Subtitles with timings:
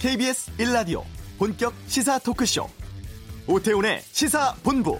[0.00, 1.02] KBS 1라디오
[1.36, 2.66] 본격 시사 토크쇼
[3.46, 4.98] 오태훈의 시사본부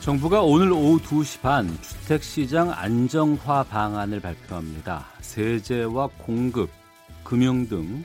[0.00, 5.06] 정부가 오늘 오후 2시 반 주택시장 안정화 방안을 발표합니다.
[5.22, 6.68] 세제와 공급,
[7.24, 8.04] 금융 등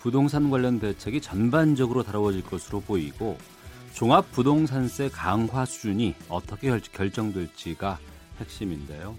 [0.00, 3.36] 부동산 관련 대책이 전반적으로 다뤄질 것으로 보이고
[3.94, 7.98] 종합부동산세 강화 수준이 어떻게 결정될지가
[8.40, 9.16] 핵심인데요.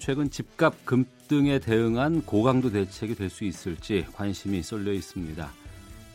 [0.00, 5.48] 최근 집값 급등에 대응한 고강도 대책이 될 수 있을지 관심이 쏠려 있습니다.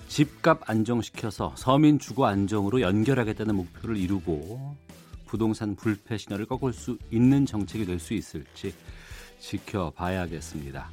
[0.09, 4.75] 집값 안정시켜서 서민 주거 안정으로 연결하겠다는 목표를 이루고
[5.27, 8.73] 부동산 불패 신호를 꺾을 수 있는 정책이 될 수 있을지
[9.39, 10.89] 지켜봐야겠습니다.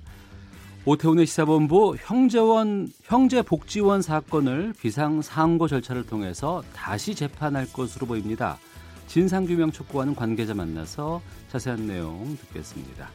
[0.85, 8.59] 오태훈의 시사본부 형제원 형제복지원 사건을 비상 상고 절차를 통해서 다시 재판할 것으로 보입니다.
[9.07, 11.21] 진상규명 촉구하는 관계자 만나서
[11.51, 13.11] 자세한 내용 듣겠습니다.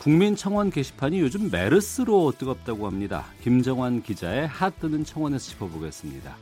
[0.00, 3.24] 국민청원 게시판이 요즘 메르스로 뜨겁다고 합니다.
[3.42, 6.36] 김정환 기자의 핫 뜨는 청원에서 짚어보겠습니다.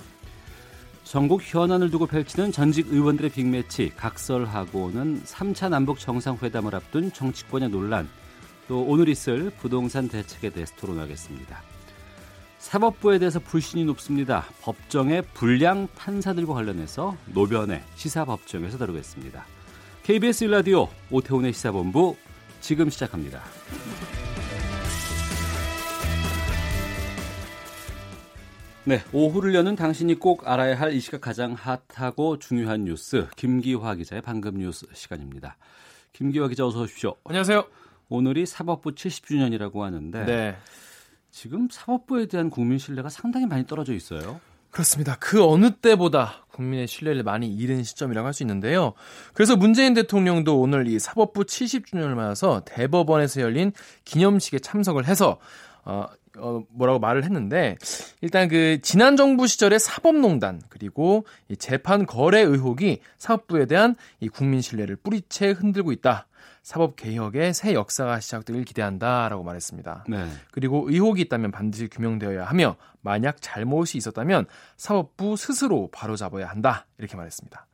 [1.04, 8.08] 전국 현안을 두고 펼치는 전직 의원들의 빅매치 각설하고는 3차 남북 정상회담을 앞둔 정치권의 논란
[8.68, 11.62] 또 오늘 있을 부동산 대책에 대해서 토론하겠습니다.
[12.58, 14.44] 사법부에 대해서 불신이 높습니다.
[14.62, 19.44] 법정의 불량 판사들과 관련해서 노변의 시사법정에서 다루겠습니다.
[20.02, 22.16] KBS 라디오 오태훈의 시사본부
[22.60, 23.42] 지금 시작합니다.
[28.84, 34.22] 네, 오후를 여는 당신이 꼭 알아야 할 이 시각 가장 핫하고 중요한 뉴스 김기화 기자의
[34.22, 35.56] 방금 뉴스 시간입니다.
[36.12, 37.16] 김기화 기자 어서 오십시오.
[37.24, 37.64] 안녕하세요.
[38.08, 40.56] 오늘이 사법부 70주년이라고 하는데 네.
[41.30, 44.40] 지금 사법부에 대한 국민 신뢰가 상당히 많이 떨어져 있어요.
[44.70, 45.16] 그렇습니다.
[45.18, 48.92] 그 어느 때보다 국민의 신뢰를 많이 잃은 시점이라고 할 수 있는데요.
[49.32, 53.72] 그래서 문재인 대통령도 오늘 이 사법부 70주년을 맞아서 대법원에서 열린
[54.04, 55.38] 기념식에 참석을 해서
[55.84, 56.06] 어,
[56.38, 57.76] 어, 뭐라고 말을 했는데
[58.20, 64.60] 일단 그 지난 정부 시절의 사법농단 그리고 이 재판 거래 의혹이 사법부에 대한 이 국민
[64.60, 66.26] 신뢰를 뿌리채 흔들고 있다.
[66.62, 70.06] 사법 개혁의 새 역사가 시작되길 기대한다라고 말했습니다.
[70.08, 70.26] 네.
[70.50, 77.66] 그리고 의혹이 있다면 반드시 규명되어야 하며 만약 잘못이 있었다면 사법부 스스로 바로잡아야 한다 이렇게 말했습니다.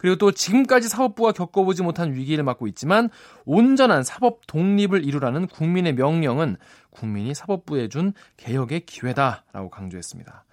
[0.00, 3.10] 그리고 또 지금까지 사법부가 겪어보지 못한 위기를 맞고 있지만
[3.44, 6.56] 온전한 사법 독립을 이루라는 국민의 명령은
[6.88, 10.44] 국민이 사법부에 준 개혁의 기회다라고 강조했습니다.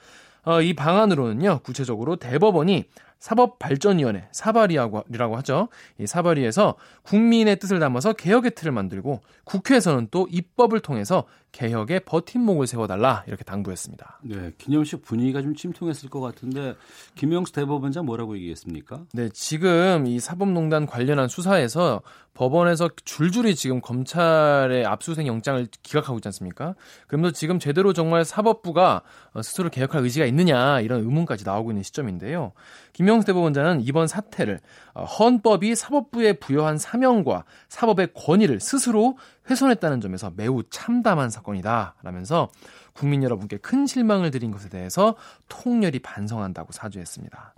[0.44, 5.69] 어, 이 방안으로는요, 구체적으로 대법원이 사법발전위원회 사발이라고 하죠.
[6.00, 13.23] 이 사발위에서 국민의 뜻을 담아서 개혁의 틀을 만들고 국회에서는 또 입법을 통해서 개혁의 버팀목을 세워달라
[13.28, 14.19] 이렇게 당부했습니다.
[14.23, 16.75] 네, 기념식 분위기가 좀 침통했을 것 같은데
[17.16, 19.05] 김영수 대법원장 뭐라고 얘기했습니까?
[19.13, 22.01] 네, 지금 이 사법농단 관련한 수사에서
[22.35, 26.75] 법원에서 줄줄이 지금 검찰의 압수수색 영장을 기각하고 있지 않습니까?
[27.07, 29.01] 그러면서 지금 제대로 정말 사법부가
[29.41, 32.51] 스스로 개혁할 의지가 있느냐 이런 의문까지 나오고 있는 시점인데요.
[32.97, 34.59] 김영수 대법원장은 이번 사태를
[34.96, 42.50] 헌법이 사법부에 부여한 사명과 사법의 권위를 스스로 훼손했다는 점에서 매우 참담한 사건이다 라면서
[42.94, 45.16] 국민 여러분께 큰 실망을 드린 것에 대해서
[45.47, 47.53] 통렬히 반성한다고 사죄했습니다.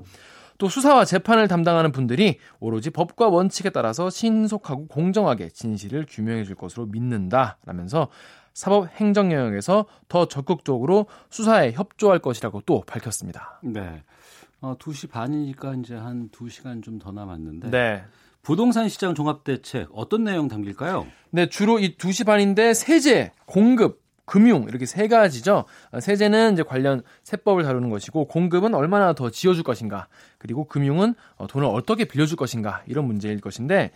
[0.58, 6.86] 또 수사와 재판을 담당하는 분들이 오로지 법과 원칙에 따라서 신속하고 공정하게 진실을 규명해 줄 것으로
[6.88, 8.10] 믿는다 라면서
[8.54, 13.62] 사법 행정 영역에서 더 적극적으로 수사에 협조할 것이라고 또 밝혔습니다.
[13.64, 14.04] 네.
[14.62, 18.04] 어, 2시 반이니까 이제 한 2시간 좀 더 남았는데 네.
[18.42, 21.08] 부동산 시장 종합 대책 어떤 내용 담길까요?
[21.32, 25.66] 네, 주로 이 2시 반인데 세제, 공급, 금융 이렇게 세 가지죠.
[25.92, 31.48] 어, 세제는 이제 관련 세법을 다루는 것이고 공급은 얼마나 더 지어줄 것인가 그리고 금융은 어,
[31.48, 33.92] 돈을 어떻게 빌려줄 것인가 이런 문제일 것인데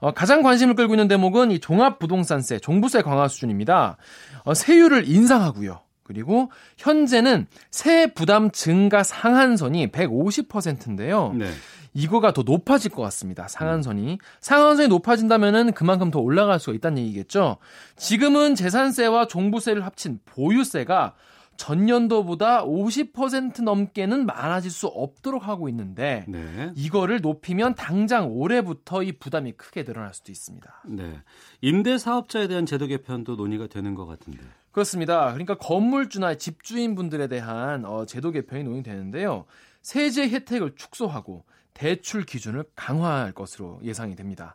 [0.00, 3.96] 어, 가장 관심을 끌고 있는 대목은 이 종합부동산세, 종부세 강화 수준입니다.
[4.44, 5.80] 어, 세율을 인상하고요.
[6.06, 11.32] 그리고 현재는 세 부담 증가 상한선이 150%인데요.
[11.36, 11.50] 네.
[11.94, 13.48] 이거가 더 높아질 것 같습니다.
[13.48, 14.18] 상한선이.
[14.40, 17.56] 상한선이 높아진다면은 그만큼 더 올라갈 수가 있다는 얘기겠죠.
[17.96, 21.14] 지금은 재산세와 종부세를 합친 보유세가
[21.56, 26.70] 전년도보다 50% 넘게는 많아질 수 없도록 하고 있는데 네.
[26.76, 30.82] 이거를 높이면 당장 올해부터 이 부담이 크게 늘어날 수도 있습니다.
[30.86, 31.18] 네.
[31.62, 34.40] 임대 사업자에 대한 제도 개편도 논의가 되는 것 같은데.
[34.76, 35.32] 그렇습니다.
[35.32, 39.46] 그러니까 건물주나 집주인분들에 대한 어, 제도 개편이 논의되는데요.
[39.80, 44.54] 세제 혜택을 축소하고 대출 기준을 강화할 것으로 예상이 됩니다.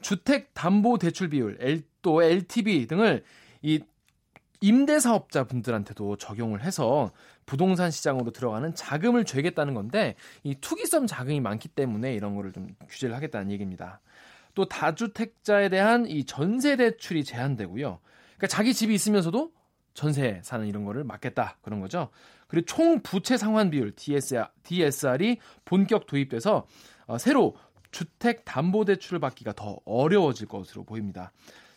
[0.00, 1.56] 주택 담보 대출 비율,
[2.02, 3.22] 또 LTV 등을
[3.62, 3.78] 이
[4.60, 7.12] 임대사업자 분들한테도 적용을 해서
[7.46, 13.14] 부동산 시장으로 들어가는 자금을 죄겠다는 건데 이 투기성 자금이 많기 때문에 이런 거를 좀 규제를
[13.14, 14.00] 하겠다는 얘기입니다.
[14.56, 18.00] 또 다주택자에 대한 이 전세 대출이 제한되고요.
[18.36, 19.59] 그러니까 자기 집이 있으면서도
[20.00, 22.08] 전세 사는 이런 거를 막겠다 그런 거죠.
[22.48, 25.36] 그리고 총 부채 상환 비율 DSR, DSR이
[25.66, 26.66] 본격 도입돼서
[27.06, 27.54] 어, 새로
[27.90, 31.32] 주택 담보 대출을 받기가 더 어려워질 것으로 보입니다.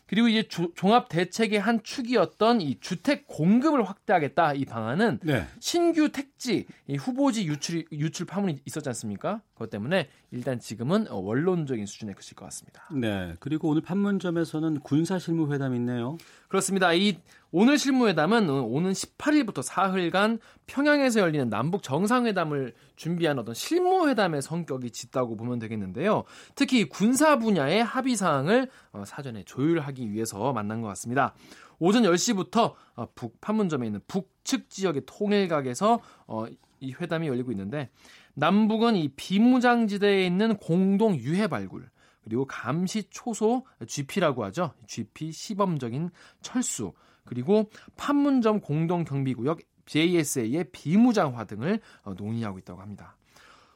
[0.05, 5.47] 그리고 이제 조, 종합 대책의 한 축이었던 이 주택 공급을 확대하겠다 이 방안은 네.
[5.59, 6.67] 신규 택지
[6.99, 9.41] 후보지 유출 유출 파문이 있었지 않습니까?
[9.53, 12.83] 그것 때문에 일단 지금은 어, 원론적인 수준에 그칠 것 같습니다.
[12.93, 13.33] 네.
[13.39, 16.17] 그리고 오늘 판문점에서는 군사 실무 회담이 있네요.
[16.53, 16.93] 그렇습니다.
[16.93, 17.17] 이
[17.51, 25.57] 오늘 실무회담은 오는 18일부터 사흘간 평양에서 열리는 남북 정상회담을 준비한 어떤 실무회담의 성격이 짙다고 보면
[25.57, 26.25] 되겠는데요.
[26.53, 31.33] 특히 군사 분야의 합의 사항을 어, 사전에 조율하기 위해서 만난 것 같습니다.
[31.79, 36.45] 오전 10시부터 어, 북 판문점에 있는 북측 지역의 통일각에서 어,
[36.79, 37.89] 이 회담이 열리고 있는데
[38.35, 41.89] 남북은 이 비무장지대에 있는 공동 유해 발굴
[42.23, 44.73] 그리고 감시 초소 GP라고 하죠.
[44.87, 46.09] GP 시범적인
[46.41, 46.93] 철수
[47.25, 53.17] 그리고 판문점 공동 경비구역 JSA의 비무장화 등을 어, 논의하고 있다고 합니다.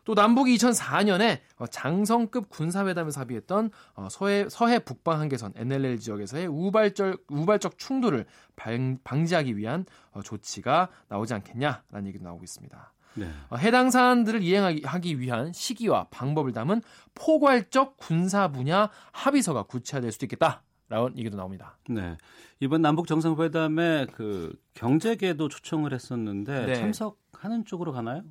[0.07, 7.25] 또 남북이 2004년에 어, 장성급 군사회담에서 합의했던 어, 서해, 서해 북방 한계선 NLL 지역에서의 우발적,
[7.29, 9.85] 우발적 충돌을 방지하기 위한
[10.23, 12.93] 조치가 나오지 않겠냐라는 얘기도 나오고 있습니다.
[13.17, 13.29] 네.
[13.57, 16.81] 해당 사안들을 이행하기 위한 시기와 방법을 담은
[17.15, 20.63] 포괄적 군사 분야 합의서가 구체화될 수도 있겠다.
[20.89, 21.77] 라는 얘기도 나옵니다.
[21.89, 22.17] 네.
[22.61, 26.75] 이번 남북 정상회담에 그 경제계도 초청을 했었는데 네.
[26.75, 28.23] 참석하는 쪽으로 가나요?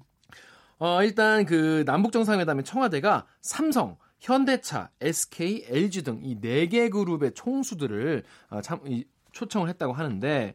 [0.78, 7.32] 어, 일단 그 남북 정상회담에 청와대가 삼성, 현대차, SK, LG 등 이 네 개 그룹의
[7.34, 10.54] 총수들을 어, 참 이, 초청을 했다고 하는데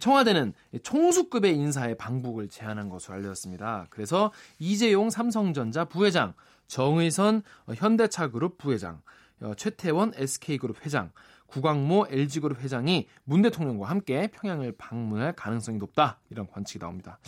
[0.00, 0.52] 청와대는
[0.82, 3.86] 총수급의 인사의 방북을 제안한 것으로 알려졌습니다.
[3.90, 6.34] 그래서 이재용 삼성전자 부회장,
[6.66, 9.00] 정의선 어, 현대차그룹 부회장,
[9.40, 11.12] 어, 최태원 SK그룹 회장,
[11.46, 17.18] 구광모 LG그룹 회장이 문 대통령과 함께 평양을 방문할 가능성이 높다 이런 관측이 나옵니다.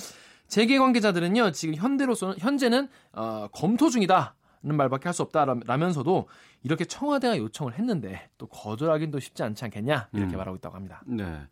[0.49, 4.35] 재계 관계자들은요 지금 현대로서는 현재는 어, 검토 중이다.
[4.61, 6.27] 는 말밖에 할 수 없다라면서도
[6.65, 10.37] 이렇게 청와대가 요청을 했는데 또 거절하긴 또 쉽지 않지 않겠냐 이렇게 음.
[10.37, 11.01] 말하고 있다고 합니다.
[11.07, 11.47] 네.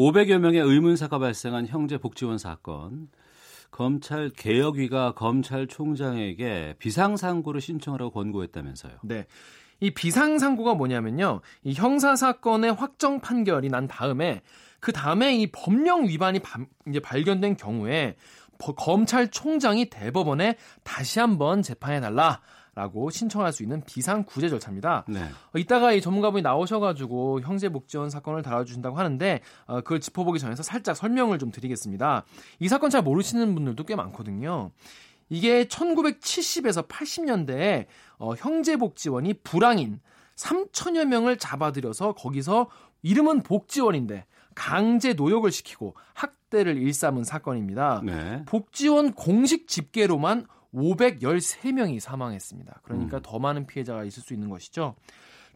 [0.00, 3.08] 500여 명의 의문사가 발생한 형제 복지원 사건.
[3.70, 8.94] 검찰 개혁위가 검찰총장에게 비상상고를 신청하라고 권고했다면서요.
[9.02, 9.26] 네.
[9.78, 11.42] 이 비상상고가 뭐냐면요.
[11.64, 14.40] 이 형사 사건의 확정 판결이 난 다음에
[14.80, 18.16] 그 다음에 이 법령 위반이 바, 이제 발견된 경우에
[18.58, 22.40] 검찰총장이 대법원에 다시 한번 재판해 달라.
[22.74, 25.04] 라고 신청할 수 있는 비상 구제 절차입니다.
[25.08, 25.22] 네.
[25.22, 31.38] 어, 이따가 이 전문가분이 나오셔가지고 형제복지원 사건을 다뤄주신다고 하는데 어, 그걸 짚어보기 전에서 살짝 설명을
[31.38, 32.24] 좀 드리겠습니다.
[32.60, 34.70] 이 사건 잘 모르시는 분들도 꽤 많거든요.
[35.28, 37.86] 이게 1970에서 80년대에
[38.18, 40.00] 어, 형제 복지원이 불황인
[40.36, 42.68] 3천여 명을 잡아들여서 거기서
[43.02, 48.02] 이름은 복지원인데 강제 노역을 시키고 학대를 일삼은 사건입니다.
[48.04, 48.44] 네.
[48.46, 52.80] 복지원 공식 집계로만 513명이 사망했습니다.
[52.82, 53.22] 그러니까 음.
[53.22, 54.94] 더 많은 피해자가 있을 수 있는 것이죠.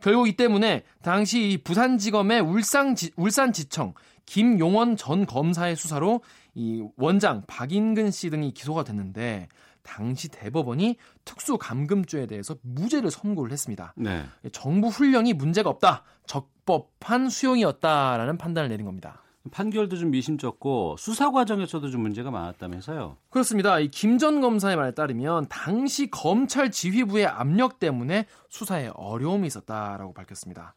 [0.00, 3.94] 결국 이 때문에 당시 부산지검의 울산지, 울산지청
[4.26, 6.22] 김용원 전 검사의 수사로
[6.54, 9.48] 이 원장 박인근 씨 등이 기소가 됐는데
[9.82, 13.92] 당시 대법원이 특수감금죄에 대해서 무죄를 선고를 했습니다.
[13.96, 14.24] 네.
[14.52, 16.04] 정부 훈령이 문제가 없다.
[16.26, 19.23] 적법한 수용이었다라는 판단을 내린 겁니다.
[19.50, 23.16] 판결도 좀 미심쩍고 수사 과정에서도 좀 문제가 많았다면서요?
[23.28, 23.78] 그렇습니다.
[23.78, 30.74] 이김전 검사의 말에 따르면 당시 검찰 지휘부의 압력 때문에 수사에 어려움이 있었다라고 밝혔습니다.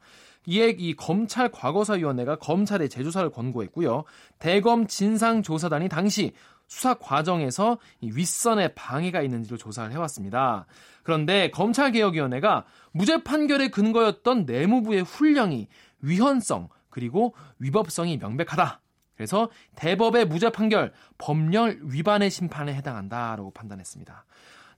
[0.48, 4.04] 이에 이 검찰 과거사위원회가 검찰에 재조사를 권고했고요.
[4.40, 6.34] 대검 진상조사단이 당시
[6.68, 10.66] 수사 과정에서 윗선에 방해가 있는지를 조사를 해왔습니다.
[11.04, 15.68] 그런데 검찰개혁위원회가 무죄 판결의 근거였던 내무부의 훈령이
[16.02, 18.82] 위헌성 그리고 위법성이 명백하다.
[19.16, 24.26] 그래서 대법의 무죄 판결 법령 위반의 심판에 해당한다라고 판단했습니다.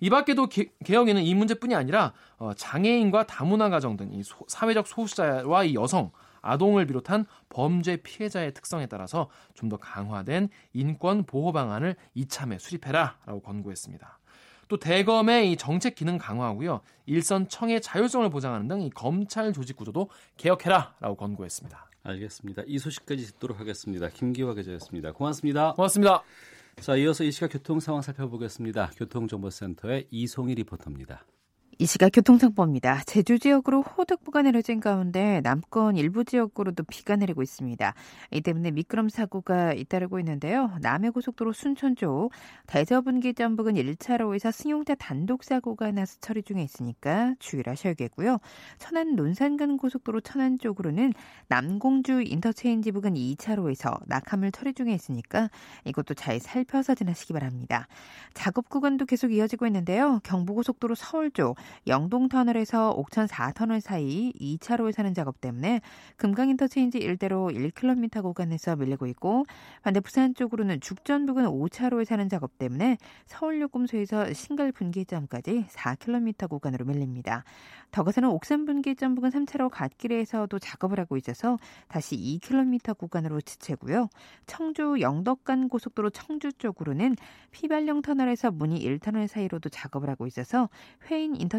[0.02, 0.48] 이 밖에도
[0.86, 6.12] 개혁에는 이 문제뿐이 아니라 어, 장애인과 다문화 가정 등 이 사회적 소수자와 이 여성,
[6.42, 14.20] 아동을 비롯한 범죄 피해자의 특성에 따라서 좀 더 강화된 인권 보호 방안을 이참에 수립해라라고 권고했습니다.
[14.70, 16.80] 또 대검의 이 정책 기능 강화하고요.
[17.08, 21.89] 일선 청의 자율성을 보장하는 등 이 검찰 조직 구조도 개혁해라라고 권고했습니다.
[22.04, 22.64] 알겠습니다.
[22.68, 24.10] 이 소식까지 듣도록 하겠습니다.
[24.10, 25.12] 김기화 기자였습니다.
[25.12, 25.74] 고맙습니다.
[25.74, 26.24] 고맙습니다.
[26.80, 28.92] 자, 이어서 이 시각 교통 상황 살펴보겠습니다.
[28.96, 31.26] 교통정보센터의 이송희 리포터입니다.
[31.82, 33.04] 이 시각 교통정보입니다.
[33.06, 37.94] 제주 지역으로 호덕부가 내려진 가운데 남권 일부 지역으로도 비가 내리고 있습니다.
[38.32, 40.74] 이 때문에 미끄럼 사고가 잇따르고 있는데요.
[40.82, 42.32] 남해고속도로 순천 쪽
[42.68, 48.40] 대저분기점 부근 1차로에서 승용차 단독 사고가 나서 처리 중에 있으니까 주의를 하셔야겠고요.
[48.78, 51.14] 천안 논산간 고속도로 천안 쪽으로는
[51.48, 55.50] 남공주 인터체인지 부근 2차로에서 낙하물 처리 중에 있으니까
[55.86, 57.88] 이것도 잘 살펴서 지나시기 바랍니다.
[58.34, 60.20] 작업 구간도 계속 이어지고 있는데요.
[60.24, 61.56] 경부고속도로 서울 쪽
[61.88, 65.82] 영동터널에서 옥천 4터널 사이 2차로에 사는 작업 때문에
[66.18, 69.46] 금강인터체인지 일대로 1km 구간에서 밀리고 있고
[69.84, 77.44] 반대 부산 쪽으로는 죽전 부근 5차로에 사는 작업 때문에 서울요금소에서 신갈 분기점까지 4km 구간으로 밀립니다.
[77.92, 81.58] 더 가서는 옥산 분기점 부근 3차로 갓길에서도 작업을 하고 있어서
[81.88, 84.10] 다시 2km 구간으로 지체고요.
[84.46, 87.16] 청주 영덕간 고속도로 청주 쪽으로는
[87.52, 90.70] 피발령 터널에서 문희 1터널 사이로도 작업을 하고 있어서
[91.10, 91.59] 회인 인터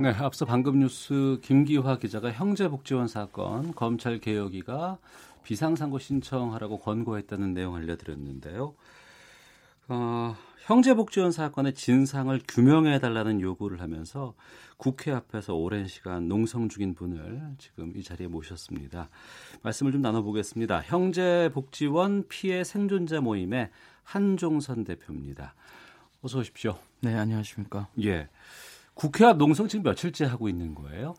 [0.00, 4.98] 네, 앞서 방금 뉴스 김기화 기자가 형제복지원 사건 검찰 개혁위가
[5.42, 8.76] 비상상고 신청하라고 권고했다는 내용 알려드렸는데요.
[9.88, 10.36] 어,
[10.66, 14.34] 형제복지원 사건의 진상을 규명해달라는 요구를 하면서
[14.76, 19.08] 국회 앞에서 오랜 시간 농성 중인 분을 지금 이 자리에 모셨습니다.
[19.62, 20.82] 말씀을 좀 나눠보겠습니다.
[20.82, 23.70] 형제복지원 피해 생존자 모임의
[24.04, 25.54] 한종선 대표입니다.
[26.22, 26.78] 어서 오십시오.
[27.00, 27.88] 네, 안녕하십니까.
[28.04, 28.28] 예.
[28.98, 31.14] 국회 앞 농성 지금 며칠째 하고 있는 거예요?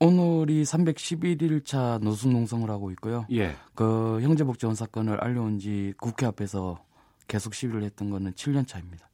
[0.00, 3.24] 오늘이 311일차 노숙 농성을 하고 있고요.
[3.30, 3.54] 예.
[3.76, 6.84] 그 형제복 지원 사건을 알려온 지 국회 앞에서
[7.28, 9.08] 계속 시위를 했던 거는 7년 차입니다.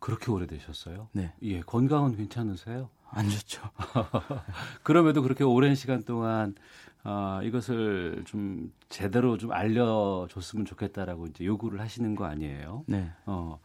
[0.00, 1.08] 그렇게 오래되셨어요?
[1.12, 1.32] 네.
[1.42, 2.90] 예, 건강은 괜찮으세요?
[3.10, 3.62] 안 좋죠.
[4.82, 6.56] 그럼에도 그렇게 오랜 시간 동안
[7.04, 12.82] 어, 이것을 좀 제대로 좀 알려줬으면 좋겠다라고 이제 요구를 하시는 거 아니에요?
[12.88, 13.08] 네.
[13.24, 13.60] 어.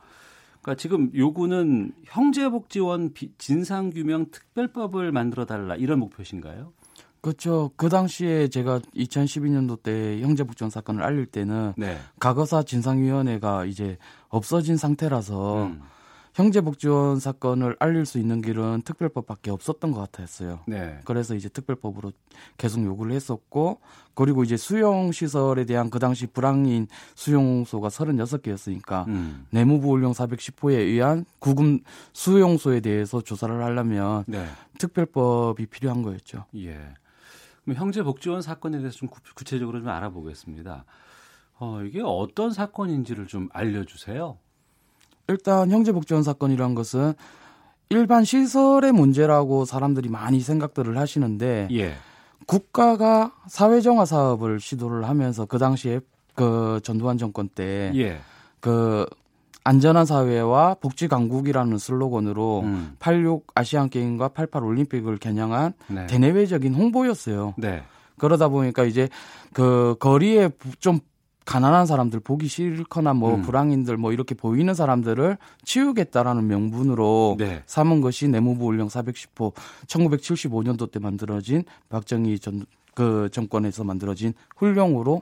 [0.65, 6.73] 그러니까 지금 요구는 형제복지원 진상규명 특별법을 만들어 달라 이런 목표신가요?
[7.21, 7.69] 그렇죠.
[7.75, 11.99] 그 당시에 제가 2012년도 때 형제복지원 사건을 알릴 때는 네.
[12.19, 15.81] 과거사 진상위원회가 이제 없어진 상태라서 음.
[16.35, 20.59] 형제복지원 사건을 알릴 수 있는 길은 특별법밖에 없었던 것 같았어요.
[20.67, 20.99] 네.
[21.05, 22.11] 그래서 이제 특별법으로
[22.57, 23.79] 계속 요구를 했었고
[24.13, 29.47] 그리고 이제 수용 시설에 대한 그 당시 불황인 수용소가 36개였으니까 음.
[29.49, 31.79] 내무부 올령 410호에 의한 구금
[32.11, 34.45] 수용소에 대해서 조사를 하려면 네.
[34.77, 36.45] 특별법이 필요한 거였죠.
[36.57, 36.77] 예.
[37.63, 40.83] 그럼 형제복지원 사건에 대해서 좀 구, 구체적으로 좀 알아보겠습니다.
[41.59, 44.37] 어, 이게 어떤 사건인지를 좀 알려주세요.
[45.27, 47.13] 일단 형제복지원 사건이란 것은
[47.89, 51.93] 일반 시설의 문제라고 사람들이 많이 생각들을 하시는데 예.
[52.47, 55.99] 국가가 사회정화 사업을 시도를 하면서 그 당시에
[56.33, 58.19] 그 전두환 정권 때 예.
[58.59, 59.05] 그
[59.63, 62.95] 안전한 사회와 복지 강국이라는 슬로건으로 음.
[62.99, 66.05] 86 아시안 게임과 88 올림픽을 겨냥한 네.
[66.05, 67.55] 대내외적인 홍보였어요.
[67.57, 67.83] 네.
[68.17, 69.09] 그러다 보니까 이제
[69.53, 70.99] 그 거리에 좀
[71.45, 73.41] 가난한 사람들 보기 싫거나 뭐 음.
[73.43, 77.63] 불황인들 뭐 이렇게 보이는 사람들을 치우겠다라는 명분으로 네.
[77.65, 79.53] 삼은 것이 내무부 올령 410호
[79.87, 85.21] 1975년도 때 만들어진 박정희 전 그 정권에서 만들어진 훈령으로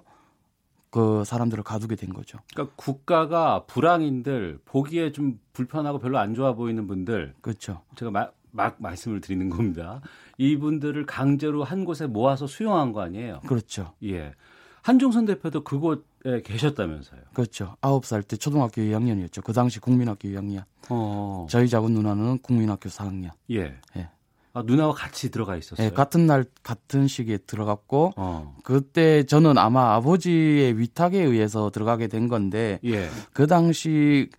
[0.92, 2.38] 그 사람들을 가두게 된 거죠.
[2.54, 7.82] 그러니까 국가가 불황인들 보기에 좀 불편하고 별로 안 좋아 보이는 분들 그렇죠.
[7.96, 10.02] 제가 마, 막 말씀을 드리는 겁니다.
[10.38, 13.42] 이분들을 강제로 한 곳에 모아서 수용한 거 아니에요?
[13.48, 13.94] 그렇죠.
[14.04, 14.34] 예.
[14.84, 17.22] 한종선 대표도 그곳에 계셨다면서요.
[17.34, 17.76] 그렇죠.
[17.82, 19.44] 아홉 살 때 초등학교 2학년이었죠.
[19.44, 20.64] 그 당시 국민학교 2학년.
[20.90, 21.48] 어.
[21.50, 23.32] 저희 작은 누나는 국민학교 4학년.
[23.50, 23.76] 예.
[23.98, 24.10] 예.
[24.56, 25.88] 아, 누나와 같이 들어가 있었어요.
[25.88, 28.56] 예, 같은 날 같은 시기에 들어갔고 어.
[28.64, 33.10] 그때 저는 아마 아버지의 위탁에 의해서 들어가게 된 건데 예.
[33.34, 34.30] 그 당시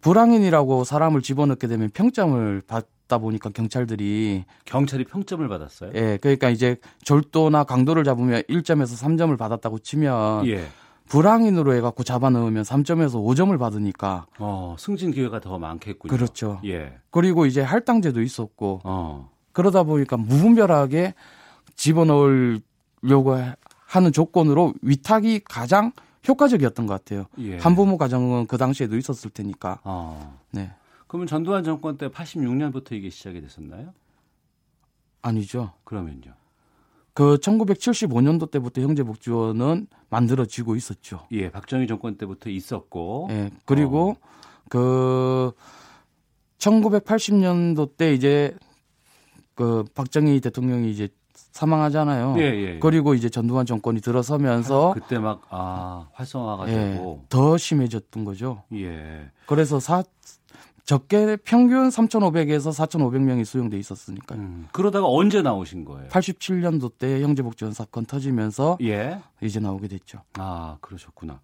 [0.00, 5.90] 불황인이라고 사람을 집어넣게 되면 평점을 받 다 보니까 경찰들이 경찰이 평점을 받았어요.
[5.94, 10.66] 예 그러니까 이제 절도나 강도를 잡으면 1점에서 3점을 받았다고 치면 예.
[11.08, 16.10] 불황인으로 해갖고 잡아 넣으면 3점에서 5점을 받으니까 어, 승진 기회가 더 많겠군요.
[16.10, 16.58] 그렇죠.
[16.64, 16.94] 예.
[17.10, 19.30] 그리고 이제 할당제도 있었고 어.
[19.52, 21.12] 그러다 보니까 무분별하게
[21.76, 23.36] 집어넣으려고
[23.86, 25.92] 하는 조건으로 위탁이 가장
[26.26, 27.26] 효과적이었던 것 같아요.
[27.40, 27.58] 예.
[27.58, 29.80] 한부모 가정은 그 당시에도 있었을 테니까.
[29.84, 30.38] 어.
[30.50, 30.70] 네.
[31.12, 33.92] 그러면 전두환 정권 때 86년부터 이게 시작이 됐었나요?
[35.20, 35.74] 아니죠.
[35.84, 36.32] 그러면요.
[37.12, 41.26] 그 1975년도 때부터 형제복지원은 만들어지고 있었죠.
[41.32, 43.28] 예, 박정희 정권 때부터 있었고.
[43.30, 43.50] 예.
[43.66, 44.16] 그리고
[44.70, 45.52] 그
[46.56, 48.56] 1980년도 때 이제
[49.54, 52.36] 그 박정희 대통령이 이제 사망하잖아요.
[52.38, 52.78] 예, 예.
[52.78, 57.26] 그리고 이제 전두환 정권이 들어서면서 그때 막 아, 활성화가 예, 되고.
[57.28, 58.62] 더 심해졌던 거죠.
[58.72, 59.30] 예.
[59.44, 60.02] 그래서 사
[60.84, 64.38] 적게 평균 3,500에서 4,500명이 수용돼 있었으니까요.
[64.40, 66.08] 음, 그러다가 언제 나오신 거예요?
[66.08, 69.20] 87년도 때 형제복지원 사건 터지면서 예.
[69.40, 70.22] 이제 나오게 됐죠.
[70.38, 71.40] 아, 그러셨구나.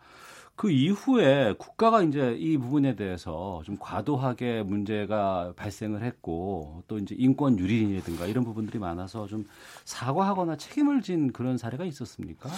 [0.59, 7.61] 그 이후에 국가가 이제 이 부분에 대해서 좀 과도하게 문제가 발생을 했고 또 이제 인권
[7.61, 9.45] 유린이라든가 이런 부분들이 많아서 좀
[9.85, 12.50] 사과하거나 책임을 진 그런 사례가 있었습니까?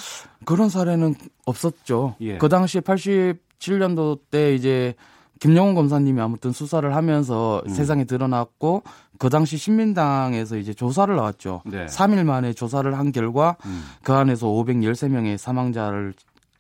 [0.47, 2.17] 그런 사례는 없었죠.
[2.23, 2.39] 예.
[2.39, 4.95] 그 당시에 87년도 때 이제
[5.41, 7.71] 김영훈 검사님이 아무튼 수사를 하면서 음.
[7.71, 8.83] 세상에 드러났고
[9.19, 11.63] 그 당시 신민당에서 이제 조사를 나왔죠.
[11.65, 11.87] 네.
[11.87, 13.83] 3일 만에 조사를 한 결과 음.
[14.03, 16.15] 그 안에서 513명의 사망자를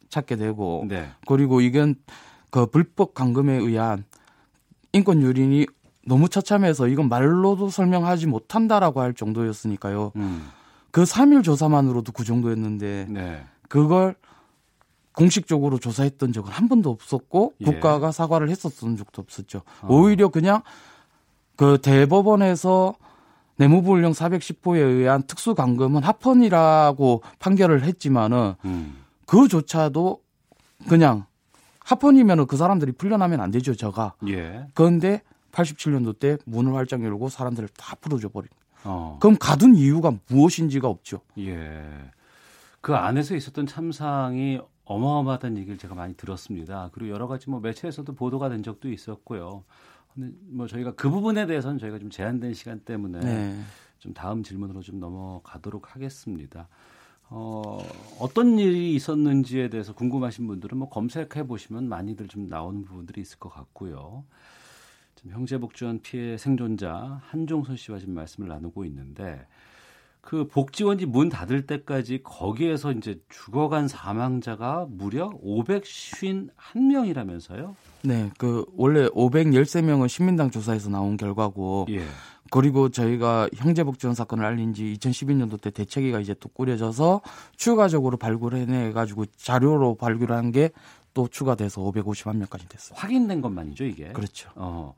[0.08, 1.08] 찾게 되고 네.
[1.26, 1.94] 그리고 이건
[2.50, 4.04] 그 불법 감금에 의한
[4.92, 5.66] 인권 유린이
[6.06, 10.12] 너무 처참해서 이건 말로도 설명하지 못한다라고 할 정도였으니까요.
[10.16, 10.49] 음.
[10.90, 13.44] 그 3일 조사만으로도 그 정도였는데 네.
[13.68, 14.16] 그걸
[15.14, 17.64] 공식적으로 조사했던 적은 한 번도 없었고 예.
[17.64, 19.62] 국가가 사과를 했었던 적도 없었죠.
[19.83, 19.88] 어.
[19.88, 20.62] 오히려 그냥
[21.57, 22.95] 그 대법원에서
[23.57, 28.97] 내무부울령 410호에 의한 특수감금은 합헌이라고 판결을 했지만은 음.
[29.26, 30.23] 그조차도
[30.88, 31.26] 그냥
[31.81, 34.14] 합헌이면은 그 사람들이 풀려나면 안 되죠, 저가.
[34.29, 34.67] 예.
[34.75, 38.49] 그런데 87년도 때 문을 활짝 열고 사람들을 다 풀어줘 버린.
[38.85, 39.19] 어.
[39.21, 41.21] 그럼 가둔 이유가 무엇인지가 없죠.
[41.38, 41.83] 예.
[42.81, 46.90] 그 안에서 있었던 참상이 어마어마하다는 얘기를 제가 많이 들었습니다.
[46.92, 49.62] 그리고 여러 가지 뭐 매체에서도 보도가 된 적도 있었고요.
[50.12, 53.61] 근데 뭐 저희가 그 부분에 대해서는 저희가 좀 제한된 시간 때문에 네.
[54.00, 56.68] 좀 다음 질문으로 좀 넘어가도록 하겠습니다.
[57.28, 57.78] 어,
[58.18, 63.49] 어떤 일이 있었는지에 대해서 궁금하신 분들은 뭐 검색해 보시면 많이들 좀 나오는 부분들이 있을 것
[63.50, 64.25] 같고요.
[65.15, 69.47] 지금 형제복지원 피해 생존자 한종선 씨와 지금 말씀을 나누고 있는데
[70.21, 77.75] 그 복지원이 문 닫을 때까지 거기에서 이제 죽어간 사망자가 무려 551명이라면서요?
[78.02, 82.04] 네, 그 원래 513명은 신민당 조사에서 나온 결과고 예.
[82.50, 87.21] 그리고 저희가 형제복지원 사건을 알린 지 2012년도 때 대책위가 이제 또 꾸려져서
[87.56, 90.71] 추가적으로 발굴해내 가지고 자료로 발굴한 게
[91.15, 92.97] 또 추가돼서 551명까지 됐어요.
[92.97, 94.13] 확인된 것만이죠, 이게.
[94.13, 94.50] 그렇죠.
[94.54, 94.95] 어.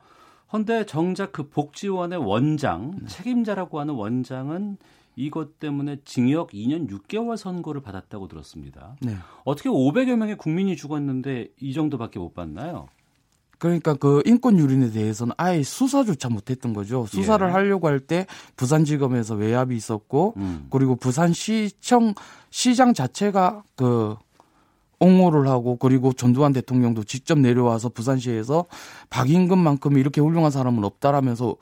[0.53, 4.77] 헌데 정작 그 복지원의 원장, 책임자라고 하는 원장은
[5.16, 8.96] 이것 때문에 징역 2년 6개월 선고를 받았다고 들었습니다.
[9.01, 9.16] 네.
[9.44, 12.88] 어떻게 500여 명의 국민이 죽었는데 이 정도밖에 못 받나요?
[13.59, 17.07] 그러니까 그 인권 유린에 대해서는 아예 수사조차 못했던 거죠.
[17.07, 17.53] 수사를 예.
[17.53, 20.66] 하려고 할 때 부산지검에서 외압이 있었고 음.
[20.70, 22.14] 그리고 부산시청
[22.51, 24.16] 시장 자체가 그
[24.98, 28.64] 옹호를 하고 그리고 전두환 대통령도 직접 내려와서 부산시에서
[29.11, 31.57] 박임금만큼 이렇게 훌륭한 사람은 없다라면서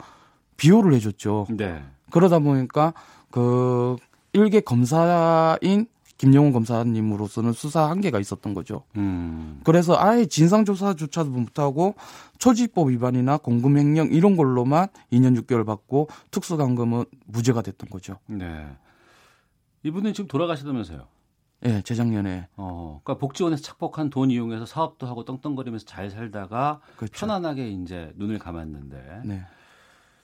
[0.56, 1.48] 비호를 해줬죠.
[1.50, 1.82] 네.
[2.10, 2.94] 그러다 보니까
[3.30, 3.96] 그
[4.32, 5.86] 일개 검사인
[6.20, 8.84] 김영훈 검사님으로서는 수사 한계가 있었던 거죠.
[8.96, 9.62] 음.
[9.64, 11.94] 그래서 아예 진상조사조차도 못하고
[12.38, 18.18] 초지법 위반이나 공금횡령 이런 걸로만 2년 6개월 받고 특수감금은 무죄가 됐던 거죠.
[18.26, 18.66] 네.
[19.82, 21.06] 이분은 지금 돌아가시다면서요?
[21.64, 22.48] 예, 재작년에.
[22.56, 27.12] 어, 그러니까 복지원에서 착복한 돈 이용해서 사업도 하고 떵떵거리면서 잘 살다가 그렇죠.
[27.26, 29.22] 편안하게 이제 눈을 감았는데.
[29.24, 29.42] 네.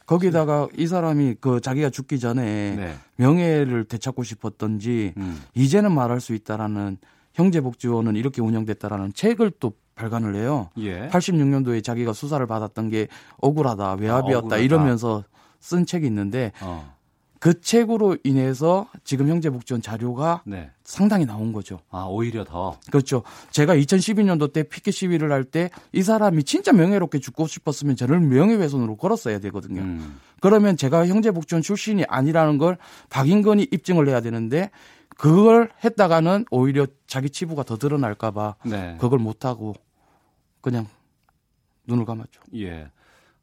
[0.06, 2.94] 거기다가 이 사람이 그 자기가 죽기 전에 네.
[3.16, 5.42] 명예를 되찾고 싶었던지 음.
[5.54, 6.98] 이제는 말할 수 있다라는
[7.34, 10.70] 형제복지원은 이렇게 운영됐다라는 책을 또 발간을 해요.
[10.78, 11.08] 예.
[11.08, 14.56] 86년도에 자기가 수사를 받았던 게 억울하다, 외압이었다 억울하다.
[14.58, 15.24] 이러면서
[15.58, 16.95] 쓴 책이 있는데 어.
[17.38, 20.70] 그 책으로 인해서 지금 형제 복지원 자료가 네.
[20.84, 21.80] 상당히 나온 거죠.
[21.90, 22.78] 아, 오히려 더.
[22.90, 23.22] 그렇죠.
[23.50, 28.96] 제가 2012년도 때 피켓 시위를 할 때 이 사람이 진짜 명예롭게 죽고 싶었으면 저를 명예훼손으로
[28.96, 29.82] 걸었어야 되거든요.
[29.82, 30.18] 음.
[30.40, 32.78] 그러면 제가 형제 복지원 출신이 아니라는 걸
[33.10, 34.70] 박인건이 입증을 해야 되는데
[35.16, 38.96] 그걸 했다가는 오히려 자기 치부가 더 드러날까봐 네.
[39.00, 39.74] 그걸 못하고
[40.60, 40.86] 그냥
[41.86, 42.40] 눈을 감았죠.
[42.56, 42.90] 예.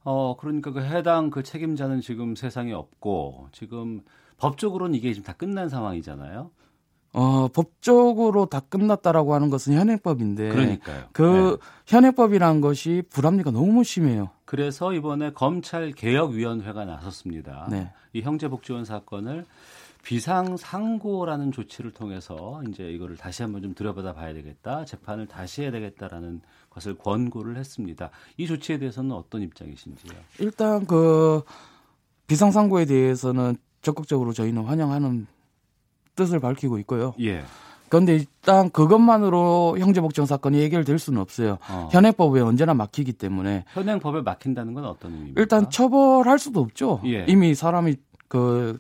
[0.04, 4.02] 어, 그러니까 그 해당 그 책임자는 지금 세상에 없고 지금
[4.38, 6.52] 법적으로는 이게 지금 다 끝난 상황이잖아요.
[7.14, 11.04] 어, 법적으로 다 끝났다라고 하는 것은 현행법인데 그러니까요.
[11.12, 11.68] 그 네.
[11.86, 14.32] 현행법이라는 것이 불합리가 너무 심해요.
[14.46, 17.68] 그래서 이번에 검찰 개혁위원회가 나섰습니다.
[17.70, 17.92] 네.
[18.14, 19.46] 이 형제복지원 사건을
[20.04, 24.86] 비상상고라는 조치를 통해서 이제 이거를 다시 한번 좀 들여받아 봐야 되겠다.
[24.86, 28.10] 재판을 다시 해야 되겠다라는 것을 권고를 했습니다.
[28.38, 30.14] 이 조치에 대해서는 어떤 입장이신지요?
[30.40, 31.42] 일단 그
[32.28, 35.26] 비상상고에 대해서는 적극적으로 저희는 환영하는
[36.16, 37.14] 뜻을 밝히고 있고요.
[37.22, 37.44] 예.
[37.90, 41.60] 그런데 일단 그것만으로 형제복종 사건이 해결될 수는 없어요.
[41.70, 41.90] 어.
[41.92, 45.40] 현행법에 언제나 막히기 때문에 현행법에 막힌다는 건 어떤 의미입니까?
[45.40, 47.02] 일단 처벌할 수도 없죠.
[47.06, 47.26] 예.
[47.28, 47.96] 이미 사람이
[48.28, 48.80] 그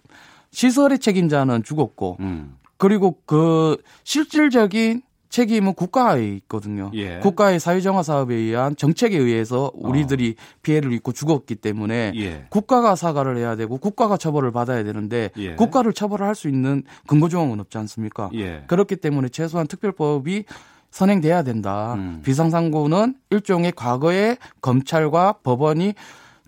[0.53, 2.55] 시설의 책임자는 죽었고 음.
[2.77, 6.91] 그리고 그 실질적인 책임은 국가에 있거든요.
[6.93, 7.17] 예.
[7.17, 12.45] 국가의 사회정화 사업에 의한 정책에 의해서 우리들이 피해를 입고 죽었기 때문에 예.
[12.49, 15.55] 국가가 사과를 해야 되고 국가가 처벌을 받아야 되는데 예.
[15.55, 18.29] 국가를 처벌할 수 있는 근거 조항은 없지 않습니까?
[18.35, 18.63] 예.
[18.67, 20.45] 그렇기 때문에 최소한 특별법이
[20.91, 21.95] 선행돼야 된다.
[21.95, 22.21] 음.
[22.23, 25.95] 비상상고는 일종의 과거의 검찰과 법원이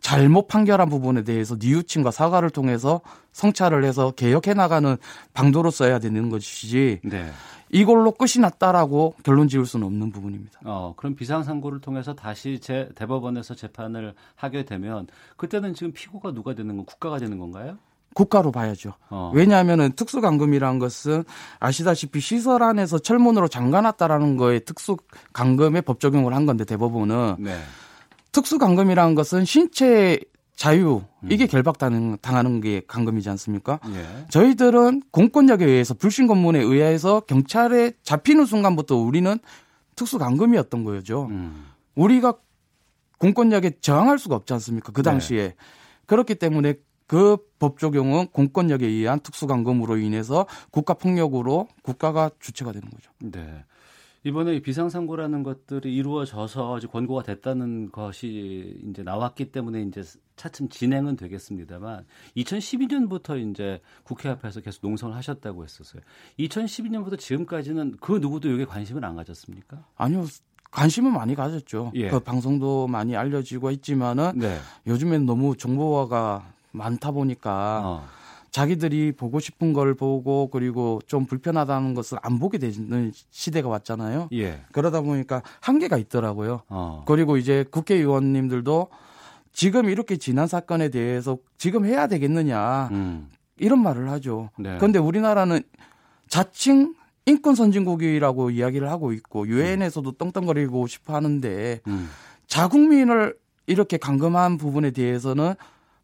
[0.05, 4.97] 잘못 판결한 부분에 대해서 뉘우침과 사과를 통해서 성찰을 해서 개혁해 나가는
[5.33, 7.31] 방도로 써야 되는 것이지 네.
[7.71, 10.59] 이걸로 끝이 났다라고 결론 지을 수는 없는 부분입니다.
[10.63, 16.77] 어, 그럼 비상상고를 통해서 다시 제 대법원에서 재판을 하게 되면 그때는 지금 피고가 누가 되는
[16.77, 17.79] 건 국가가 되는 건가요?
[18.13, 18.93] 국가로 봐야죠.
[19.09, 19.31] 어.
[19.33, 21.23] 왜냐하면은 특수감금이라는 것은
[21.59, 27.57] 아시다시피 시설 안에서 철문으로 잠가놨다라는 거에 특수감금에 법 적용을 한 건데 대법원은 네.
[28.35, 30.19] 특수 감금이라는 것은 신체
[30.57, 31.31] 자유 음.
[31.31, 33.79] 이게 결박당하는 당하는 게 감금이지 않습니까?
[33.93, 34.25] 예.
[34.29, 39.39] 저희들은 공권력에 의해서 불신 검문에 의해서 경찰에 잡히는 순간부터 우리는
[39.95, 41.27] 특수 감금이었던 거죠.
[41.29, 41.65] 음.
[41.95, 42.33] 우리가
[43.19, 44.91] 공권력에 저항할 수가 없지 않습니까?
[44.91, 45.11] 그 네.
[45.11, 45.55] 당시에.
[46.05, 46.73] 그렇기 때문에
[47.07, 53.11] 그 법 적용은 공권력에 의한 특수 감금으로 인해서 국가 폭력으로 국가가 주체가 되는 거죠.
[53.19, 53.63] 네.
[54.25, 60.01] 이번에 이 비상상고라는 것들이 이루어져서 이제 권고가 됐다는 것이 이제 나왔기 때문에 이제
[60.35, 66.01] 차츰 진행은 되겠습니다만 2012년부터 이제 국회 앞에서 계속 농성을 하셨다고 했었어요.
[66.39, 69.85] 2012년부터 지금까지는 그 누구도 여기에 관심을 안 가졌습니까?
[69.95, 70.25] 아니요.
[70.71, 71.91] 관심은 많이 가졌죠.
[71.93, 72.09] 예.
[72.09, 74.57] 그 방송도 많이 알려지고 있지만은 네.
[74.87, 78.07] 요즘엔 너무 정보화가 많다 보니까 어.
[78.55, 84.29] 자기들이 보고 싶은 걸 보고 그리고 좀 불편하다는 것을 안 보게 되는 시대가 왔잖아요.
[84.31, 84.61] 예.
[84.71, 86.61] 그러다 보니까 한계가 있더라고요.
[86.69, 87.03] 어.
[87.05, 88.87] 그리고 이제 국회의원님들도
[89.51, 93.27] 지금 이렇게 지난 사건에 대해서 지금 해야 되겠느냐 음.
[93.57, 94.51] 이런 말을 하죠.
[94.57, 94.77] 네.
[94.77, 95.61] 그런데 우리나라는
[96.29, 102.09] 자칭 인권 선진국이라고 이야기를 하고 있고 유엔에서도 떵떵거리고 싶어 하는데 음.
[102.47, 103.35] 자국민을
[103.67, 105.55] 이렇게 감금한 부분에 대해서는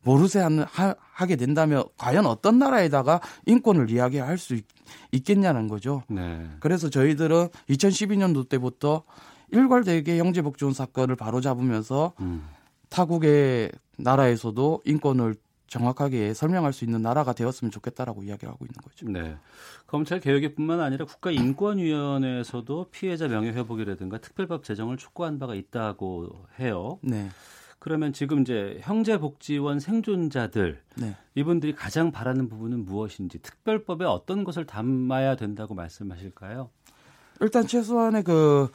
[0.03, 4.65] 모르세 하- 하게 된다면 과연 어떤 나라에다가 인권을 이야기할 수 있,
[5.11, 6.03] 있겠냐는 거죠.
[6.07, 6.49] 네.
[6.59, 9.03] 그래서 저희들은 2012년도 때부터
[9.51, 12.47] 일괄되게 형제복지원 사건을 바로잡으면서 음.
[12.89, 15.35] 타국의 나라에서도 인권을
[15.67, 19.07] 정확하게 설명할 수 있는 나라가 되었으면 좋겠다라고 이야기를 하고 있는 거죠.
[19.09, 19.37] 네.
[19.87, 26.99] 검찰 개혁뿐만 아니라 국가인권위원회에서도 피해자 명예회복이라든가 특별법 제정을 촉구한 바가 있다고 해요.
[27.01, 27.29] 네.
[27.81, 31.15] 그러면 지금 이제 형제복지원 생존자들 네.
[31.33, 36.69] 이분들이 가장 바라는 부분은 무엇인지 특별법에 어떤 것을 담아야 된다고 말씀하실까요?
[37.39, 38.69] 일단 최소한의 그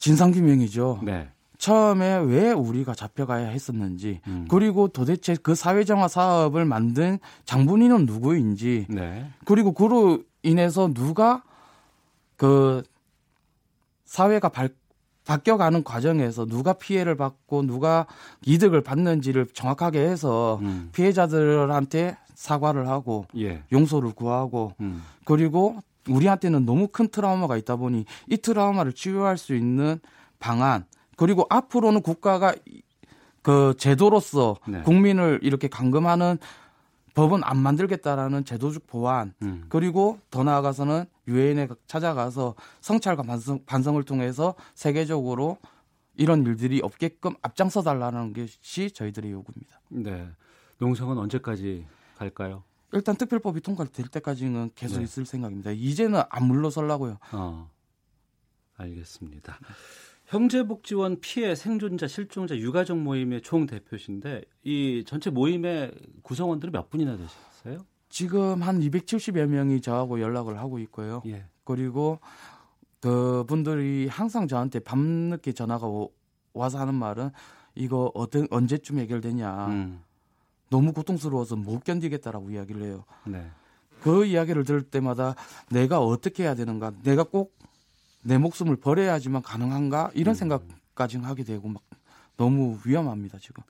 [0.00, 1.00] 진상규명이죠.
[1.02, 1.30] 네.
[1.56, 4.46] 처음에 왜 우리가 잡혀가야 했었는지, 음.
[4.50, 9.30] 그리고 도대체 그 사회정화 사업을 만든 장본인은 누구인지, 네.
[9.46, 11.42] 그리고 그로 인해서 누가
[12.36, 12.82] 그
[14.04, 14.68] 사회가 발,
[15.30, 18.06] 바뀌어가는 과정에서 누가 피해를 받고 누가
[18.44, 20.90] 이득을 받는지를 정확하게 해서 음.
[20.92, 23.62] 피해자들한테 사과를 하고 예.
[23.70, 25.04] 용서를 구하고 음.
[25.24, 25.76] 그리고
[26.08, 30.00] 우리한테는 너무 큰 트라우마가 있다 보니 이 트라우마를 치유할 수 있는
[30.40, 30.84] 방안
[31.16, 32.82] 그리고 앞으로는 국가가 이-
[33.42, 34.82] 그 제도로서 네.
[34.82, 36.38] 국민을 이렇게 감금하는
[37.14, 39.64] 법은 안 만들겠다라는 제도적 보완 음.
[39.68, 45.58] 그리고 더 나아가서는 유엔에 찾아가서 성찰과 반성, 반성을 통해서 세계적으로
[46.16, 49.80] 이런 일들이 없게끔 앞장서 달라는 것이 저희들의 요구입니다.
[49.88, 50.28] 네.
[50.78, 52.64] 농성은 언제까지 갈까요?
[52.92, 55.04] 일단 특별법이 통과될 때까지는 계속 네.
[55.04, 55.70] 있을 생각입니다.
[55.70, 57.18] 이제는 안 물러설라고요.
[57.32, 57.70] 어.
[58.76, 59.58] 알겠습니다.
[60.26, 67.84] 형제복지원 피해 생존자 실종자 유가족 모임의 총 대표신데 이 전체 모임의 구성원들이 몇 분이나 되셨어요?
[68.20, 71.22] 지금 한 270여 명이 저하고 연락을 하고 있고요.
[71.26, 71.44] 예.
[71.64, 72.18] 그리고
[73.00, 76.10] 그분들이 항상 저한테 밤늦게 전화가 오-
[76.52, 77.30] 와서 하는 말은
[77.74, 79.66] 이거 어떤 언제쯤 해결되냐.
[79.68, 80.02] 음.
[80.68, 83.04] 너무 고통스러워서 못 견디겠다라고 이야기를 해요.
[83.24, 83.48] 네.
[84.02, 85.34] 그 이야기를 들을 때마다
[85.70, 86.92] 내가 어떻게 해야 되는가?
[87.02, 87.58] 내가 꼭
[88.22, 90.10] 내 목숨을 버려야지만 가능한가?
[90.12, 91.80] 이런 생각까지 하게 되고 막
[92.36, 93.62] 너무 위험합니다, 지금.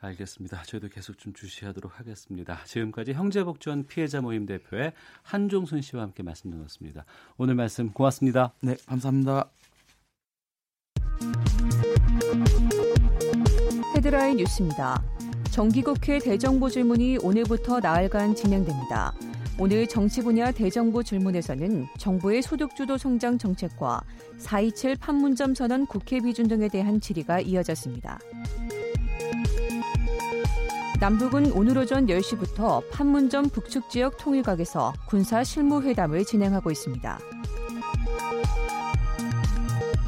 [0.00, 0.62] 알겠습니다.
[0.62, 2.62] 저희도 계속 좀 주시하도록 하겠습니다.
[2.64, 7.04] 지금까지 형제복지원 피해자 모임 대표의 한종순 씨와 함께 말씀 나눴습니다.
[7.36, 8.52] 오늘 말씀 고맙습니다.
[8.60, 9.50] 네, 감사합니다.
[13.96, 15.02] 헤드라인 뉴스입니다.
[15.50, 19.14] 정기국회 대정부 질문이 오늘부터 나흘간 진행됩니다.
[19.58, 24.02] 오늘 정치 분야 대정부 질문에서는 정부의 소득주도 성장 정책과
[24.38, 28.18] 4.27 판문점 선언 국회 비준 등에 대한 질의가 이어졌습니다.
[31.00, 37.18] 남북은 오늘 오전 10시부터 판문점 북측 지역 통일각에서 군사 실무회담을 진행하고 있습니다.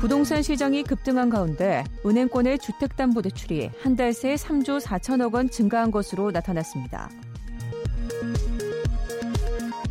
[0.00, 7.10] 부동산 시장이 급등한 가운데 은행권의 주택담보대출이 한 달 새 3조 4천억 원 증가한 것으로 나타났습니다.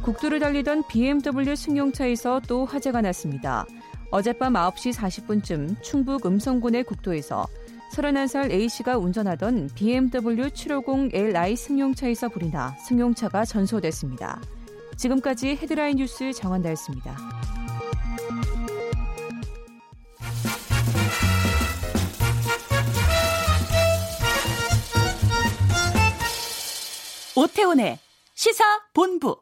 [0.02, 3.66] 국도를 달리던 BMW 승용차에서 또 화재가 났습니다.
[4.10, 7.46] 어젯밤 9시 40분쯤 충북 음성군의 국도에서
[7.94, 14.42] 31살 A씨가 운전하던 BMW 750Li 승용차에서 불이 나 승용차가 전소됐습니다.
[14.96, 17.16] 지금까지 헤드라인 뉴스 정한다였습니다.
[27.36, 28.00] 오태훈의
[28.34, 29.40] 시사 본부.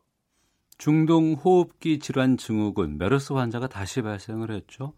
[0.77, 4.93] 중동 호흡기 질환 증후군 메르스 환자가 다시 발생을 했죠.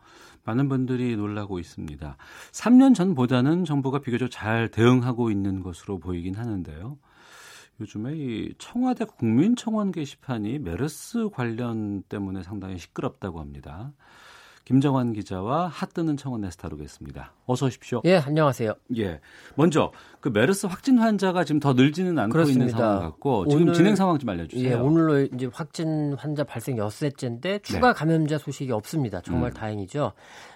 [0.47, 2.15] 많은 분들이 놀라고 있습니다.
[2.53, 6.97] 3년 전보다는 정부가 비교적 잘 대응하고 있는 것으로 보이긴 하는데요.
[7.81, 13.91] 요즘에 이 청와대 국민청원 게시판이 메르스 관련 때문에 상당히 시끄럽다고 합니다.
[14.67, 17.31] 김정환 기자와 핫뜨는 청원에서 다루겠습니다.
[17.45, 18.01] 어서 오십시오.
[18.03, 18.73] 예, 안녕하세요.
[18.97, 19.21] 예.
[19.55, 22.65] 먼저 그 메르스 확진 환자가 지금 더 늘지는 않고 그렇습니다.
[22.65, 24.69] 있는 상황 같고 지금 오늘, 진행 상황 좀 알려주세요.
[24.69, 27.97] 예, 오늘로 이제 확진 환자 발생 엿새째인데 추가 네.
[27.97, 29.21] 감염자 소식이 없습니다.
[29.21, 29.53] 정말 음.
[29.53, 30.11] 다행이죠.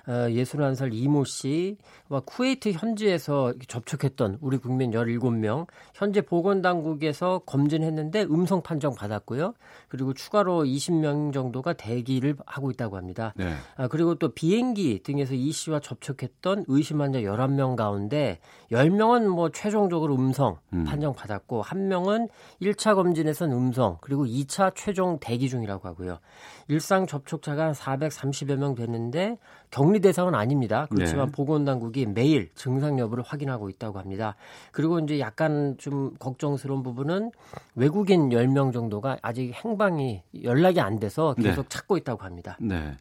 [0.07, 8.95] 어, 61살 이모 씨와 쿠웨이트 현지에서 접촉했던 우리 국민 17명 현재 보건당국에서 검진했는데 음성 판정
[8.95, 9.53] 받았고요.
[9.87, 13.33] 그리고 추가로 20명 정도가 대기를 하고 있다고 합니다.
[13.35, 13.53] 네.
[13.75, 18.39] 아, 그리고 또 비행기 등에서 이 씨와 접촉했던 의심 환자 11명 가운데
[18.71, 20.83] 10명은 뭐 최종적으로 음성 음.
[20.85, 22.29] 판정 받았고 한 명은
[22.61, 26.19] 1차 검진에선 음성 그리고 2차 최종 대기 중이라고 하고요.
[26.67, 29.37] 일상 접촉자가 한 430여 명 됐는데
[29.71, 30.85] 격리 대상은 아닙니다.
[30.91, 31.31] 그렇지만 네.
[31.31, 34.35] 보건당국이 매일 증상 여부를 확인하고 있다고 합니다.
[34.71, 37.31] 그리고 이제 약간 좀 걱정스러운 부분은
[37.75, 41.69] 외국인 10명 정도가 아직 행방이 연락이 안 돼서 계속 네.
[41.69, 42.57] 찾고 있다고 합니다.
[42.59, 42.97] 네.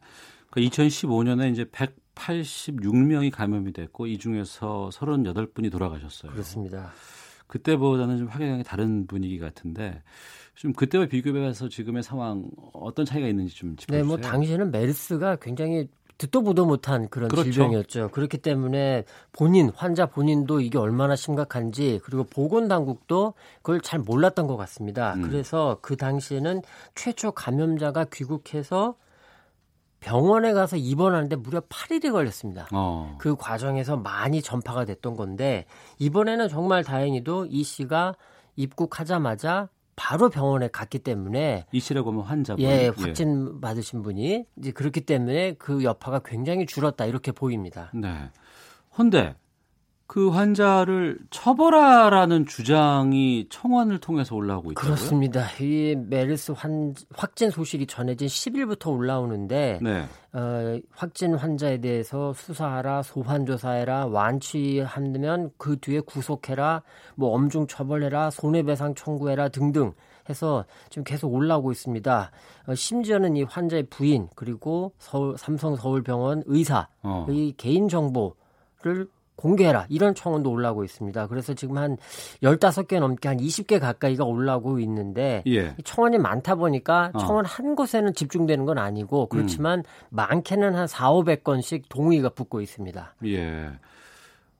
[0.49, 6.31] 그 2015년에 이제 186명이 감염이 됐고 이 중에서 38분이 돌아가셨어요.
[6.31, 6.91] 그렇습니다.
[7.47, 10.01] 그때보다는 좀 확연하게 다른 분위기 같은데
[10.55, 14.03] 좀 그때와 비교해서 지금의 상황 어떤 차이가 있는지 좀 짚어주세요.
[14.03, 15.89] 네, 뭐 당시에는 메르스가 굉장히
[16.21, 17.51] 듣도 보도 못한 그런 그렇죠.
[17.51, 18.09] 질병이었죠.
[18.09, 24.55] 그렇기 때문에 본인 환자 본인도 이게 얼마나 심각한지 그리고 보건 당국도 그걸 잘 몰랐던 것
[24.55, 25.15] 같습니다.
[25.15, 25.23] 음.
[25.23, 26.61] 그래서 그 당시에는
[26.93, 28.95] 최초 감염자가 귀국해서
[29.99, 32.67] 병원에 가서 입원하는데 무려 8일이 걸렸습니다.
[32.71, 33.15] 어.
[33.17, 35.65] 그 과정에서 많이 전파가 됐던 건데
[35.97, 38.15] 이번에는 정말 다행히도 이 씨가
[38.57, 43.59] 입국하자마자 바로 병원에 갔기 때문에 이 씨라고 하면 환자분 예 확진 예.
[43.61, 47.91] 받으신 분이 이제 그렇기 때문에 그 여파가 굉장히 줄었다 이렇게 보입니다.
[47.93, 48.29] 네.
[48.97, 49.35] 헌데
[50.11, 54.95] 그 환자를 처벌하라는 주장이 청원을 통해서 올라오고 있다고요?
[54.95, 55.45] 그렇습니다.
[55.61, 60.05] 이 메르스 환, 확진 소식이 전해진 10일부터 올라오는데 네.
[60.33, 66.81] 어, 확진 환자에 대해서 수사하라, 소환 조사해라, 완치하면 그 뒤에 구속해라,
[67.15, 69.93] 뭐 엄중 처벌해라, 손해배상 청구해라 등등
[70.29, 72.31] 해서 지금 계속 올라오고 있습니다.
[72.67, 77.25] 어, 심지어는 이 환자의 부인 그리고 서울 삼성 서울병원 의사의 어.
[77.55, 79.85] 개인 정보를 공개해라.
[79.89, 81.27] 이런 청원도 올라오고 있습니다.
[81.27, 81.97] 그래서 지금 한
[82.43, 85.75] 15개 넘게 한 20개 가까이가 올라오고 있는데 예.
[85.83, 87.17] 청원이 많다 보니까 어.
[87.19, 87.47] 청원 어.
[87.47, 89.83] 한 곳에는 집중되는 건 아니고 그렇지만 음.
[90.09, 93.15] 많게는 한 4, 500건씩 동의가 붙고 있습니다.
[93.25, 93.69] 예.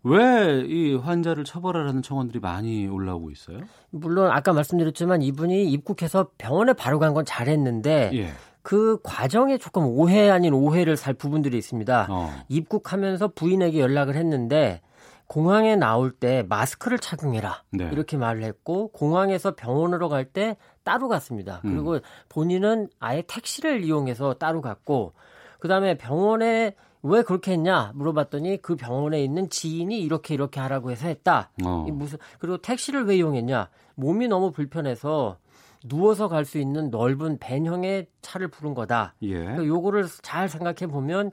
[0.04, 3.60] 왜 이 환자를 처벌하라는 청원들이 많이 올라오고 있어요?
[3.92, 8.32] 물론 아까 말씀드렸지만 이분이 입국해서 병원에 바로 간 건 잘했는데 예.
[8.62, 12.08] 그 과정에 조금 오해 아닌 오해를 살 부분들이 있습니다.
[12.10, 12.30] 어.
[12.50, 14.82] 입국하면서 부인에게 연락을 했는데
[15.28, 17.90] 공항에 나올 때 마스크를 착용해라 네.
[17.92, 21.62] 이렇게 말을 했고 공항에서 병원으로 갈 때 따로 갔습니다.
[21.66, 21.72] 음.
[21.72, 25.14] 그리고 본인은 아예 택시를 이용해서 따로 갔고
[25.60, 31.50] 그다음에 병원에 왜 그렇게 했냐 물어봤더니 그 병원에 있는 지인이 이렇게 이렇게 하라고 해서 했다.
[31.64, 31.86] 어.
[31.92, 35.38] 무슨 그리고 택시를 왜 이용했냐 몸이 너무 불편해서
[35.86, 39.16] 누워서 갈 수 있는 넓은 벤형의 차를 부른 거다.
[39.22, 39.34] 예.
[39.40, 41.32] 그러니까 요거를 잘 생각해 보면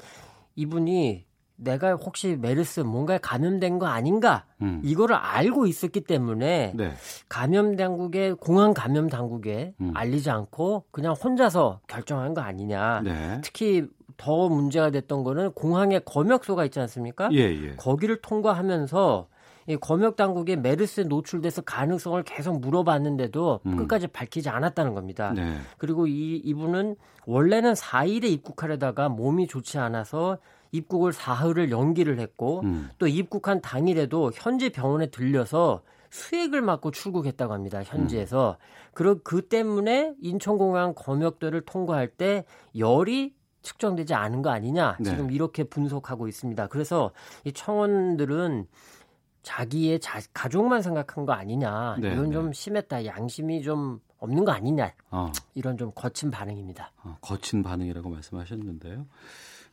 [0.57, 4.81] 이분이 내가 혹시 메르스 뭔가에 감염된 거 아닌가 음.
[4.85, 6.93] 이거를 알고 있었기 때문에 네.
[7.29, 9.91] 감염 당국에 공항 감염 당국에 음.
[9.95, 13.01] 알리지 않고 그냥 혼자서 결정한 거 아니냐.
[13.03, 13.41] 네.
[13.43, 17.29] 특히 더 문제가 됐던 거는 공항에 검역소가 있지 않습니까?
[17.33, 17.77] 예, 예.
[17.77, 19.29] 거기를 통과하면서
[19.69, 23.77] 이 검역 당국에 메르스에 노출돼서 가능성을 계속 물어봤는데도 음.
[23.77, 25.33] 끝까지 밝히지 않았다는 겁니다.
[25.35, 25.57] 네.
[25.77, 30.39] 그리고 이 이분은 원래는 4일에 입국하려다가 몸이 좋지 않아서
[30.73, 32.89] 입국을 사흘을 연기를 했고 음.
[32.99, 37.83] 또 입국한 당일에도 현지 병원에 들려서 수액을 맞고 출국했다고 합니다.
[37.83, 38.57] 현지에서.
[38.59, 38.91] 음.
[38.95, 42.45] 그러 그 때문에 인천공항 검역대를 통과할 때
[42.77, 45.11] 열이 측정되지 않은 거 아니냐 네.
[45.11, 46.69] 지금 이렇게 분석하고 있습니다.
[46.69, 47.13] 그래서
[47.45, 48.67] 이 청원들은
[49.49, 52.53] 자기의 자, 가족만 생각한 거 아니냐 네, 이건 좀 네.
[52.53, 55.33] 심했다 양심이 좀 없는 거 아니냐 어.
[55.55, 56.93] 이런 좀 거친 반응입니다.
[57.03, 59.07] 어, 거친 반응이라고 말씀하셨는데요.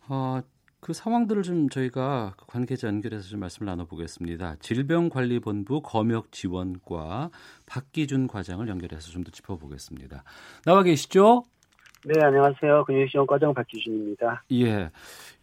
[0.08, 0.40] 어,
[0.80, 4.56] 그 상황들을 좀 저희가 관계자 연결해서 좀 말씀을 나눠보겠습니다.
[4.62, 7.32] 질병관리본부 검역지원과
[7.66, 10.24] 박기준 과장을 연결해서 좀 더 짚어보겠습니다.
[10.64, 11.44] 나와 계시죠?
[12.06, 12.86] 네, 안녕하세요.
[12.86, 14.44] 근육시험 과장 박기준입니다.
[14.54, 14.90] 예.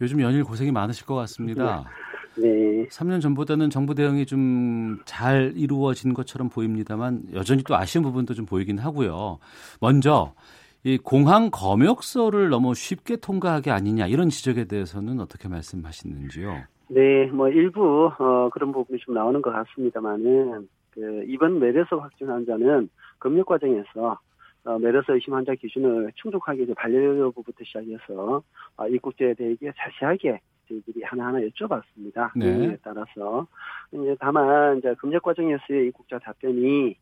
[0.01, 1.81] 요즘 연일 고생이 많으실 것 같습니다.
[1.81, 2.12] 네.
[2.37, 8.79] 3년 전보다는 정부 대응이 좀 잘 이루어진 것처럼 보입니다만 여전히 또 아쉬운 부분도 좀 보이긴
[8.79, 9.39] 하고요.
[9.81, 10.33] 먼저
[10.85, 16.57] 이 공항 검역소를 너무 쉽게 통과하게 아니냐 이런 지적에 대해서는 어떻게 말씀하시는지요?
[16.89, 22.89] 네, 뭐 일부 어, 그런 부분이 좀 나오는 것 같습니다만은 그 이번 메르스 확진 환자는
[23.19, 24.19] 검역 과정에서
[24.65, 28.43] 어, 메르스 의심 환자 기준을 충족하게 이제 반려 여부부터 시작해서
[28.77, 32.31] 어, 입국제에 대해 자세하게 저희들이 하나하나 여쭤봤습니다.
[32.37, 32.77] 네.
[32.83, 33.47] 따라서
[33.93, 36.97] 이제 다만 이제 검역 과정에서의 입국자 답변이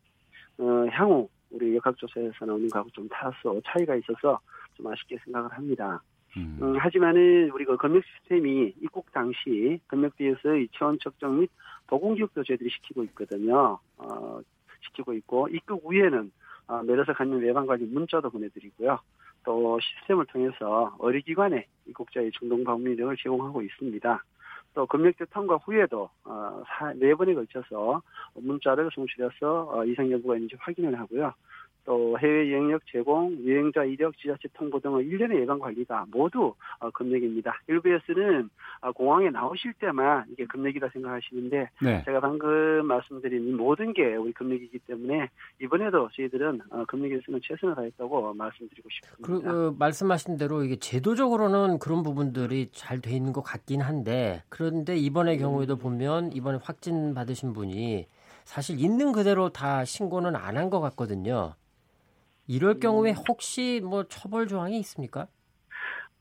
[0.57, 4.39] 어, 향후 우리 역학조사에서 나오는 거하고 좀 타서 차이가 있어서
[4.73, 6.01] 좀 아쉽게 생각을 합니다.
[6.37, 6.57] 음.
[6.61, 11.49] 음, 하지만은 우리가 검역 시스템이 입국 당시 검역대에서의 체온 측정 및
[11.87, 13.77] 보건 기록도 저희들이 시키고 있거든요.
[13.97, 14.39] 어,
[14.85, 16.31] 시키고 있고 입국 후에는 어,
[16.85, 18.99] 메르스 감염 예방 관리 문자도 보내드리고요.
[19.43, 24.23] 또 시스템을 통해서 의료기관에 입국자의 중동 방문 등을 제공하고 있습니다.
[24.73, 26.63] 또 검역대 통과 후에도 어,
[26.95, 28.01] 네 번에 걸쳐서
[28.35, 31.33] 문자를 송출해서 어, 이상 여부가 있는지 확인을 하고요.
[31.85, 37.61] 또 해외 여행력 제공, 여행자 이력, 지자체 통보 등의 일련의 예방 관리가 모두 어, 검역입니다.
[37.67, 38.49] 일부에서는
[38.81, 42.03] 어, 공항에 나오실 때만 이게 검역이다 생각하시는데 네.
[42.05, 45.29] 제가 방금 말씀드린 모든 게 우리 검역이기 때문에
[45.61, 49.27] 이번에도 저희들은 어, 검역에서는 최선을 다했다고 말씀드리고 싶습니다.
[49.27, 54.95] 그, 그 말씀하신 대로 이게 제도적으로는 그런 부분들이 잘 돼 있는 것 같긴 한데 그런데
[54.95, 58.05] 이번의 경우에도 보면 이번에 확진 받으신 분이
[58.43, 61.55] 사실 있는 그대로 다 신고는 안 한 것 같거든요.
[62.47, 63.15] 이럴 경우에 음.
[63.27, 65.27] 혹시 뭐 처벌 조항이 있습니까?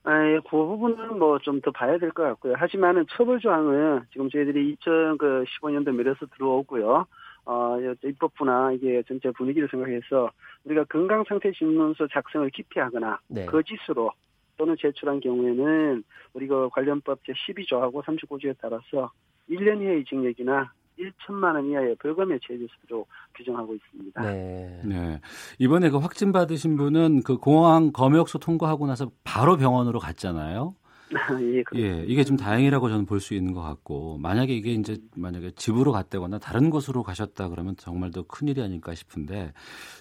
[0.04, 2.54] 아, 예, 그 부분은 뭐 좀 더 봐야 될 것 같고요.
[2.56, 7.06] 하지만은 처벌 조항은 지금 저희들이 2015년도 밀어서 들어오고요.
[7.46, 10.30] 어, 입법부나 이게 전체 분위기를 생각해서
[10.64, 13.46] 우리가 건강 상태 신문서 작성을 기피하거나 네.
[13.46, 14.12] 거짓으로
[14.56, 16.04] 또는 제출한 경우에는
[16.35, 19.11] 우리가 관련법 제12조하고 39조에 따라서
[19.50, 22.38] 1년 이하의 징역이나 1천만 원 이하의 벌금에
[22.82, 24.20] 수도 규정하고 있습니다.
[24.22, 24.80] 네.
[24.84, 25.20] 네.
[25.58, 30.74] 이번에 그 확진 받으신 분은 그 공항 검역소 통과하고 나서 바로 병원으로 갔잖아요.
[31.40, 35.50] 예, 예, 이게 좀 다행이라고 저는 볼 수 있는 것 같고 만약에 이게 이제 만약에
[35.56, 39.52] 집으로 갔다거나 다른 곳으로 가셨다 그러면 정말 더 큰일이 아닐까 싶은데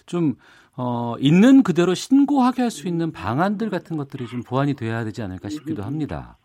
[0.06, 0.36] 좀
[0.76, 5.48] 어, 있는 그대로 신고하게 할 수 있는 방안들 같은 것들이 좀 보완이 돼야 되지 않을까
[5.48, 6.38] 싶기도 합니다.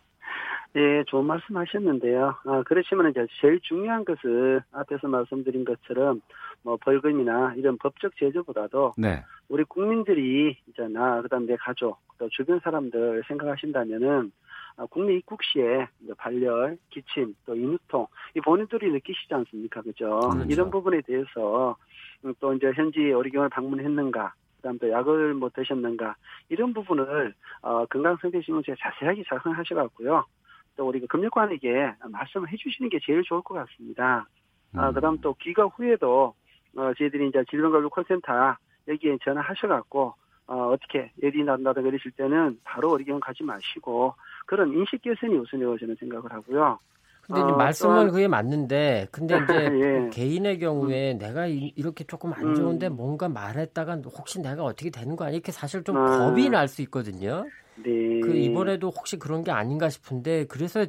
[0.77, 2.35] 예, 좋은 말씀 하셨는데요.
[2.45, 6.21] 아, 그렇지만 이제 제일 중요한 것은 앞에서 말씀드린 것처럼
[6.63, 9.23] 뭐 벌금이나 이런 법적 제재보다도 네.
[9.47, 14.33] 우리 국민들이 이제 나, 그 다음 내 가족, 또 주변 사람들 생각하신다면은
[14.77, 19.81] 아, 국내 입국 시에 발열, 기침, 또 인후통, 이 본인들이 느끼시지 않습니까?
[19.81, 20.19] 그죠?
[20.19, 20.45] 그렇죠.
[20.49, 21.77] 이런 부분에 대해서
[22.41, 26.15] 또 이제 현지 의료기관을 방문했는가, 그다음 또 약을 뭐 드셨는가
[26.49, 30.25] 이런 부분을 어, 건강상태신문서에 자세하게 작성하셔갖고요.
[30.75, 34.27] 또 우리가 금융관에게 말씀을 해주시는 게 제일 좋을 것 같습니다.
[34.73, 34.93] 아, 음.
[34.93, 36.33] 그다음 또 귀가 후에도
[36.75, 38.57] 어, 저희들이 이제 질병관리 콜센터
[38.87, 40.13] 여기에 전화하셔갖고
[40.47, 44.13] 어, 어떻게 예리 난다든가 이러실 때는 바로 의료기관 가지 마시고
[44.45, 46.77] 그런 인식 개선이 우선이라고 저는 생각을 하고요.
[47.21, 48.11] 근데 어, 말씀은 또한...
[48.11, 50.09] 그게 맞는데 근데 이제 예.
[50.11, 51.17] 개인의 경우에 음.
[51.17, 52.97] 내가 이, 렇게 조금 안 좋은데 음.
[52.97, 56.19] 뭔가 말했다가 혹시 내가 어떻게 되는 거 아니 이렇게 사실 좀 아.
[56.19, 57.45] 겁이 날 수 있거든요.
[57.83, 58.21] 네.
[58.21, 60.85] 그 이번에도 혹시 그런 게 아닌가 싶은데 그래서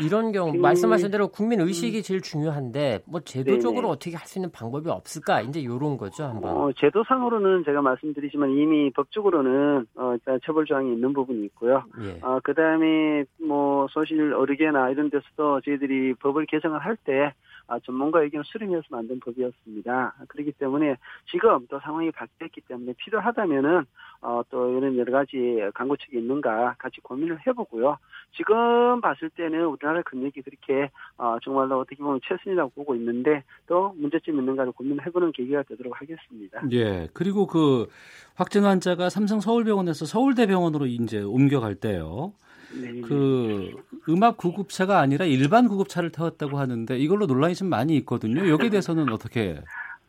[0.00, 0.58] 이런 경우 그...
[0.58, 2.02] 말씀하신 대로 국민 의식이 음.
[2.02, 3.92] 제일 중요한데 뭐 제도적으로 네네.
[3.92, 6.56] 어떻게 할 수 있는 방법이 없을까 이제 이런 거죠 한번.
[6.56, 11.82] 어, 제도상으로는 제가 말씀드리지만 이미 법적으로는 어, 처벌 조항이 있는 부분이 있고요.
[12.02, 12.20] 예.
[12.22, 17.32] 어, 그다음에 뭐 소실 어르게나 이런 데서도 저희들이 법을 개정을 할때
[17.70, 20.14] 아, 전문가 의견을 수렴해서 만든 법이었습니다.
[20.28, 20.96] 그렇기 때문에
[21.30, 23.84] 지금 또 상황이 바뀌었기 때문에 필요하다면은
[24.22, 25.36] 어, 또 이런 여러 가지
[25.74, 27.96] 강구책이 있는 없는가 같이 고민을 해보고요.
[28.36, 34.38] 지금 봤을 때는 우리나라 근육이 그렇게 어, 정말로 어떻게 보면 최선이라고 보고 있는데 또 문제점
[34.38, 36.62] 있는가를 고민을 해보는 계기가 되도록 하겠습니다.
[36.72, 37.08] 예.
[37.14, 37.88] 그리고 그
[38.36, 42.32] 확진 환자가 삼성 서울병원에서 서울대병원으로 이제 옮겨갈 때요.
[42.80, 43.00] 네.
[43.00, 43.70] 그
[44.08, 48.46] 음압 구급차가 아니라 일반 구급차를 태웠다고 하는데 이걸로 논란이 좀 많이 있거든요.
[48.46, 49.56] 여기에 대해서는 어떻게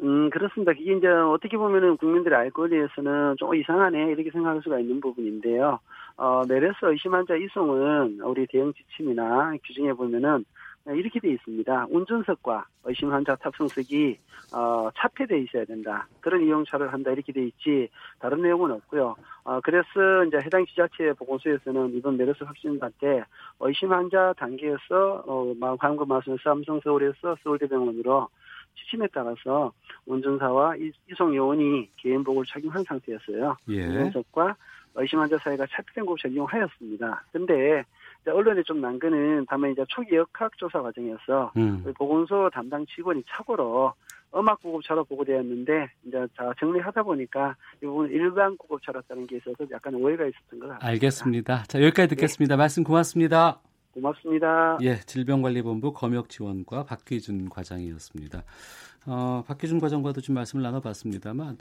[0.01, 0.71] 음, 그렇습니다.
[0.71, 5.79] 이게 이제 어떻게 보면은 국민들의 알 권리에서는 좀 이상하네, 이렇게 생각할 수가 있는 부분인데요.
[6.19, 10.43] 어, 메르스 의심 환자 이송은 우리 대응 지침이나 규정에 보면은
[10.87, 11.87] 이렇게 돼 있습니다.
[11.89, 14.17] 운전석과 의심 환자 탑승석이
[14.53, 16.07] 어, 차폐돼 있어야 된다.
[16.19, 17.87] 그런 이용차를 한다 이렇게 돼 있지
[18.19, 19.15] 다른 내용은 없고요.
[19.45, 23.23] 어, 그래서 이제 해당 지자체 보건소에서는 이번 메르스 확진자 때
[23.61, 28.27] 의심 환자 단계에서 어, 방금 말씀하신 삼성 서울에서 서울대병원으로
[28.75, 29.71] 지침에 따라서
[30.05, 30.75] 운전사와
[31.09, 33.55] 이송 요원이 개인 복을 착용한 상태였어요.
[33.69, 33.85] 예.
[33.85, 34.57] 운전석과
[34.95, 37.23] 의심 환자 사이가 차폐된 곳을 이용하였습니다.
[37.31, 37.83] 근데
[38.27, 41.83] 언론에 좀 난 거는 다만 이제 초기 역학 조사 과정에서 음.
[41.97, 43.93] 보건소 담당 직원이 착오로
[44.35, 50.25] 음악 구급차로 보고되었는데 이제 자 정리하다 보니까 이 부분 일반 구급차였다는 게 있어서 약간 오해가
[50.25, 50.87] 있었던 것 같습니다.
[50.87, 51.63] 알겠습니다.
[51.67, 52.55] 자 여기까지 듣겠습니다.
[52.55, 52.57] 네.
[52.57, 53.59] 말씀 고맙습니다.
[53.93, 54.77] 고맙습니다.
[54.81, 58.43] 예, 질병관리본부 검역지원과 박기준 과장이었습니다.
[59.07, 61.57] 어, 박기준 과장과도 좀 말씀을 나눠봤습니다만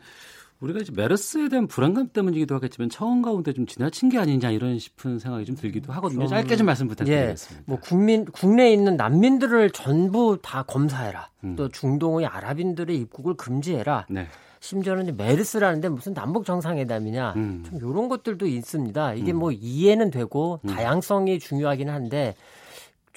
[0.60, 5.18] 우리가 이제 메르스에 대한 불안감 때문이기도 하겠지만 처음 가운데 좀 지나친 게 아니냐 이런 싶은
[5.18, 6.26] 생각이 좀 들기도 하거든요.
[6.26, 7.60] 짧게 좀 말씀 부탁드리겠습니다.
[7.60, 11.28] 예, 뭐 국민 국내에 있는 난민들을 전부 다 검사해라.
[11.44, 11.54] 음.
[11.54, 14.06] 또 중동의 아랍인들의 입국을 금지해라.
[14.10, 14.26] 네.
[14.60, 17.64] 심지어는 메르스라는데 무슨 남북 정상회담이냐 음.
[17.64, 19.14] 좀 이런 것들도 있습니다.
[19.14, 19.38] 이게 음.
[19.38, 20.70] 뭐 이해는 되고 음.
[20.70, 22.34] 다양성이 중요하긴 한데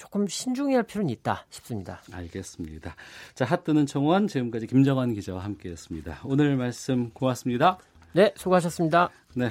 [0.02, 2.02] 조금 신중해야 할 필요는 있다 싶습니다.
[2.10, 2.96] 알겠습니다.
[3.36, 6.22] 자, 핫뜨는 청원 지금까지 김정환 기자와 함께했습니다.
[6.24, 7.78] 오늘 말씀 고맙습니다.
[8.12, 9.10] 네, 수고하셨습니다.
[9.34, 9.50] 네.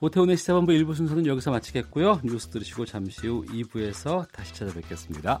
[0.00, 2.20] 오태훈의 시사본부 1부 순서는 여기서 마치겠고요.
[2.24, 5.40] 뉴스 들으시고 잠시 후 2부에서 다시 찾아뵙겠습니다.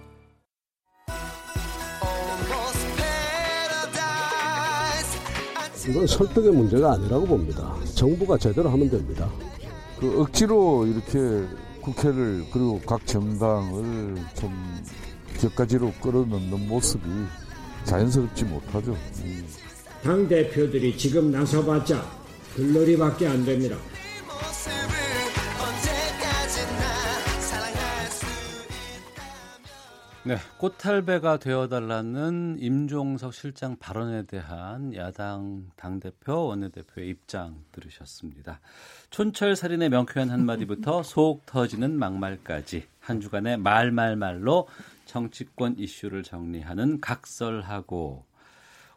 [5.87, 7.75] 이건 설득의 문제가 아니라고 봅니다.
[7.95, 9.29] 정부가 제대로 하면 됩니다.
[9.99, 11.47] 그 억지로 이렇게
[11.81, 14.53] 국회를 그리고 각 정당을 좀
[15.39, 17.03] 격가지로 끌어넣는 모습이
[17.85, 18.95] 자연스럽지 못하죠.
[20.03, 22.03] 당 대표들이 지금 나서봤자
[22.55, 23.75] 글러리밖에 안 됩니다.
[30.23, 38.59] 네, 꽃탈배가 되어달라는 임종석 실장 발언에 대한 야당 당대표, 원내대표의 입장 들으셨습니다.
[39.09, 44.67] 촌철살인의 명쾌한 한마디부터 속 터지는 막말까지 한 주간의 말말말로
[45.05, 48.23] 정치권 이슈를 정리하는 각설하고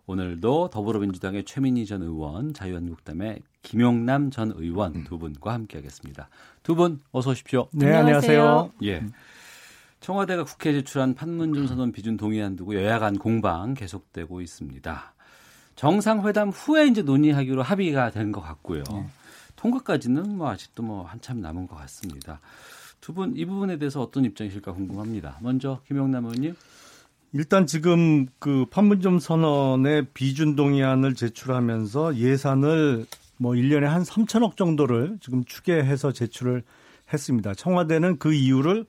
[0.06, 6.28] 오늘도 더불어민주당의 최민희 전 의원, 자유한국당의 김용남 전 의원 두 분과 함께하겠습니다.
[6.62, 7.68] 두 분 어서 오십시오.
[7.72, 8.72] 네, 안녕하세요.
[8.82, 9.02] 예.
[10.04, 15.14] 청와대가 국회에 제출한 판문점 선언 비준 동의안 두고 여야 간 공방 계속되고 있습니다.
[15.76, 18.84] 정상회담 후에 이제 논의하기로 합의가 된 것 같고요.
[18.92, 19.06] 네.
[19.56, 22.40] 통과까지는 뭐 아직도 뭐 한참 남은 것 같습니다.
[23.00, 25.38] 두 분 이 부분에 대해서 어떤 입장이실까 궁금합니다.
[25.40, 26.54] 먼저 김영남 의원님.
[27.32, 33.06] 일단 지금 그 판문점 선언의 비준 동의안을 제출하면서 예산을
[33.38, 36.62] 뭐 1년에 한 3천억 정도를 지금 추계해서 제출을
[37.10, 37.54] 했습니다.
[37.54, 38.84] 청와대는 그 이유를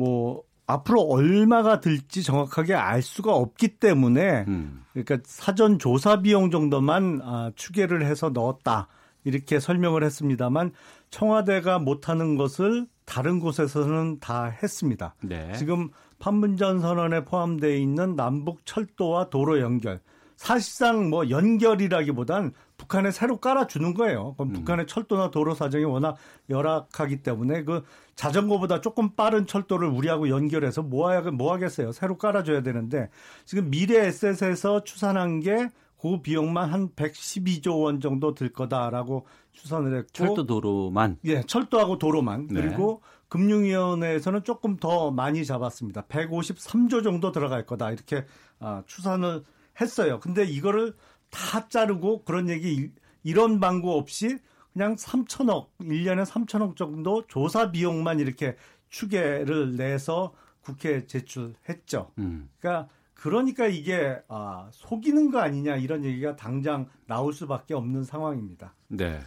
[0.00, 4.82] 뭐 앞으로 얼마가 들지 정확하게 알 수가 없기 때문에 음.
[4.92, 8.88] 그러니까 사전 조사 비용 정도만 아, 추계를 해서 넣었다
[9.24, 10.72] 이렇게 설명을 했습니다만
[11.10, 15.14] 청와대가 못하는 것을 다른 곳에서는 다 했습니다.
[15.22, 15.52] 네.
[15.52, 20.00] 지금 판문점 선언에 포함되어 있는 남북 철도와 도로 연결
[20.36, 24.34] 사실상 뭐 연결이라기보단 북한에 새로 깔아주는 거예요.
[24.34, 24.52] 그럼 음.
[24.54, 26.16] 북한의 철도나 도로 사정이 워낙
[26.48, 27.84] 열악하기 때문에 그
[28.16, 31.92] 자전거보다 조금 빠른 철도를 우리하고 연결해서 뭐, 하, 뭐 하겠어요.
[31.92, 33.10] 새로 깔아줘야 되는데
[33.44, 35.68] 지금 미래 에셋에서 추산한 게
[36.00, 42.48] 그 비용만 한 112조 원 정도 들 거다라고 추산을 했고 철도 도로만 예, 철도하고 도로만
[42.48, 42.62] 네.
[42.62, 46.02] 그리고 금융위원회에서는 조금 더 많이 잡았습니다.
[46.06, 48.24] 153조 정도 들어갈 거다 이렇게
[48.58, 49.44] 아, 추산을
[49.80, 50.18] 했어요.
[50.20, 50.94] 근데 이거를
[51.30, 52.90] 다 자르고 그런 얘기
[53.22, 54.38] 이런 방구 없이
[54.72, 58.56] 그냥 3천억 1년에 3천억 정도 조사 비용만 이렇게
[58.88, 62.12] 추계를 내서 국회에 제출했죠.
[62.18, 62.48] 음.
[62.58, 68.74] 그러니까 그러니까 이게 아, 속이는 거 아니냐 이런 얘기가 당장 나올 수밖에 없는 상황입니다.
[68.88, 69.20] 네.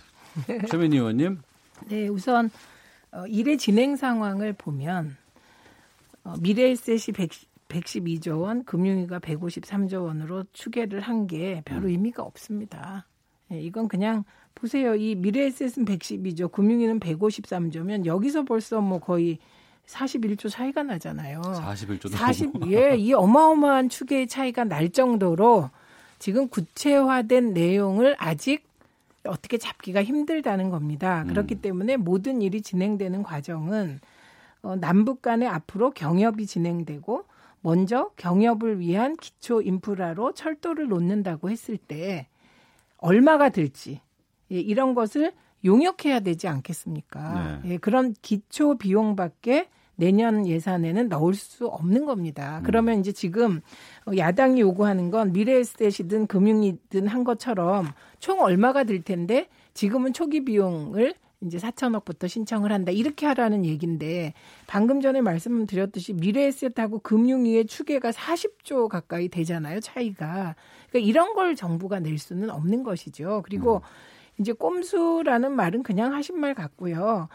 [0.68, 1.41] 최민희 의원님.
[1.89, 2.49] 네, 우선
[3.12, 5.16] 어, 일의 진행 상황을 보면
[6.24, 7.14] 어, 미래에셋이
[7.74, 11.89] 112조 원, 금융위가 153조 원으로 추계를 한 게 별로 음.
[11.89, 13.05] 의미가 없습니다.
[13.51, 14.24] 예, 이건 그냥
[14.55, 14.95] 보세요.
[14.95, 19.39] 이 미래에셋은 112조, 금융위는 153조면 여기서 벌써 뭐 거의
[19.88, 21.41] 41조 차이가 나잖아요.
[21.41, 25.69] 41조 40, 예, 이 어마어마한 추계의 차이가 날 정도로
[26.19, 28.63] 지금 구체화된 내용을 아직
[29.26, 31.24] 어떻게 잡기가 힘들다는 겁니다.
[31.28, 31.61] 그렇기 음.
[31.61, 33.99] 때문에 모든 일이 진행되는 과정은
[34.61, 37.26] 어, 남북 간에 앞으로 경협이 진행되고
[37.64, 42.28] 먼저 경협을 위한 기초 인프라로 철도를 놓는다고 했을 때
[42.97, 44.01] 얼마가 들지
[44.51, 45.32] 예, 이런 것을
[45.66, 47.61] 용역해야 되지 않겠습니까?
[47.64, 47.72] 네.
[47.72, 52.59] 예, 그런 기초 비용밖에 내년 예산에는 넣을 수 없는 겁니다.
[52.59, 52.64] 음.
[52.66, 53.61] 그러면 이제 지금
[54.16, 57.88] 야당이 요구하는 건 미래에셋이든 금융이든 한 것처럼
[58.20, 61.14] 총 얼마가 들 텐데 지금은 초기 비용을
[61.46, 62.91] 이제 4천억부터 신청을 한다.
[62.91, 64.34] 이렇게 하라는 얘기인데
[64.68, 69.80] 방금 전에 말씀드렸듯이 미래에셋하고 금융위의 추계가 40조 가까이 되잖아요.
[69.80, 70.56] 차이가.
[70.89, 73.41] 그러니까 이런 걸 정부가 낼 수는 없는 것이죠.
[73.46, 73.82] 그리고 음.
[74.39, 77.28] 이제 꼼수라는 말은 그냥 하신 말 같고요.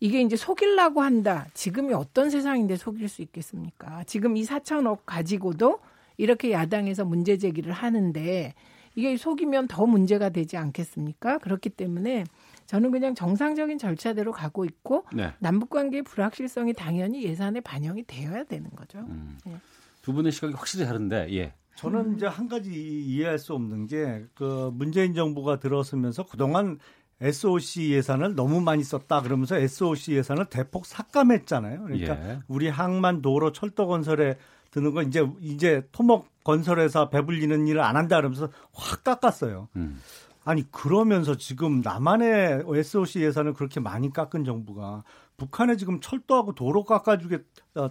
[0.00, 1.46] 이게 이제 속일라고 한다.
[1.54, 4.04] 지금이 어떤 세상인데 속일 수 있겠습니까?
[4.04, 5.78] 지금 이 4천억 가지고도
[6.18, 8.54] 이렇게 야당에서 문제 제기를 하는데
[8.94, 11.38] 이게 속이면 더 문제가 되지 않겠습니까?
[11.38, 12.24] 그렇기 때문에
[12.66, 15.32] 저는 그냥 정상적인 절차대로 가고 있고 네.
[15.38, 18.98] 남북 관계의 불확실성이 당연히 예산에 반영이 되어야 되는 거죠.
[18.98, 19.38] 음.
[19.46, 19.56] 예.
[20.02, 21.54] 두 분의 시각이 확실히 다른데 예.
[21.76, 26.78] 저는 이제 한 가지 이해할 수 없는 게 그 문재인 정부가 들어서면서 그동안
[27.20, 31.82] SOC 예산을 너무 많이 썼다 그러면서 SOC 예산을 대폭 삭감했잖아요.
[31.82, 32.38] 그러니까 예.
[32.46, 34.36] 우리 항만 도로 철도 건설에
[34.70, 39.68] 드는 거 이제 이제 토목 건설회사 배불리는 일을 안 한다 그러면서 확 깎았어요.
[39.76, 39.98] 음.
[40.46, 45.02] 아니 그러면서 지금 남한의 SOC 예산을 그렇게 많이 깎은 정부가
[45.36, 47.44] 북한에 지금 철도하고 도로 깎아주겠
[47.74, 47.88] 어,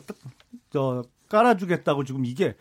[0.69, 2.55] 저 깔아주겠다고 지금 이게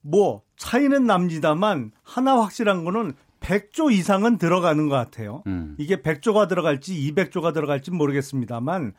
[0.00, 5.44] 뭐 차이는 납니다만 하나 확실한 거는 100조 이상은 들어가는 것 같아요.
[5.46, 5.76] 음.
[5.78, 8.92] 이게 100조가 들어갈지 200조가 들어갈지 모르겠습니다만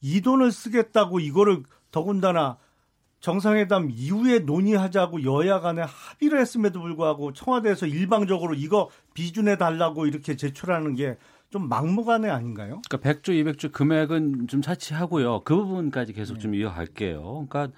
[0.00, 2.58] 이 돈을 쓰겠다고 이거를 더군다나
[3.22, 10.94] 정상회담 이후에 논의하자고 여야 간에 합의를 했음에도 불구하고 청와대에서 일방적으로 이거 비준해 달라고 이렇게 제출하는
[10.94, 11.16] 게
[11.52, 12.80] 좀 막무가내 아닌가요?
[12.88, 15.42] 그러니까 100조, 200조 금액은 좀 차치하고요.
[15.44, 16.40] 그 부분까지 계속 네.
[16.40, 17.46] 좀 이어갈게요.
[17.46, 17.68] 그러니까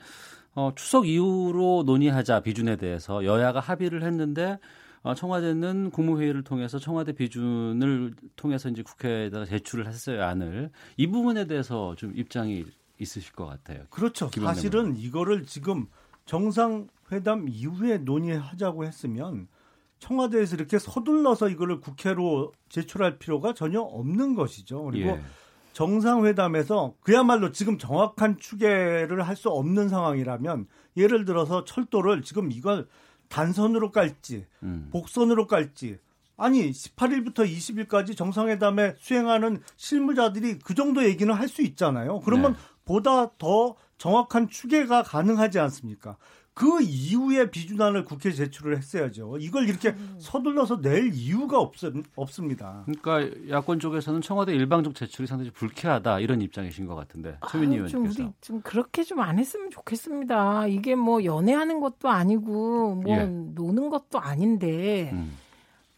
[0.55, 4.59] 어, 추석 이후로 논의하자 비준에 대해서 여야가 합의를 했는데
[5.03, 11.97] 어, 청와대는 국무회의를 통해서 청와대 비준을 통해서 이제 국회에다가 제출을 했어요 안을 이 부분에 대해서
[11.97, 12.65] 좀 입장이
[13.05, 13.85] 있으실 것 같아요.
[13.91, 14.29] 그렇죠.
[14.43, 15.87] 사실은 이거를 지금
[16.27, 19.47] 정상회담 이후에 논의하자고 했으면
[19.99, 24.83] 청와대에서 이렇게 서둘러서 이거를 국회로 제출할 필요가 전혀 없는 것이죠.
[24.85, 25.23] 그리고 예.
[25.73, 32.87] 정상회담에서 그야말로 지금 정확한 추계를 할 수 없는 상황이라면 예를 들어서 철도를 지금 이걸
[33.29, 34.89] 단선으로 깔지 음.
[34.93, 35.99] 복선으로 깔지
[36.37, 42.21] 아니 18일부터 20일까지 정상회담에 수행하는 실무자들이 그 정도 얘기는 할 수 있잖아요.
[42.21, 42.59] 그러면 네.
[42.85, 46.17] 보다 더 정확한 추계가 가능하지 않습니까?
[46.55, 49.39] 그 이후에 비준안을 국회에 제출을 했어야죠.
[49.41, 50.17] 이걸 이렇게 음.
[50.21, 51.75] 서둘러서 낼 이유가 없,
[52.15, 52.85] 없습니다.
[52.87, 58.33] 그러니까 야권 쪽에서는 청와대 일방적 제출이 상당히 불쾌하다 이런 입장이신 것 같은데 최민희 의원님께서 좀,
[58.41, 60.69] 좀 그렇게 좀 안 했으면 좋겠습니다.
[60.69, 63.25] 이게 뭐 연애하는 것도 아니고 뭐 예.
[63.25, 65.37] 노는 것도 아닌데, 음.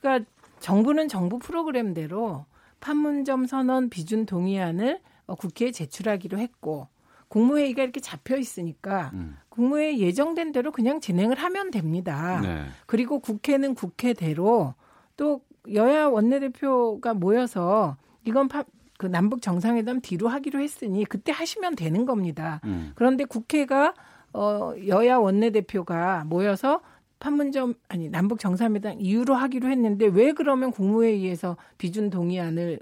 [0.00, 0.30] 그러니까
[0.60, 2.46] 정부는 정부 프로그램대로
[2.80, 5.00] 판문점 선언 비준 동의안을
[5.34, 6.88] 국회에 제출하기로 했고
[7.28, 9.36] 국무회의가 이렇게 잡혀 있으니까 음.
[9.48, 12.40] 국무회의 예정된 대로 그냥 진행을 하면 됩니다.
[12.40, 12.64] 네.
[12.86, 14.74] 그리고 국회는 국회대로
[15.16, 15.40] 또
[15.72, 18.64] 여야 원내대표가 모여서 이건 파,
[18.98, 22.60] 그 남북 정상회담 뒤로 하기로 했으니 그때 하시면 되는 겁니다.
[22.64, 22.92] 음.
[22.94, 23.94] 그런데 국회가
[24.32, 26.80] 어 여야 원내대표가 모여서
[27.18, 32.80] 판문점 아니 남북 정상회담 이후로 하기로 했는데 왜 그러면 국무회의에서 비준 동의안을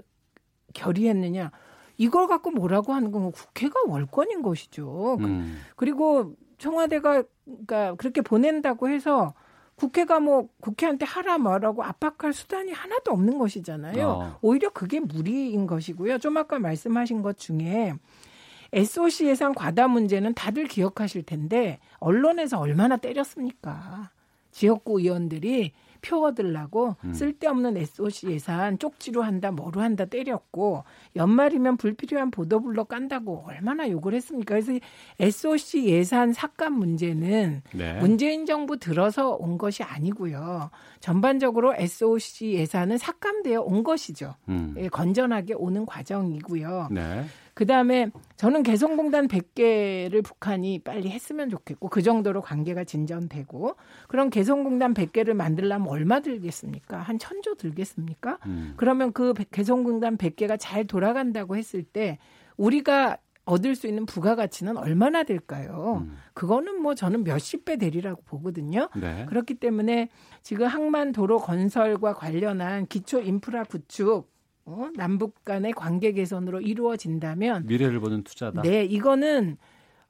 [0.73, 1.51] 결의했느냐?
[1.97, 5.17] 이걸 갖고 뭐라고 하는 건 국회가 월권인 것이죠.
[5.21, 5.59] 음.
[5.75, 9.33] 그리고 청와대가 그러니까 그렇게 보낸다고 해서
[9.75, 14.07] 국회가 뭐 국회한테 하라 말하고 압박할 수단이 하나도 없는 것이잖아요.
[14.07, 14.39] 어.
[14.41, 16.17] 오히려 그게 무리인 것이고요.
[16.19, 17.93] 좀 아까 말씀하신 것 중에
[18.71, 24.11] SOC 예산 과다 문제는 다들 기억하실 텐데 언론에서 얼마나 때렸습니까?
[24.51, 25.73] 지역구 의원들이
[26.05, 27.13] 표 얻으려고 음.
[27.13, 30.83] 쓸데없는 SOC 예산 쪽지로 한다 뭐로 한다 때렸고
[31.15, 34.53] 연말이면 불필요한 보도블러 깐다고 얼마나 욕을 했습니까?
[34.53, 34.73] 그래서
[35.19, 37.99] SOC 예산 삭감 문제는 네.
[37.99, 40.69] 문재인 정부 들어서 온 것이 아니고요.
[41.05, 44.33] 전반적으로 SOC 예산은 삭감되어 온 것이죠.
[44.49, 44.73] 음.
[44.79, 46.87] 예, 건전하게 오는 과정이고요.
[46.89, 47.25] 네.
[47.53, 53.75] 그 다음에 저는 개성공단 100개를 북한이 빨리 했으면 좋겠고 그 정도로 관계가 진전되고
[54.07, 56.97] 그럼 개성공단 100개를 만들려면 얼마 들겠습니까?
[56.97, 58.39] 한 천조 들겠습니까?
[58.47, 58.73] 음.
[58.75, 62.17] 그러면 그 개성공단 100개가 잘 돌아간다고 했을 때
[62.57, 66.03] 우리가 얻을 수 있는 부가가치는 얼마나 될까요?
[66.03, 66.17] 음.
[66.33, 68.89] 그거는 뭐 저는 몇십 배 되리라고 보거든요.
[68.95, 69.25] 네.
[69.27, 70.09] 그렇기 때문에
[70.41, 74.31] 지금 항만 도로 건설과 관련한 기초 인프라 구축
[74.65, 74.89] 어?
[74.95, 78.63] 남북 간의 관계 개선으로 이루어진다면 미래를 보는 투자다.
[78.63, 79.57] 네, 이거는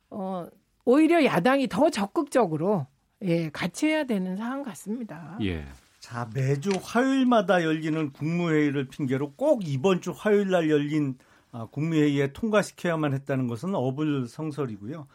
[0.09, 0.47] 어
[0.85, 2.87] 오히려 야당이 더 적극적으로
[3.21, 5.37] 예, 같이 해야 되는 상황 같습니다.
[5.41, 5.65] 예.
[5.99, 11.34] 자, 매주 화요일마다 열리는 국무회의를 핑계로 꼭 이번 주 화요일 날 열린 아,
[11.71, 15.07] 국무회의에 통과시켜야만 했다는 것은 어불성설이고요.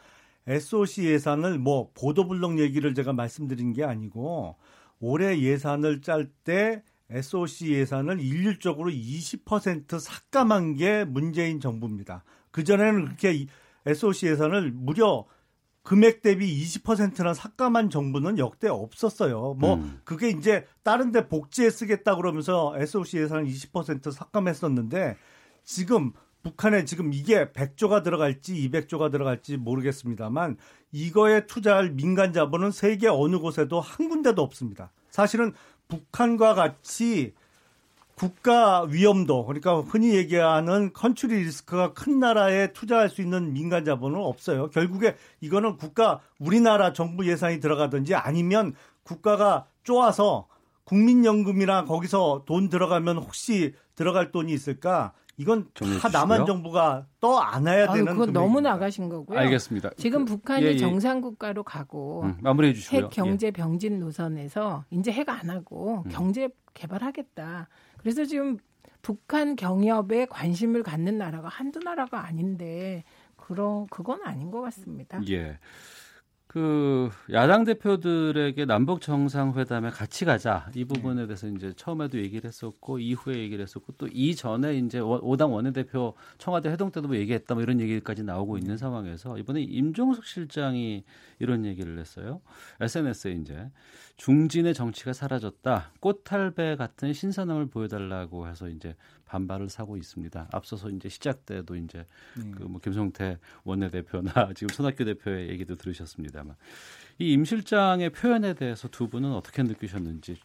[0.47, 4.57] SOC 예산을 뭐 보도블록 얘기를 제가 말씀드린 게 아니고
[4.99, 12.25] 올해 예산을 짤 때 SOC 예산을 일률적으로 20% 삭감한 게 문재인 정부입니다.
[12.51, 13.47] 그전에는 그렇게
[13.87, 15.27] SOC 예산을 무려
[15.83, 19.55] 금액 대비 20%나 삭감한 정부는 역대 없었어요.
[19.59, 20.01] 뭐 음.
[20.05, 25.17] 그게 이제 다른 데 복지에 쓰겠다 그러면서 SOC 예산을 20% 삭감했었는데
[25.65, 26.13] 지금
[26.43, 30.57] 북한에 지금 이게 100조가 들어갈지 200조가 들어갈지 모르겠습니다만
[30.93, 34.91] 이거에 투자할 민간 자본은 세계 어느 곳에도 한 군데도 없습니다.
[35.11, 35.53] 사실은
[35.89, 37.35] 북한과 같이
[38.15, 44.69] 국가 위험도 그러니까 흔히 얘기하는 country risk가 큰 나라에 투자할 수 있는 민간 자본은 없어요.
[44.69, 48.75] 결국에 이거는 국가 우리나라 정부 예산이 들어가든지 아니면
[49.05, 50.49] 국가가 쪼아서
[50.85, 55.13] 국민연금이나 거기서 돈 들어가면 혹시 들어갈 돈이 있을까?
[55.41, 55.69] 이건
[56.03, 58.01] 다 남한 정부가 떠 안아야 되는.
[58.01, 58.41] 그건 금액입니다.
[58.41, 59.39] 너무 나가신 거고요.
[59.39, 59.91] 알겠습니다.
[59.97, 60.77] 지금 그, 북한이 예, 예.
[60.77, 63.05] 정상 국가로 가고 음, 마무리해 주시고요.
[63.05, 63.51] 핵 경제 예.
[63.51, 66.11] 병진 노선에서 이제 핵 안 하고 음.
[66.11, 67.69] 경제 개발하겠다.
[67.97, 68.59] 그래서 지금
[69.01, 73.05] 북한 경협에 관심을 갖는 나라가 한두 나라가 아닌데
[73.37, 75.23] 그런 그건 아닌 것 같습니다.
[75.31, 75.59] 예.
[76.53, 83.37] 그 야당 대표들에게 남북 정상회담에 같이 가자 이 부분에 대해서 이제 처음에도 얘기를 했었고 이후에
[83.37, 88.25] 얘기를 했었고 또 이전에 이제 오당 원내대표 청와대 회동 때도 뭐 얘기했다 뭐 이런 얘기까지
[88.25, 91.05] 나오고 있는 상황에서 이번에 임종석 실장이
[91.39, 92.41] 이런 얘기를 했어요.
[92.81, 93.71] SNS에 이제
[94.17, 95.93] 중진의 정치가 사라졌다.
[96.01, 98.97] 꽃탈배 같은 신선함을 보여달라고 해서 이제
[99.31, 100.49] 반발을 사고 있습니다.
[100.51, 102.05] 앞서서 이제 시작 때도 이제
[102.39, 102.53] 음.
[102.57, 106.57] 그뭐 김성태 원내대표나 지금 손학규 대표의 얘기도 들으셨습니다만
[107.21, 110.37] 이 임 실장의 표현에 대해서 두 분은 어떻게 느끼셨는지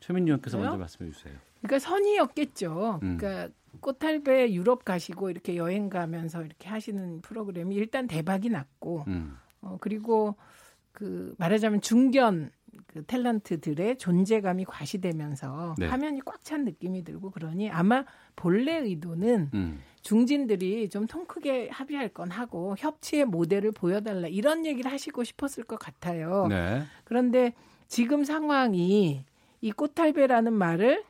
[0.00, 1.34] 최민희 의원께서 먼저 말씀해 주세요.
[1.60, 3.00] 그러니까 선의였겠죠.
[3.02, 3.18] 음.
[3.18, 9.36] 그러니까 꽃탈배 유럽 가시고 이렇게 여행 가면서 이렇게 하시는 프로그램이 일단 대박이 났고 음.
[9.60, 10.36] 어, 그리고
[10.92, 12.50] 그 말하자면 중견
[12.92, 15.86] 그 탤런트들의 존재감이 과시되면서 네.
[15.86, 19.80] 화면이 꽉 찬 느낌이 들고 그러니 아마 본래 의도는 음.
[20.02, 25.78] 중진들이 좀 통 크게 합의할 건 하고 협치의 모델을 보여달라 이런 얘기를 하시고 싶었을 것
[25.78, 26.48] 같아요.
[26.48, 26.82] 네.
[27.04, 27.54] 그런데
[27.86, 29.24] 지금 상황이
[29.60, 31.04] 이 꽃탈배라는 말을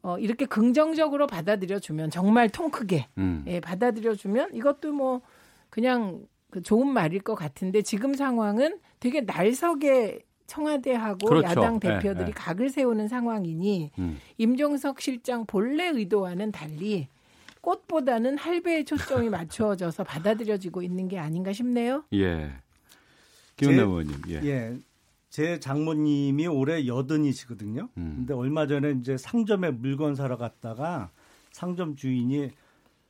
[0.00, 3.44] 어, 이렇게 긍정적으로 받아들여 주면 정말 통 크게 음.
[3.46, 5.20] 예, 받아들여 주면 이것도 뭐
[5.68, 11.46] 그냥 그 좋은 말일 것 같은데 지금 상황은 되게 날석에 청와대하고 그렇죠.
[11.46, 12.32] 야당 예, 대표들이 네, 네.
[12.32, 14.18] 각을 세우는 상황이니 음.
[14.38, 17.06] 임종석 실장 본래 의도와는 달리
[17.60, 22.02] 꽃보다는 할배의 초점이 맞추어져서 받아들여지고 있는 게 아닌가 싶네요.
[22.14, 22.50] 예.
[23.56, 24.22] 김은혜 의원님.
[24.28, 24.34] 예.
[24.44, 24.76] 예.
[25.28, 27.90] 제 장모님이 올해 여든이시거든요.
[27.98, 28.14] 음.
[28.16, 31.10] 근데 얼마 전에 이제 상점에 물건 사러 갔다가
[31.52, 32.50] 상점 주인이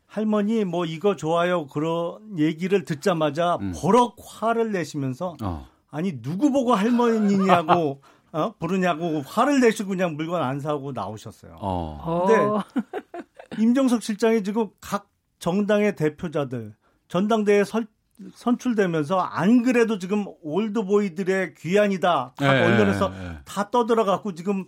[0.06, 3.72] 할머니 뭐 이거 좋아요 그런 얘기를 듣자마자 음.
[3.76, 5.68] 버럭 화를 내시면서 어.
[5.90, 8.00] 아니 누구 보고 할머니냐고
[8.32, 8.54] 어?
[8.58, 11.56] 부르냐고 화를 내시고 그냥 물건 안 사고 나오셨어요.
[11.60, 12.24] 어.
[12.26, 12.64] 근데 어.
[13.58, 15.08] 임정석 실장이 지금 각
[15.38, 16.74] 정당의 대표자들
[17.08, 17.86] 전당대회 설,
[18.34, 22.34] 선출되면서 안 그래도 지금 올드보이들의 귀환이다.
[22.36, 23.38] 각 네, 언론에서 네.
[23.44, 24.66] 다 떠들어갖고 지금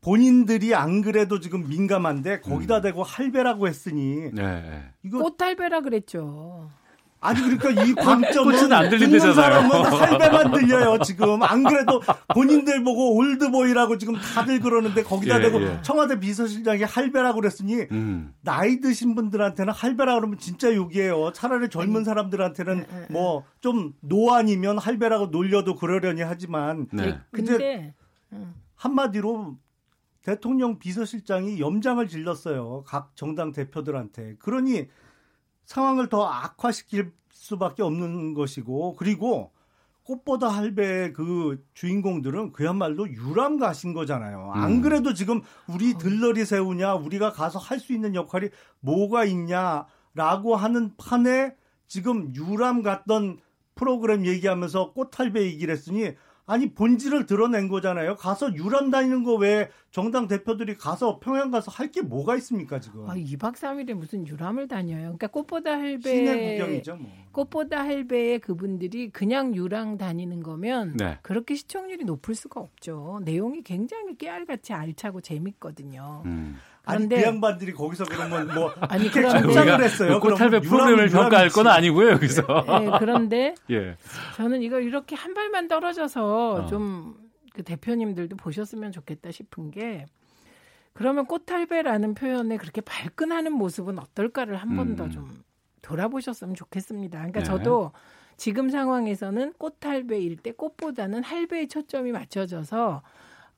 [0.00, 2.82] 본인들이 안 그래도 지금 민감한데 거기다 음.
[2.82, 4.92] 대고 할배라고 했으니 네.
[5.02, 6.70] 이거 꽃할배라 그랬죠.
[7.20, 12.00] 아니 그러니까 이 방점은 안 듣는 사람은 할배만 들려요 지금 안 그래도
[12.34, 15.78] 본인들 보고 올드보이라고 지금 다들 그러는데 거기다 예, 대고 예.
[15.82, 18.34] 청와대 비서실장이 할배라고 그랬으니 음.
[18.42, 23.06] 나이 드신 분들한테는 할배라 고 그러면 진짜 욕이에요 차라리 젊은 사람들한테는 네, 네, 네.
[23.10, 27.18] 뭐좀 노안이면 할배라고 놀려도 그러려니 하지만 네.
[27.30, 27.94] 근데
[28.32, 28.54] 음.
[28.74, 29.56] 한마디로
[30.20, 34.86] 대통령 비서실장이 염장을 질렀어요 각 정당 대표들한테 그러니
[35.66, 39.52] 상황을 더 악화시킬 수밖에 없는 것이고 그리고
[40.04, 44.52] 꽃보다 할배의 그 주인공들은 그야말로 유람 가신 거잖아요.
[44.54, 44.80] 안 음.
[44.80, 48.50] 그래도 지금 우리 들러리 세우냐, 우리가 가서 할 수 있는 역할이
[48.80, 51.56] 뭐가 있냐라고 하는 판에
[51.88, 53.38] 지금 유람 갔던
[53.74, 56.14] 프로그램 얘기하면서 꽃할배 얘기를 했으니
[56.48, 58.14] 아니 본질을 드러낸 거잖아요.
[58.16, 63.08] 가서 유람 다니는 거 왜 정당 대표들이 가서 평양 가서 할 게 뭐가 있습니까 지금?
[63.10, 65.02] 아, 2박 3일에 무슨 유람을 다녀요.
[65.02, 67.10] 그러니까 꽃보다 할배 구경이죠, 뭐.
[67.32, 71.18] 꽃보다 할배의 그분들이 그냥 유랑 다니는 거면 네.
[71.22, 73.20] 그렇게 시청률이 높을 수가 없죠.
[73.24, 76.22] 내용이 굉장히 깨알같이 알차고 재밌거든요.
[76.26, 76.56] 음.
[76.86, 80.20] 아니 그 양반들이 거기서 그러면 뭐 아니 그런 했어요.
[80.20, 82.42] 꽃탈배 프로그램을 평가할 건 아니고요 여기서.
[82.80, 83.96] 네, 그런데 예.
[84.36, 86.66] 저는 이거 이렇게 한 발만 떨어져서 어.
[86.66, 90.06] 좀그 대표님들도 보셨으면 좋겠다 싶은 게
[90.92, 95.42] 그러면 꽃탈배라는 표현에 그렇게 발끈하는 모습은 어떨까를 한 번 더좀 음.
[95.82, 97.18] 돌아보셨으면 좋겠습니다.
[97.18, 97.44] 그러니까 네.
[97.44, 97.92] 저도
[98.36, 103.02] 지금 상황에서는 꽃할배일 때 꽃보다는 할배에 초점이 맞춰져서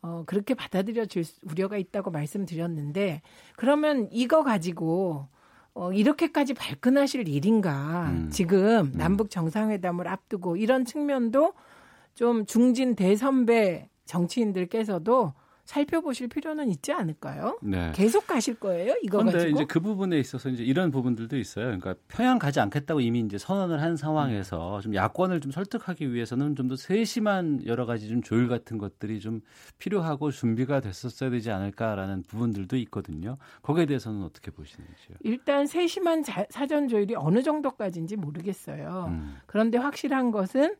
[0.03, 3.23] 어, 그렇게 받아들여질 우려가 있다고 말씀드렸는데
[3.57, 5.29] 그러면 이거 가지고
[5.75, 8.11] 어, 이렇게까지 발끈하실 일인가.
[8.11, 8.31] 음.
[8.31, 8.93] 지금 음.
[8.97, 11.55] 남북 정상회담을 앞두고 이런 측면도
[12.15, 15.35] 좀 중진 대선배 정치인들께서도
[15.69, 17.59] 살펴보실 필요는 있지 않을까요?
[17.62, 17.93] 네.
[17.95, 18.95] 계속 가실 거예요?
[19.03, 19.55] 이거 그런데 가지고?
[19.55, 21.66] 이제 그 부분에 있어서 이제 이런 부분들도 있어요.
[21.66, 26.69] 그러니까 평양 가지 않겠다고 이미 이제 선언을 한 상황에서 좀 야권을 좀 설득하기 위해서는 좀
[26.69, 29.43] 더 세심한 여러 가지 좀 조율 같은 것들이 좀
[29.79, 33.37] 필요하고 준비가 됐었어야 되지 않을까라는 부분들도 있거든요.
[33.61, 35.16] 거기에 대해서는 어떻게 보시는지요?
[35.21, 39.07] 일단 세심한 자, 사전 조율이 어느 정도까지인지 모르겠어요.
[39.11, 39.37] 음.
[39.45, 40.77] 그런데 확실한 것은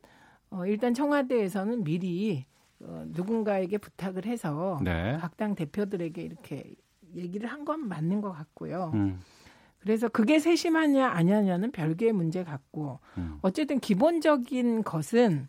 [0.49, 2.45] 어, 일단 청와대에서는 미리
[2.81, 5.17] 어, 누군가에게 부탁을 해서 네.
[5.19, 6.75] 각당 대표들에게 이렇게
[7.15, 8.91] 얘기를 한 건 맞는 것 같고요.
[8.93, 9.19] 음.
[9.79, 13.39] 그래서 그게 세심하냐 아니냐는 별개의 문제 같고 음.
[13.41, 15.47] 어쨌든 기본적인 것은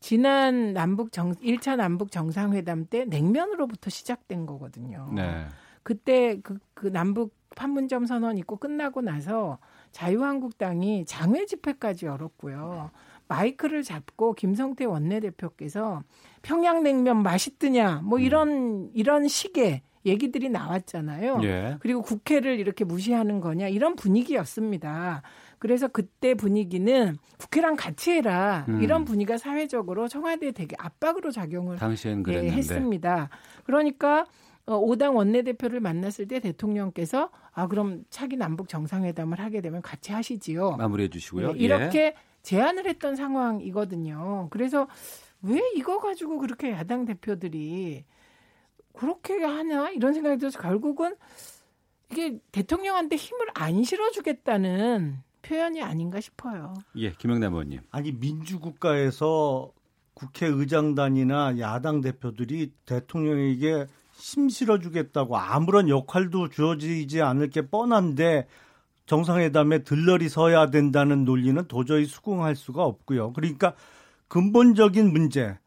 [0.00, 5.10] 지난 남북 정 1차 남북 정상회담 때 냉면으로부터 시작된 거거든요.
[5.14, 5.46] 네.
[5.82, 9.58] 그때 그, 그 남북 판문점 선언 있고 끝나고 나서
[9.92, 12.90] 자유한국당이 장외 집회까지 열었고요.
[13.28, 16.02] 마이크를 잡고 김성태 원내대표께서
[16.42, 18.24] 평양냉면 맛있드냐 뭐 음.
[18.24, 18.90] 이런 음.
[18.94, 21.40] 이런 식의 얘기들이 나왔잖아요.
[21.42, 21.76] 예.
[21.80, 25.22] 그리고 국회를 이렇게 무시하는 거냐 이런 분위기였습니다.
[25.58, 28.80] 그래서 그때 분위기는 국회랑 같이 해라 음.
[28.80, 33.28] 이런 분위기가 사회적으로 청와대에 되게 압박으로 작용을 당시엔 예, 했습니다.
[33.64, 34.24] 그러니까
[34.66, 40.76] 어, 오당 원내대표를 만났을 때 대통령께서 아 그럼 차기 남북 정상회담을 하게 되면 같이 하시지요.
[40.76, 41.52] 마무리해 주시고요.
[41.52, 42.14] 네, 이렇게 예.
[42.48, 44.48] 제안을 했던 상황이거든요.
[44.50, 44.88] 그래서
[45.42, 48.06] 왜 이거 가지고 그렇게 야당 대표들이
[48.94, 51.14] 그렇게 하냐 이런 생각이 들어서 결국은
[52.10, 56.72] 이게 대통령한테 힘을 안 실어주겠다는 표현이 아닌가 싶어요.
[56.96, 57.80] 예, 김영남 의원님.
[57.90, 59.70] 아니 민주국가에서
[60.14, 68.48] 국회의장단이나 야당 대표들이 대통령에게 힘 실어주겠다고 아무런 역할도 주어지지 않을 게 뻔한데
[69.08, 73.32] 정상회담에 들러리 서야 된다는 논리는 도저히 수긍할 수가 없고요.
[73.32, 73.72] 그러니까
[74.28, 75.58] 근본적인 문제,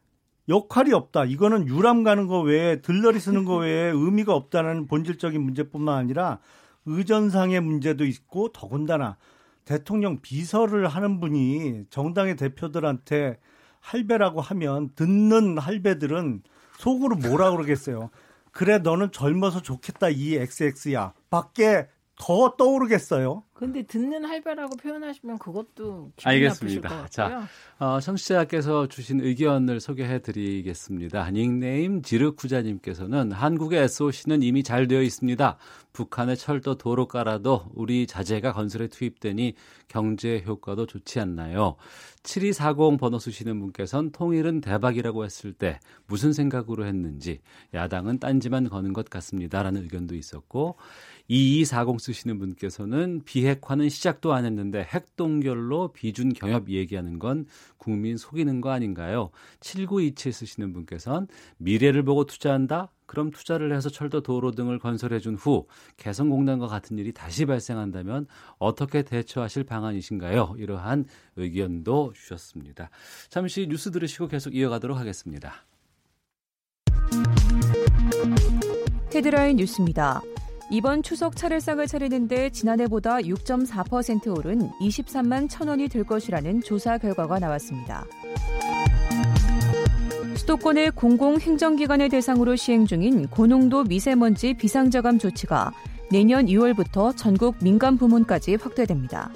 [0.48, 1.24] 역할이 없다.
[1.24, 6.38] 이거는 유람 가는 거 외에 들러리 쓰는 거 외에 의미가 없다는 본질적인 문제뿐만 아니라
[6.86, 9.16] 의전상의 문제도 있고 더군다나
[9.64, 13.38] 대통령 비서를 하는 분이 정당의 대표들한테
[13.80, 16.42] 할배라고 하면 듣는 할배들은
[16.78, 18.10] 속으로 뭐라 그러겠어요.
[18.52, 21.14] 그래 너는 젊어서 좋겠다 이 XX야.
[21.28, 23.44] 밖에 더 떠오르겠어요.
[23.62, 27.06] 근데 듣는 할배라고 표현하시면 그것도 알겠습니다.
[27.10, 27.46] 자,
[27.78, 31.30] 어, 청취자께서 주신 의견을 소개해 드리겠습니다.
[31.30, 35.58] 닉네임 지르쿠자님께서는 한국의 SOC는 이미 잘 되어 있습니다.
[35.92, 39.54] 북한의 철도 도로 깔아도 우리 자재가 건설에 투입되니
[39.86, 41.76] 경제 효과도 좋지 않나요?
[42.24, 47.40] 7240 번호 쓰시는 분께서는 통일은 대박이라고 했을 때 무슨 생각으로 했는지
[47.74, 50.76] 야당은 딴지만 거는 것 같습니다라는 의견도 있었고
[51.28, 57.46] 2240 쓰시는 분께서는 비핵 비핵화는 시작도 안 했는데 핵동결로 비준 경협 얘기하는 건
[57.76, 59.30] 국민 속이는 거 아닌가요?
[59.60, 61.26] 7927 쓰시는 분께서는
[61.58, 62.90] 미래를 보고 투자한다?
[63.06, 68.26] 그럼 투자를 해서 철도 도로 등을 건설해 준 후 개성공단과 같은 일이 다시 발생한다면
[68.58, 70.54] 어떻게 대처하실 방안이신가요?
[70.56, 71.04] 이러한
[71.36, 72.90] 의견도 주셨습니다.
[73.28, 75.64] 잠시 뉴스 들으시고 계속 이어가도록 하겠습니다.
[79.14, 80.22] 헤드라인 뉴스입니다.
[80.72, 88.06] 이번 추석 차례상을 차리는데 지난해보다 6.4% 오른 23만 1천원이 들 것이라는 조사 결과가 나왔습니다.
[90.34, 95.72] 수도권의 공공행정기관을 대상으로 시행 중인 고농도 미세먼지 비상저감 조치가
[96.10, 99.30] 내년 2월부터 전국 민간 부문까지 확대됩니다.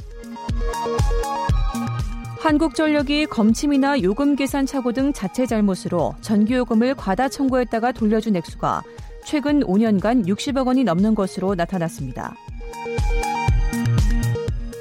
[2.40, 8.82] 한국전력이 검침이나 요금 계산 착오 등 자체 잘못으로 전기요금을 과다 청구했다가 돌려준 액수가
[9.26, 12.36] 최근 5년간 60억 원이 넘는 것으로 나타났습니다.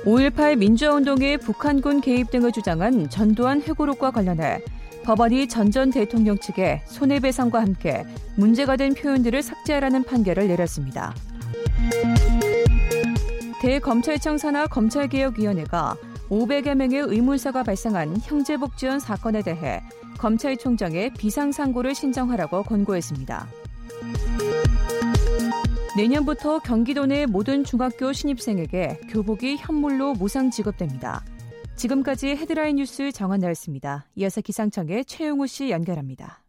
[0.06, 4.62] 5.18 민주화운동에 북한군 개입 등을 주장한 전두환 회고록과 관련해
[5.04, 8.06] 법원이 전 전 대통령 측에 손해배상과 함께
[8.38, 11.16] 문제가 된 표현들을 삭제하라는 판결을 내렸습니다.
[13.62, 15.96] 대검찰청 산하 검찰개혁위원회가
[16.30, 19.82] 500여 명의 의문사가 발생한 형제복지원 사건에 대해
[20.20, 23.65] 검찰총장에 비상상고를 신청하라고 권고했습니다.
[25.98, 31.24] 내년부터 경기도 내 모든 중학교 신입생에게 교복이 현물로 무상 지급됩니다.
[31.76, 34.06] 지금까지 헤드라인 뉴스 정한 나였습니다.
[34.16, 36.45] 이어서 기상청의 최용우 씨 연결합니다.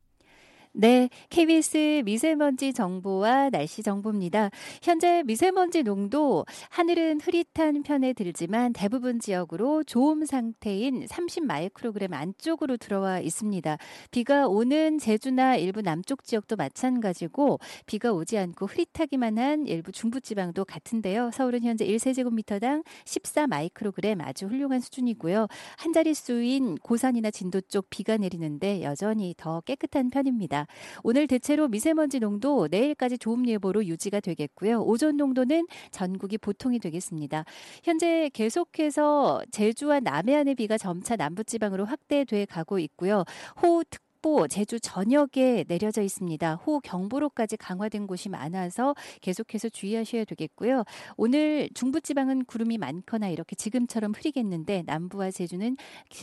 [0.78, 4.50] 네, KBS 미세먼지 정보와 날씨 정보입니다.
[4.82, 13.20] 현재 미세먼지 농도 하늘은 흐릿한 편에 들지만 대부분 지역으로 좋음 상태인 30 마이크로그램 안쪽으로 들어와
[13.20, 13.78] 있습니다.
[14.10, 20.66] 비가 오는 제주나 일부 남쪽 지역도 마찬가지고 비가 오지 않고 흐릿하기만 한 일부 중부 지방도
[20.66, 21.30] 같은데요.
[21.32, 25.46] 서울은 현재 1세제곱미터당 14 마이크로그램 아주 훌륭한 수준이고요.
[25.78, 30.65] 한 자릿수인 고산이나 진도 쪽 비가 내리는데 여전히 더 깨끗한 편입니다.
[31.02, 34.82] 오늘 대체로 미세먼지 농도 내일까지 좋음 예보로 유지가 되겠고요.
[34.82, 37.44] 오존 농도는 전국이 보통이 되겠습니다.
[37.84, 43.24] 현재 계속해서 제주와 남해안의 비가 점차 남부지방으로 확대돼 가고 있고요.
[43.62, 46.56] 호우 특 특보 제주 전역에 내려져 있습니다.
[46.56, 50.82] 호 경보로까지 강화된 곳이 많아서 계속해서 주의하셔야 되겠고요.
[51.16, 55.76] 오늘 중부지방은 구름이 많거나 이렇게 지금처럼 흐리겠는데 남부와 제주는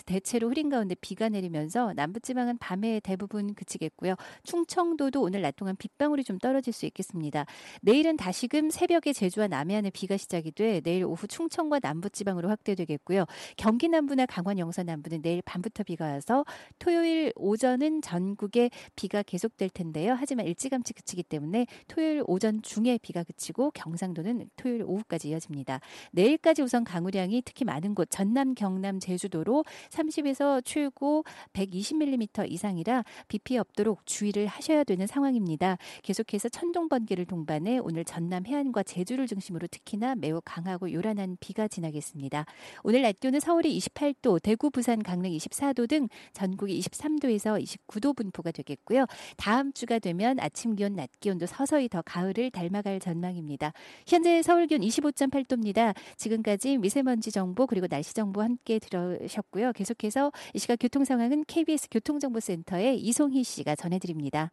[0.05, 4.15] 대체로 흐린 가운데 비가 내리면서 남부지방은 밤에 대부분 그치겠고요.
[4.43, 7.45] 충청도도 오늘 낮 동안 빗방울이 좀 떨어질 수 있겠습니다.
[7.81, 13.25] 내일은 다시금 새벽에 제주와 남해안에 비가 시작이 돼 내일 오후 충청과 남부지방으로 확대되겠고요.
[13.55, 16.43] 경기 남부나 강원 영서 남부는 내일 밤부터 비가 와서
[16.79, 20.15] 토요일 오전은 내일은 전국에 비가 계속될 텐데요.
[20.17, 25.79] 하지만 일찌감치 그치기 때문에 토요일 오전 중에 비가 그치고 경상도는 토요일 오후까지 이어집니다.
[26.11, 31.23] 내일까지 우선 강우량이 특히 많은 곳 전남, 경남, 제주도로 30에서 최고
[31.53, 35.77] 120mm 이상이라 비 피해 없도록 주의를 하셔야 되는 상황입니다.
[36.01, 42.45] 계속해서 천둥 번개를 동반해 오늘 전남 해안과 제주를 중심으로 특히나 매우 강하고 요란한 비가 지나겠습니다.
[42.83, 49.05] 오늘 낮 기온은 서울이 28도, 대구, 부산, 강릉 24도 등 전국이 23도에서 29도 분포가 되겠고요.
[49.37, 53.73] 다음 주가 되면 아침 기온, 낮 기온도 서서히 더 가을을 닮아갈 전망입니다.
[54.07, 55.95] 현재 서울 기온 25.8도입니다.
[56.17, 59.73] 지금까지 미세먼지 정보 그리고 날씨 정보 함께 들으셨고요.
[59.73, 64.51] 계속해서 이 시각 교통 상황은 KBS 교통정보센터의 이송희 씨가 전해드립니다.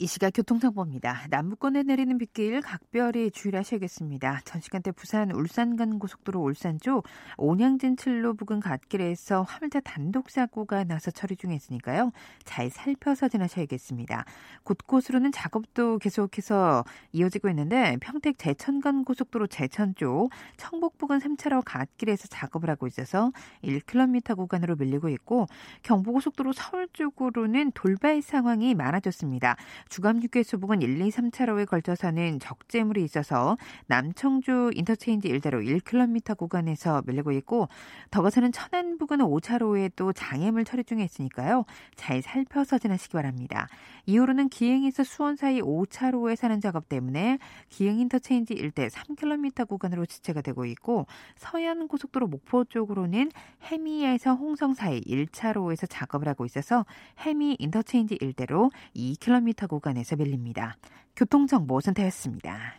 [0.00, 1.26] 이 시각 교통정보입니다.
[1.28, 4.42] 남부권에 내리는 빗길 각별히 주의하셔야겠습니다.
[4.44, 7.04] 전 시간대 부산 울산 간 고속도로 울산 쪽
[7.36, 12.12] 온양진 칠로 부근 갓길에서 화물차 단독 사고가 나서 처리 중에 있으니까요.
[12.44, 14.24] 잘 살펴서 지나셔야겠습니다.
[14.62, 22.28] 곳곳으로는 작업도 계속해서 이어지고 있는데 평택 제천 간 고속도로 제천 쪽 청북 부근 3차로 갓길에서
[22.28, 23.32] 작업을 하고 있어서
[23.64, 25.46] 1km 구간으로 밀리고 있고
[25.82, 29.56] 경부고속도로 서울 쪽으로는 돌발 상황이 많아졌습니다.
[29.88, 37.68] 주감휴게소 부근 1, 2, 3차로에 걸쳐서는 적재물이 있어서 남청주 인터체인지 일대로 1km 구간에서 밀리고 있고
[38.10, 41.64] 더 가서는 천안 부근 5차로에 또 장애물 처리 중에 있으니까요.
[41.96, 43.66] 잘 살펴서 지나시기 바랍니다.
[44.06, 50.64] 이후로는 기흥에서 수원 사이 5차로에 사는 작업 때문에 기흥 인터체인지 일대 3km 구간으로 지체가 되고
[50.66, 53.30] 있고 서해안 고속도로 목포 쪽으로는
[53.62, 56.84] 해미에서 홍성 사이 1차로에서 작업을 하고 있어서
[57.18, 60.76] 해미 인터체인지 일대로 2km 구간 구간에서 밀립니다.
[61.16, 62.74] 교통정보 센터였습니다.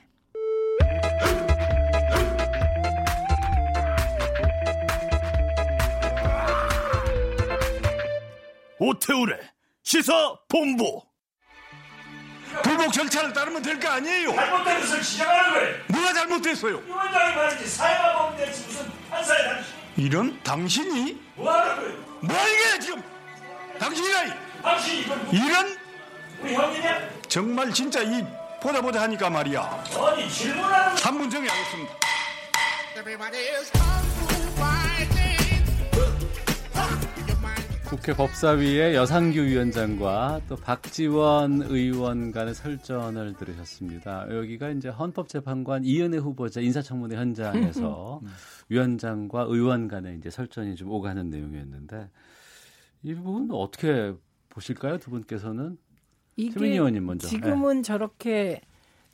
[8.79, 9.37] 오태우래
[9.83, 11.01] 시사 본부
[12.63, 14.33] 불복 절차를 따르면 될 거 아니에요.
[14.33, 15.75] 잘못된 것을 지적하는 거예요.
[15.89, 16.77] 뭐가 잘못됐어요?
[16.79, 19.73] 위원장이 말이지 사회가 보면 될지 무슨 판사의 당신.
[19.97, 21.97] 이런 당신이 뭐 하는 거예요?
[22.21, 23.03] 뭐 이게 지금
[23.79, 25.77] 당신이가 당신이 이건 이런
[26.41, 26.55] 우리?
[27.27, 28.23] 정말 진짜 이
[28.61, 29.61] 보자 보자 하니까 말이야.
[29.61, 31.93] 아니 질문하는 한문 정리하겠습니다.
[37.89, 44.27] 국회 법사위의 여상규 위원장과 또 박지원 의원 간의 설전을 들으셨습니다.
[44.29, 48.21] 여기가 이제 헌법재판관 이은혜 후보자 인사청문회 현장에서
[48.69, 52.09] 위원장과 의원 간의 이제 설전이 좀 오가는 내용이었는데
[53.03, 54.13] 이 부분 어떻게
[54.49, 54.99] 보실까요?
[54.99, 55.77] 두 분께서는
[56.47, 57.27] 최민희 의원님 먼저.
[57.27, 57.81] 지금은 네.
[57.81, 58.61] 저렇게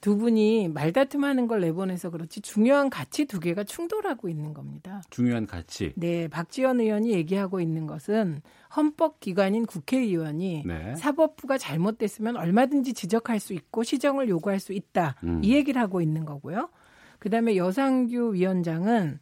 [0.05, 5.01] 두 분이 말다툼하는 걸 내보내서 그렇지 중요한 가치 두 개가 충돌하고 있는 겁니다.
[5.09, 5.93] 중요한 가치.
[5.95, 8.43] 네, 박지원 의원이 얘기하고 있는 것은
[8.75, 10.95] 헌법 기관인 국회의원이 네.
[10.95, 15.15] 사법부가 잘못됐으면 얼마든지 지적할 수 있고 시정을 요구할 수 있다.
[15.23, 15.41] 음.
[15.43, 16.69] 이 얘기를 하고 있는 거고요.
[17.17, 19.19] 그다음에 여상규 위원장은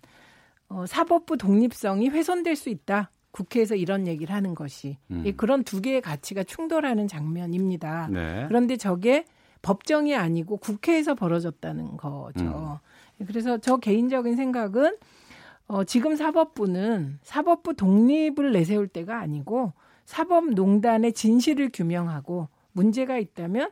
[0.68, 3.10] 어, 사법부 독립성이 훼손될 수 있다.
[3.34, 5.34] 국회에서 이런 얘기를 하는 것이 음.
[5.36, 8.08] 그런 두 개의 가치가 충돌하는 장면입니다.
[8.12, 8.46] 네.
[8.48, 9.26] 그런데 저게
[9.64, 12.80] 법정이 아니고 국회에서 벌어졌다는 거죠.
[13.20, 13.26] 음.
[13.26, 14.98] 그래서 저 개인적인 생각은
[15.68, 19.74] 어, 지금 사법부는 사법부 독립을 내세울 때가 아니고
[20.06, 23.72] 사법농단의 진실을 규명하고 문제가 있다면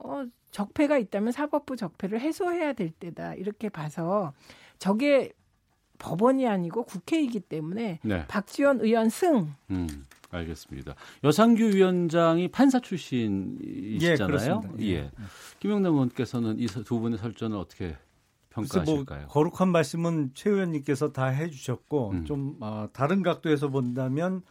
[0.00, 4.32] 어, 적폐가 있다면 사법부 적폐를 해소해야 될 때다 이렇게 봐서
[4.78, 5.32] 저게
[5.98, 8.26] 법원이 아니고 국회이기 때문에 네.
[8.28, 9.48] 박지원 의원 승.
[9.70, 9.86] 음.
[10.30, 10.94] 알겠습니다.
[11.24, 14.60] 여상규 위원장이 판사 출신이시잖아요.
[14.80, 14.90] 예, 예.
[14.96, 15.10] 예.
[15.60, 17.86] 김영남 의원께서는 이 두 분의 설전을 어떻게
[18.54, 19.20] 뭐 평가하실까요?
[19.20, 22.24] 뭐 거룩한 말씀은 최 의원님께서 다 해주셨고 음.
[22.24, 24.42] 좀 어, 다른 각도에서 본다면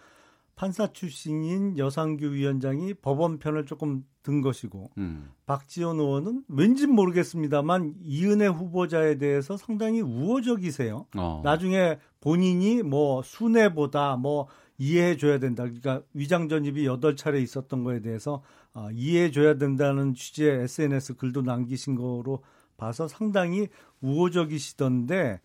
[0.58, 5.30] 판사 출신인 여상규 위원장이 법원 편을 조금 든 것이고 음.
[5.46, 11.06] 박지원 의원은 왠지 모르겠습니다만 이은혜 후보자에 대해서 상당히 우호적이세요.
[11.16, 11.42] 어.
[11.44, 14.48] 나중에 본인이 뭐 순회보다 뭐
[14.80, 15.64] 이해해 줘야 된다.
[15.64, 18.42] 그러니까 위장 전입이 여덟 차례 있었던 거에 대해서
[18.74, 22.44] 어, 이해해 줘야 된다는 취지의 SNS 글도 남기신 거로
[22.78, 23.68] 봐서 상당히
[24.02, 25.40] 우호적이시던데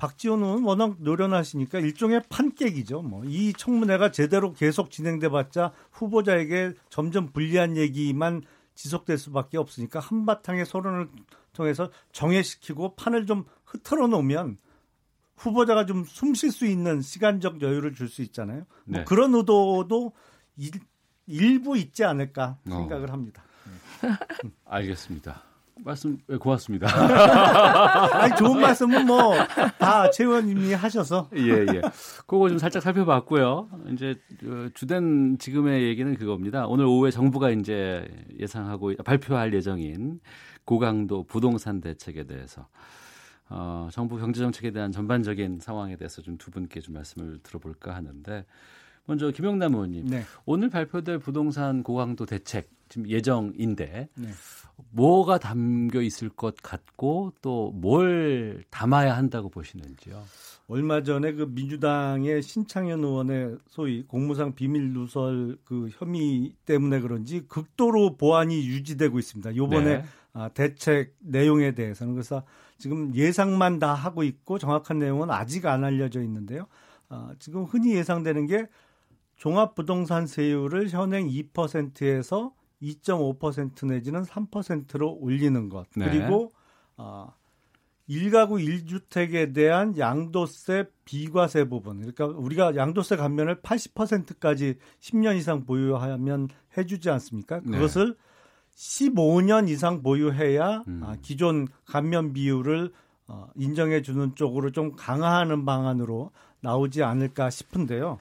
[0.00, 3.02] 박지원 의원은 워낙 노련하시니까 일종의 판깨기죠.
[3.02, 8.42] 뭐 이 청문회가 제대로 계속 진행돼봤자 후보자에게 점점 불리한 얘기만
[8.74, 11.10] 지속될 수밖에 없으니까 한바탕의 토론을
[11.52, 14.56] 통해서 정해시키고 판을 좀 흐트러 놓으면
[15.36, 18.60] 후보자가 좀 숨 쉴 수 있는 시간적 여유를 줄 수 있잖아요.
[18.60, 18.98] 뭐 네.
[18.98, 20.12] 뭐 그런 의도도
[20.56, 20.70] 일,
[21.26, 23.12] 일부 있지 않을까 생각을 어.
[23.12, 23.44] 합니다.
[24.64, 25.49] 알겠습니다.
[25.84, 26.86] 말씀 네, 고맙습니다.
[28.20, 29.34] 아니, 좋은 말씀은 뭐
[29.78, 31.80] 다 최원님이 하셔서 예 예.
[32.26, 33.68] 그거 좀 살짝 살펴봤고요.
[33.92, 36.66] 이제 그 주된 지금의 얘기는 그겁니다.
[36.66, 38.06] 오늘 오후에 정부가 이제
[38.38, 40.20] 예상하고 발표할 예정인
[40.64, 42.68] 고강도 부동산 대책에 대해서
[43.48, 48.44] 어, 정부 경제 정책에 대한 전반적인 상황에 대해서 좀 두 분께 좀 말씀을 들어볼까 하는데
[49.06, 50.22] 먼저 김영남 의원님 네.
[50.44, 54.28] 오늘 발표될 부동산 고강도 대책 지금 예정인데 네.
[54.90, 60.22] 뭐가 담겨 있을 것 같고 또 뭘 담아야 한다고 보시는지요?
[60.68, 68.16] 얼마 전에 그 민주당의 신창현 의원의 소위 공무상 비밀 누설 그 혐의 때문에 그런지 극도로
[68.16, 69.56] 보안이 유지되고 있습니다.
[69.56, 70.04] 요번에 네.
[70.32, 72.44] 아, 대책 내용에 대해서는 그래서
[72.78, 76.66] 지금 예상만 다 하고 있고 정확한 내용은 아직 안 알려져 있는데요.
[77.08, 78.68] 아, 지금 흔히 예상되는 게
[79.40, 85.86] 종합부동산세율을 현행 2%에서 2.5% 내지는 3%로 올리는 것.
[85.96, 86.08] 네.
[86.08, 86.52] 그리고
[86.96, 87.32] 어,
[88.08, 92.00] 1가구 1주택에 대한 양도세 비과세 부분.
[92.00, 97.60] 그러니까 우리가 양도세 감면을 80%까지 10년 이상 보유하면 해 주지 않습니까?
[97.64, 97.78] 네.
[97.78, 98.30] 그것을 네.
[98.76, 101.02] 15년 이상 보유해야 음.
[101.02, 102.92] 아, 기존 감면 비율을
[103.26, 106.30] 어, 인정해 주는 쪽으로 좀 강화하는 방안으로
[106.60, 108.18] 나오지 않을까 싶은데요.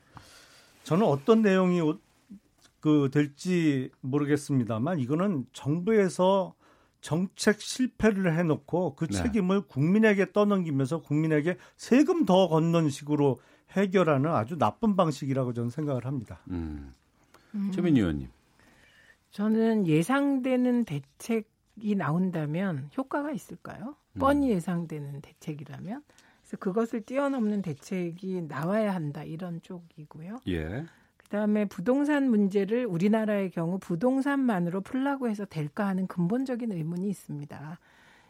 [0.90, 1.82] 저는 어떤 내용이
[2.80, 6.56] 그 될지 모르겠습니다만 이거는 정부에서
[7.00, 9.14] 정책 실패를 해놓고 그 네.
[9.14, 16.40] 책임을 국민에게 떠넘기면서 국민에게 세금 더 걷는 식으로 해결하는 아주 나쁜 방식이라고 저는 생각을 합니다.
[16.50, 16.96] 음.
[17.54, 17.72] 음.
[17.72, 18.28] 최민희 의원님.
[19.30, 23.96] 저는 예상되는 대책이 나온다면 효과가 있을까요?
[24.14, 24.20] 음.
[24.20, 26.02] 뻔히 예상되는 대책이라면
[26.50, 30.38] 그래서 그것을 뛰어넘는 대책이 나와야 한다 이런 쪽이고요.
[30.48, 30.86] 예.
[31.18, 37.80] 그다음에 부동산 문제를 우리나라의 경우 부동산만으로 풀라고 해서 될까 하는 근본적인 의문이 있습니다.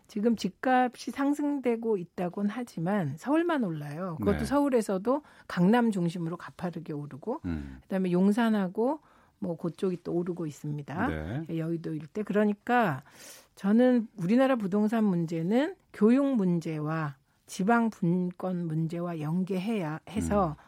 [0.08, 4.18] 지금 집값이 상승되고 있다곤 하지만 서울만 올라요.
[4.20, 4.46] 그것도 네.
[4.46, 7.78] 서울에서도 강남 중심으로 가파르게 오르고 음.
[7.84, 9.00] 그다음에 용산하고
[9.38, 11.08] 뭐 그쪽이 또 오르고 있습니다.
[11.08, 11.58] 네.
[11.58, 13.02] 여의도 일대 그러니까
[13.56, 17.16] 저는 우리나라 부동산 문제는 교육 문제와
[17.50, 20.64] 지방 분권 문제와 연계해야 해서 음.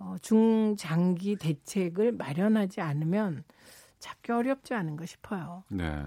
[0.00, 3.42] 어, 중장기 대책을 마련하지 않으면
[3.98, 5.64] 잡기 어렵지 않은가 싶어요.
[5.70, 6.04] 네.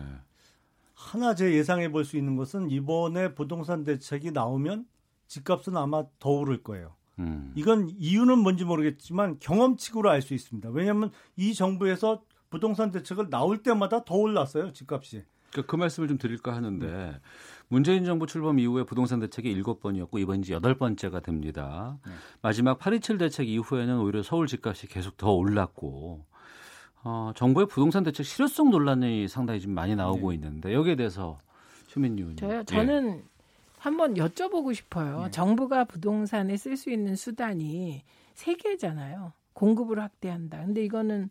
[0.93, 4.85] 하나 제 예상해 볼 수 있는 것은 이번에 부동산 대책이 나오면
[5.27, 6.95] 집값은 아마 더 오를 거예요.
[7.19, 7.51] 음.
[7.55, 10.69] 이건 이유는 뭔지 모르겠지만 경험칙으로 알 수 있습니다.
[10.69, 15.23] 왜냐하면 이 정부에서 부동산 대책을 나올 때마다 더 올랐어요 집값이.
[15.51, 17.19] 그, 그 말씀을 좀 드릴까 하는데
[17.71, 21.97] 문재인 정부 출범 이후에 부동산 대책이 일곱 번이었고 이번 이제 여덟 번째가 됩니다.
[22.05, 22.11] 네.
[22.41, 26.25] 마지막 827 대책 이후에는 오히려 서울 집값이 계속 더 올랐고
[27.05, 30.35] 어, 정부의 부동산 대책 실효성 논란이 상당히 좀 많이 나오고 네.
[30.35, 31.39] 있는데 여기에 대해서
[31.87, 32.35] 최민 의원님.
[32.35, 32.61] 저요?
[32.65, 33.23] 저는 예.
[33.79, 35.23] 한번 여쭤보고 싶어요.
[35.23, 35.31] 네.
[35.31, 38.03] 정부가 부동산에 쓸 수 있는 수단이
[38.33, 39.31] 세 개잖아요.
[39.53, 40.65] 공급을 확대한다.
[40.65, 41.29] 근데 이거는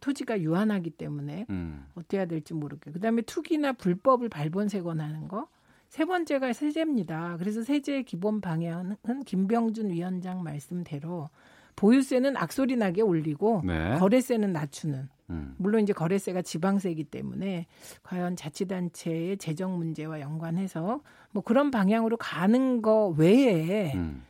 [0.00, 1.86] 토지가 유한하기 때문에 음.
[1.96, 2.92] 어떻게 해야 될지 모르게.
[2.92, 5.48] 그다음에 투기나 불법을 발본세건하는 거.
[5.88, 7.36] 세 번째가 세제입니다.
[7.38, 11.28] 그래서 세제의 기본 방향은 김병준 위원장 말씀대로
[11.76, 13.96] 보유세는 악소리 나게 올리고 네.
[13.98, 15.08] 거래세는 낮추는.
[15.28, 15.54] 음.
[15.58, 17.66] 물론 이제 거래세가 지방세이기 때문에
[18.02, 21.00] 과연 자치단체의 재정 문제와 연관해서
[21.32, 24.24] 뭐 그런 방향으로 가는 거 외에 음.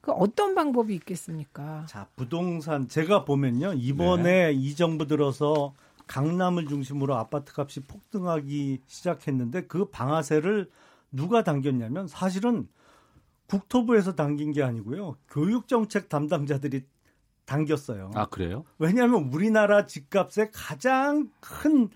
[0.00, 1.86] 그 어떤 방법이 있겠습니까?
[1.88, 3.72] 자, 부동산 제가 보면요.
[3.72, 4.52] 이번에 네.
[4.52, 5.72] 이 정부 들어서
[6.06, 10.68] 강남을 중심으로 아파트 값이 폭등하기 시작했는데 그 방아쇠를
[11.14, 12.68] 누가 당겼냐면 사실은
[13.46, 15.16] 국토부에서 당긴 게 아니고요.
[15.30, 16.82] 교육정책 담당자들이
[17.44, 18.10] 당겼어요.
[18.14, 18.64] 아, 그래요?
[18.78, 21.88] 왜냐하면 우리나라 집값의 가장 큰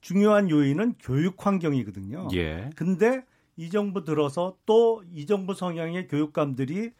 [0.00, 2.28] 중요한 요인은 교육 환경이거든요.
[2.34, 2.70] 예.
[2.76, 3.24] 근데
[3.56, 6.92] 이 정부 들어서 또 이 정부 성향의 교육감들이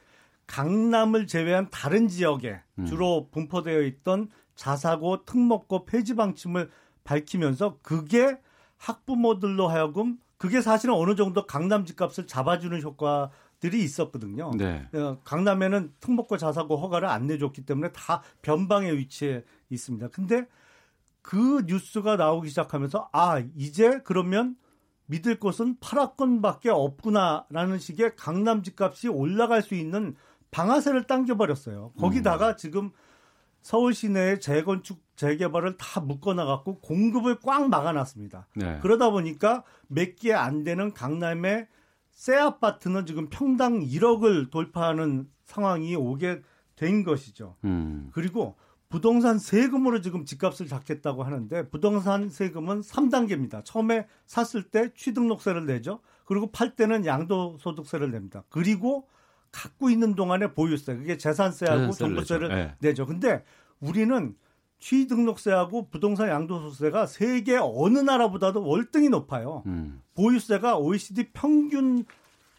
[0.47, 2.87] 강남을 제외한 다른 지역에 음.
[2.87, 6.71] 주로 분포되어 있던 자사고, 특목고 폐지 방침을
[7.05, 8.39] 밝히면서 그게
[8.79, 14.51] 학부모들로 하여금 그게 사실은 어느 정도 강남 집값을 잡아주는 효과 들이 있었거든요.
[14.57, 14.87] 네.
[14.93, 20.09] 어, 강남에는 특목고 자사고 허가를 안 내줬기 때문에 다 변방에 위치해 있습니다.
[20.09, 20.47] 근데
[21.23, 24.57] 그 뉴스가 나오기 시작하면서 아 이제 그러면
[25.07, 30.15] 믿을 곳은 8학권밖에 없구나라는 식의 강남 집값이 올라갈 수 있는
[30.51, 31.93] 방아쇠를 당겨버렸어요.
[31.99, 32.57] 거기다가 음.
[32.57, 32.91] 지금
[33.67, 38.47] 서울 시내의 재건축 재개발을 다 묶어놔갖고 공급을 꽉 막아놨습니다.
[38.55, 38.79] 네.
[38.81, 41.67] 그러다 보니까 몇 개 안 되는 강남의
[42.13, 46.43] 새 아파트는 지금 평당 1억을 돌파하는 상황이 오게
[46.77, 47.57] 된 것이죠.
[47.65, 48.09] 음.
[48.13, 48.55] 그리고
[48.89, 53.65] 부동산 세금으로 지금 집값을 잡겠다고 하는데 부동산 세금은 3단계입니다.
[53.65, 55.99] 처음에 샀을 때 취등록세를 내죠.
[56.25, 58.45] 그리고 팔 때는 양도소득세를 냅니다.
[58.49, 59.09] 그리고
[59.57, 62.75] 갖고 있는 동안에 보유세, 그게 재산세하고 정부세를 네.
[62.81, 63.07] 내죠.
[63.07, 63.43] 근데
[63.81, 64.35] 우리는
[64.79, 69.63] 취등록세하고 부동산 양도소득세가 세계 어느 나라보다도 월등히 높아요.
[69.65, 70.03] 음.
[70.15, 72.05] 보유세가 OECD 평균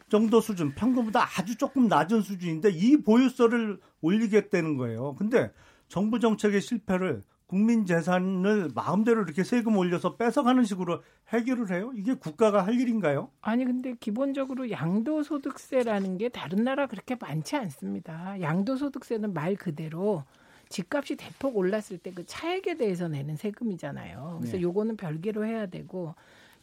[0.10, 5.14] 정도 수준, 평균보다 아주 조금 낮은 수준인데 이 보유세를 올리겠다는 거예요.
[5.16, 5.52] 근데
[5.88, 11.92] 정부 정책의 실패를 국민 재산을 마음대로 이렇게 세금 올려서 뺏어가는 식으로 해결을 해요?
[11.96, 13.30] 이게 국가가 할 일인가요?
[13.42, 18.40] 아니 근데 기본적으로 양도소득세라는 게 다른 나라 그렇게 많지 않습니다.
[18.42, 20.24] 양도소득세는 말 그대로
[20.70, 24.38] 집값이 대폭 올랐을 때 그 차액에 대해서 내는 세금이잖아요.
[24.40, 24.64] 그래서 네.
[24.64, 26.16] 요거는 별개로 해야 되고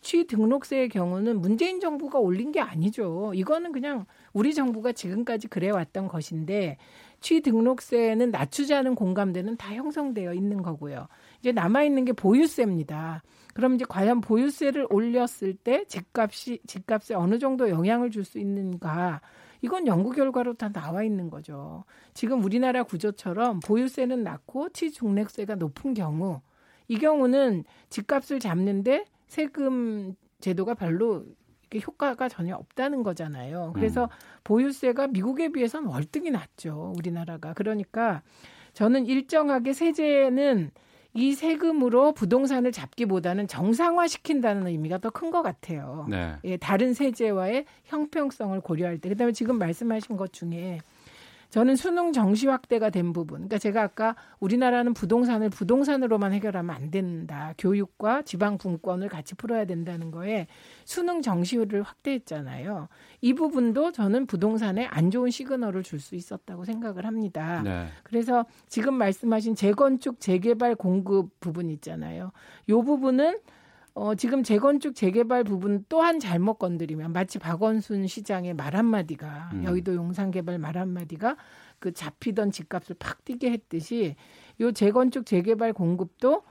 [0.02, 3.32] 취등록세의 경우는 문재인 정부가 올린 게 아니죠.
[3.34, 4.04] 이거는 그냥
[4.34, 6.76] 우리 정부가 지금까지 그래왔던 것인데
[7.24, 11.08] 취 등록세는 낮추자는 공감대는 다 형성되어 있는 거고요.
[11.40, 13.22] 이제 남아 있는 게 보유세입니다.
[13.54, 19.22] 그럼 이제 과연 보유세를 올렸을 때 집값이, 집값에 어느 정도 영향을 줄 수 있는가.
[19.62, 21.84] 이건 연구 결과로 다 나와 있는 거죠.
[22.12, 26.42] 지금 우리나라 구조처럼 보유세는 낮고 취중력세가 높은 경우,
[26.88, 31.24] 이 경우는 집값을 잡는데 세금 제도가 별로
[31.80, 33.72] 효과가 전혀 없다는 거잖아요.
[33.74, 34.08] 그래서 음.
[34.44, 36.92] 보유세가 미국에 비해서는 월등히 낮죠.
[36.96, 37.52] 우리나라가.
[37.54, 38.22] 그러니까
[38.74, 40.70] 저는 일정하게 세제는
[41.16, 46.06] 이 세금으로 부동산을 잡기보다는 정상화 시킨다는 의미가 더 큰 것 같아요.
[46.10, 46.34] 네.
[46.44, 49.08] 예, 다른 세제와의 형평성을 고려할 때.
[49.08, 50.80] 그다음에 지금 말씀하신 것 중에
[51.54, 53.36] 저는 수능 정시 확대가 된 부분.
[53.36, 57.54] 그러니까 제가 아까 우리나라는 부동산을 부동산으로만 해결하면 안 된다.
[57.58, 60.48] 교육과 지방 분권을 같이 풀어야 된다는 거에
[60.84, 62.88] 수능 정시를 확대했잖아요.
[63.20, 67.62] 이 부분도 저는 부동산에 안 좋은 시그널을 줄 수 있었다고 생각을 합니다.
[67.62, 67.86] 네.
[68.02, 72.32] 그래서 지금 말씀하신 재건축 재개발 공급 부분 있잖아요.
[72.68, 73.38] 요 부분은
[73.94, 79.64] 어, 지금 재건축 재개발 부분 또한 잘못 건드리면 마치 박원순 시장의 말 한마디가 음.
[79.64, 81.36] 여의도 용산 개발 말 한마디가
[81.78, 84.16] 그 잡히던 집값을 팍 뛰게 했듯이
[84.60, 86.42] 요 재건축 재개발 공급도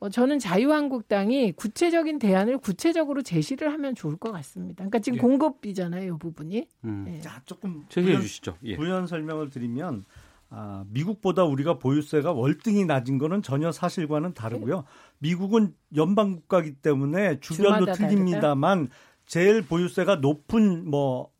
[0.00, 4.76] 어, 저는 자유한국당이 구체적인 대안을 구체적으로 제시를 하면 좋을 것 같습니다.
[4.76, 5.20] 그러니까 지금 예.
[5.20, 6.66] 공급이잖아요, 이 부분이.
[6.84, 7.04] 음.
[7.08, 7.20] 예.
[7.20, 8.56] 자, 조금 제시해 주시죠.
[8.64, 8.76] 예.
[8.76, 10.06] 부연 설명을 드리면
[10.50, 14.84] 아, 미국보다 우리가 보유세가 월등히 낮은 거는 전혀 사실과는 다르고요.
[15.18, 18.88] 미국은 연방 국가이기 때문에 주별로 틀립니다만?
[19.26, 21.30] 제일 보유세가 높은 뭐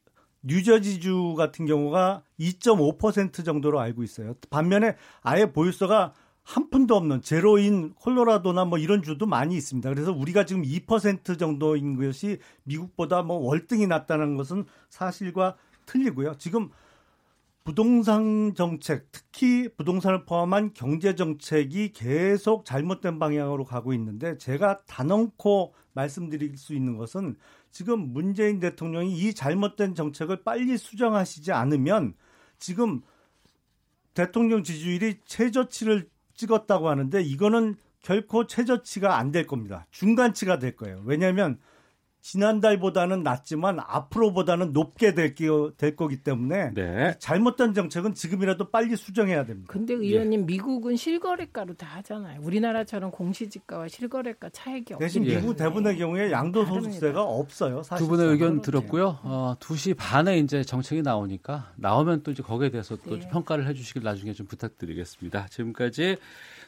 [0.43, 4.35] 뉴저지주 같은 경우가 2.5% 정도로 알고 있어요.
[4.49, 6.13] 반면에 아예 보유세가
[6.43, 9.89] 한 푼도 없는 제로인 콜로라도나 뭐 이런 주도 많이 있습니다.
[9.91, 15.57] 그래서 우리가 지금 2% 정도인 것이 미국보다 뭐 월등히 낮다는 것은 사실과
[15.87, 16.37] 틀리고요.
[16.39, 16.71] 지금
[17.65, 26.57] 부동산 정책, 특히 부동산을 포함한 경제 정책이 계속 잘못된 방향으로 가고 있는데 제가 단언코 말씀드릴
[26.57, 27.37] 수 있는 것은
[27.71, 32.15] 지금 문재인 대통령이 이 잘못된 정책을 빨리 수정하시지 않으면
[32.59, 33.03] 지금
[34.15, 39.87] 대통령 지지율이 최저치를 찍었다고 하는데 이거는 결코 최저치가 안 될 겁니다.
[39.91, 41.03] 중간치가 될 거예요.
[41.05, 41.59] 왜냐하면
[42.23, 45.35] 지난달보다는 낮지만 앞으로보다는 높게 될,
[45.77, 47.15] 될 거기 때문에 네.
[47.19, 49.73] 잘못된 정책은 지금이라도 빨리 수정해야 됩니다.
[49.73, 50.45] 근데 의원님 예.
[50.45, 52.41] 미국은 실거래가로 다 하잖아요.
[52.43, 57.83] 우리나라처럼 공시지가와 실거래가 차익이 대신 없기 미국 대부분의 경우에 양도소득세가 없어요.
[57.83, 57.99] 사실상.
[57.99, 59.19] 두 분의 의견 들었고요.
[59.23, 63.29] 어, 2시 반에 이제 정책이 나오니까 나오면 또 이제 거기에 대해서 또 네.
[63.29, 65.47] 평가를 해주시길 나중에 좀 부탁드리겠습니다.
[65.49, 66.19] 지금까지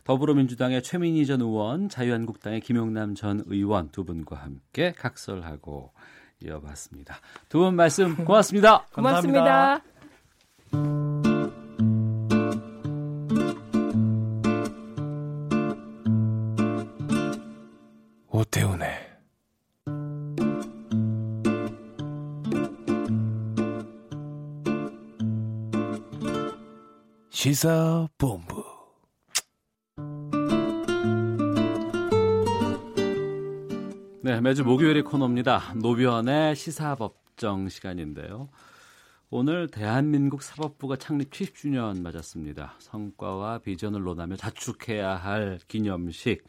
[0.05, 5.93] 더불어민주당의 최민희 전 의원, 자유한국당의 김용남 전 의원 두 분과 함께 각설하고
[6.45, 7.17] 이어봤습니다.
[7.49, 8.87] 두 분 말씀 고맙습니다.
[8.93, 9.81] 고맙습니다.
[18.31, 18.89] 오태훈의
[27.31, 28.72] 시사본부
[34.25, 35.75] 네, 매주 목요일의 코너입니다.
[35.75, 38.51] 노변의 시사법정 시간인데요.
[39.31, 42.77] 오늘 대한민국 사법부가 창립 70주년 맞았습니다.
[42.79, 46.45] 성과와 비전을 논하며 자축해야 할 기념식.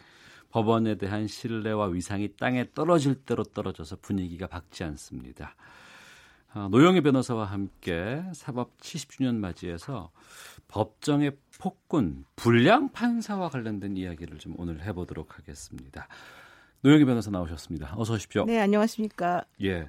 [0.52, 5.56] 법원에 대한 신뢰와 위상이 땅에 떨어질 대로 떨어져서 분위기가 밝지 않습니다.
[6.54, 10.12] 아, 노영희 변호사와 함께 사법 70주년 맞이해서
[10.68, 16.08] 법정의 폭군, 불량 판사와 관련된 이야기를 좀 오늘 해보도록 하겠습니다.
[16.84, 17.93] 노영희 변호사 나오셨습니다.
[17.97, 18.43] 어서 오십시오.
[18.45, 19.45] 네, 안녕하십니까.
[19.64, 19.88] 예.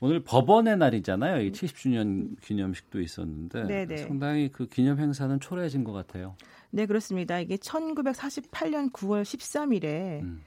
[0.00, 1.40] 오늘 법원의 날이잖아요.
[1.40, 3.86] 이 70주년 기념식도 있었는데 네네.
[3.86, 3.96] 네.
[3.96, 6.36] 상당히 그 기념 행사는 초래해진 것 같아요.
[6.70, 7.40] 네, 그렇습니다.
[7.40, 10.42] 이게 1948년 9월 13일에 음.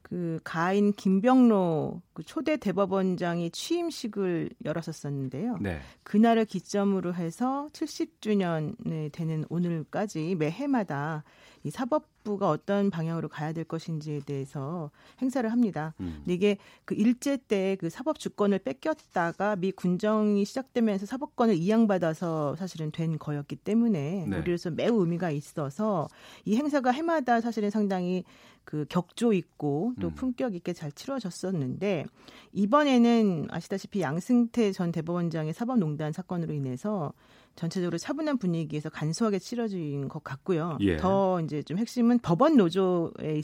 [0.00, 5.58] 그 가인 김병로 그 초대 대법원장이 취임식을 열었었었는데요.
[5.60, 5.80] 네.
[6.02, 11.24] 그날을 기점으로 해서 70주년이 되는 오늘까지 매 해마다
[11.64, 14.90] 이 사법 부가 어떤 방향으로 가야 될 것인지에 대해서
[15.20, 15.94] 행사를 합니다.
[16.00, 16.16] 음.
[16.20, 22.90] 근데 이게 그 일제 때 그 사법 주권을 뺏겼다가 미 군정이 시작되면서 사법권을 이양받아서 사실은
[22.90, 24.38] 된 거였기 때문에 네.
[24.38, 26.08] 우리로서 매우 의미가 있어서
[26.46, 28.24] 이 행사가 해마다 사실은 상당히
[28.64, 30.14] 그 격조 있고 또 음.
[30.14, 32.06] 품격 있게 잘 치러졌었는데
[32.52, 37.12] 이번에는 아시다시피 양승태 전 대법원장의 사법농단 사건으로 인해서
[37.56, 40.78] 전체적으로 차분한 분위기에서 간소하게 치러진 것 같고요.
[40.80, 40.96] 예.
[40.96, 43.42] 더 이제 좀 핵심은 법원 노조의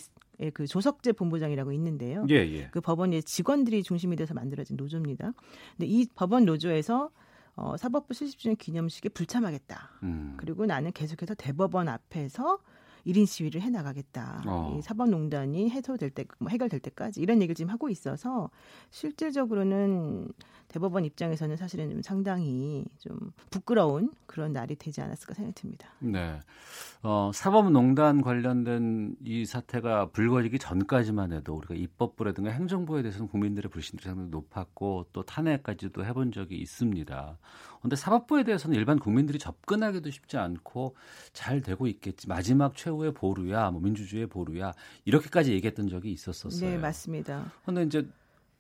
[0.55, 2.27] 그 조석재 본부장이라고 있는데요.
[2.31, 2.69] 예, 예.
[2.71, 5.33] 그 법원의 직원들이 중심이 돼서 만들어진 노조입니다.
[5.77, 7.11] 근데 이 법원 노조에서
[7.57, 9.91] 어, 사법부 70주년 기념식에 불참하겠다.
[10.03, 10.35] 음.
[10.39, 12.59] 그리고 나는 계속해서 대법원 앞에서
[13.07, 14.43] 1인 시위를 해 나가겠다.
[14.47, 14.77] 어.
[14.79, 18.51] 이 사법농단이 해소될 때, 뭐 해결될 때까지 이런 얘기를 지금 하고 있어서
[18.91, 20.33] 실질적으로는
[20.71, 25.89] 대법원 입장에서는 사실은 좀 상당히 좀 부끄러운 그런 날이 되지 않았을까 생각이 듭니다.
[25.99, 26.39] 네.
[27.03, 34.31] 어, 사법농단 관련된 이 사태가 불거지기 전까지만 해도 우리가 입법부라든가 행정부에 대해서는 국민들의 불신들이 상당히
[34.31, 37.39] 높았고 또 탄핵까지도 해본 적이 있습니다.
[37.81, 40.95] 그런데 사법부에 대해서는 일반 국민들이 접근하기도 쉽지 않고
[41.33, 42.29] 잘 되고 있겠지.
[42.29, 44.73] 마지막 최후의 보루야, 뭐 민주주의의 보루야
[45.05, 46.71] 이렇게까지 얘기했던 적이 있었었어요.
[46.71, 47.51] 네, 맞습니다.
[47.63, 48.09] 그런데 이제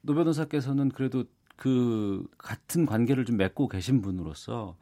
[0.02, 1.24] 노 변호사께서는 그래도
[1.60, 4.78] 그 같은 관계를 좀 맺고 계신 분으로서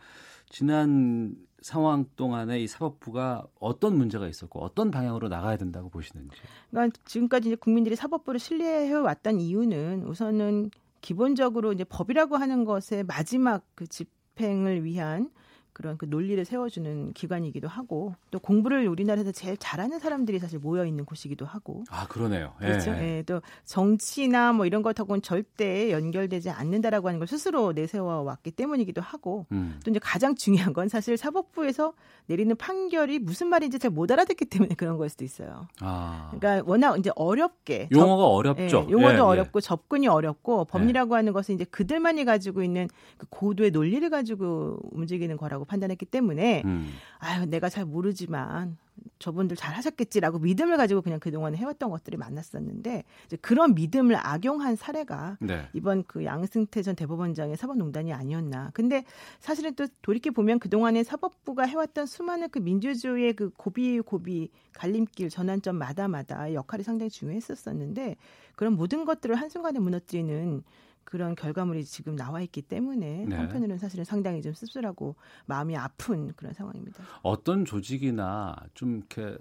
[0.48, 6.36] 지난 상황 동안에 이 사법부가 어떤 문제가 있었고 어떤 방향으로 나가야 된다고 보시는지.
[6.70, 13.66] 그러니까 지금까지 이제 국민들이 사법부를 신뢰해 왔던 이유는 우선은 기본적으로 이제 법이라고 하는 것의 마지막
[13.74, 15.30] 그 집행을 위한
[15.78, 21.04] 그런 그 논리를 세워주는 기관이기도 하고 또 공부를 우리나라에서 제일 잘하는 사람들이 사실 모여 있는
[21.04, 22.52] 곳이기도 하고 아 그러네요.
[22.62, 22.66] 예.
[22.66, 22.90] 그렇죠.
[22.90, 23.22] 예.
[23.24, 29.46] 또 정치나 뭐 이런 것하고는 절대 연결되지 않는다라고 하는 걸 스스로 내세워 왔기 때문이기도 하고
[29.52, 29.78] 음.
[29.84, 31.92] 또 이제 가장 중요한 건 사실 사법부에서
[32.26, 35.66] 내리는 판결이 무슨 말인지 잘 못 알아듣기 때문에 그런 걸 수도 있어요.
[35.80, 36.30] 아.
[36.32, 38.86] 그러니까 워낙 이제 어렵게 용어가 접, 어렵죠.
[38.88, 39.60] 예, 용어도 예, 어렵고 예.
[39.60, 45.64] 접근이 어렵고 법리라고 하는 것은 이제 그들만이 가지고 있는 그 고도의 논리를 가지고 움직이는 거라고
[45.68, 46.90] 판단했기 때문에 음.
[47.18, 48.76] 아유 내가 잘 모르지만
[49.18, 55.38] 저분들 잘 하셨겠지라고 믿음을 가지고 그냥 그동안 해왔던 것들이 많았었는데 이제 그런 믿음을 악용한 사례가
[55.40, 55.68] 네.
[55.72, 58.70] 이번 그 양승태 전 대법원장의 사법농단이 아니었나.
[58.74, 59.04] 근데
[59.40, 65.76] 사실은 또 돌이켜 보면 그동안에 사법부가 해왔던 수많은 그 민주주의의 그 고비 고비 갈림길 전환점
[65.76, 68.16] 마다마다 역할이 상당히 중요했었었는데
[68.54, 70.62] 그런 모든 것들을 한순간에 무너뜨리는
[71.08, 73.34] 그런 결과물이 지금 나와 있기 때문에 네.
[73.34, 75.16] 한편으로는 사실은 상당히 좀 씁쓸하고
[75.46, 77.02] 마음이 아픈 그런 상황입니다.
[77.22, 79.38] 어떤 조직이나 좀 이렇게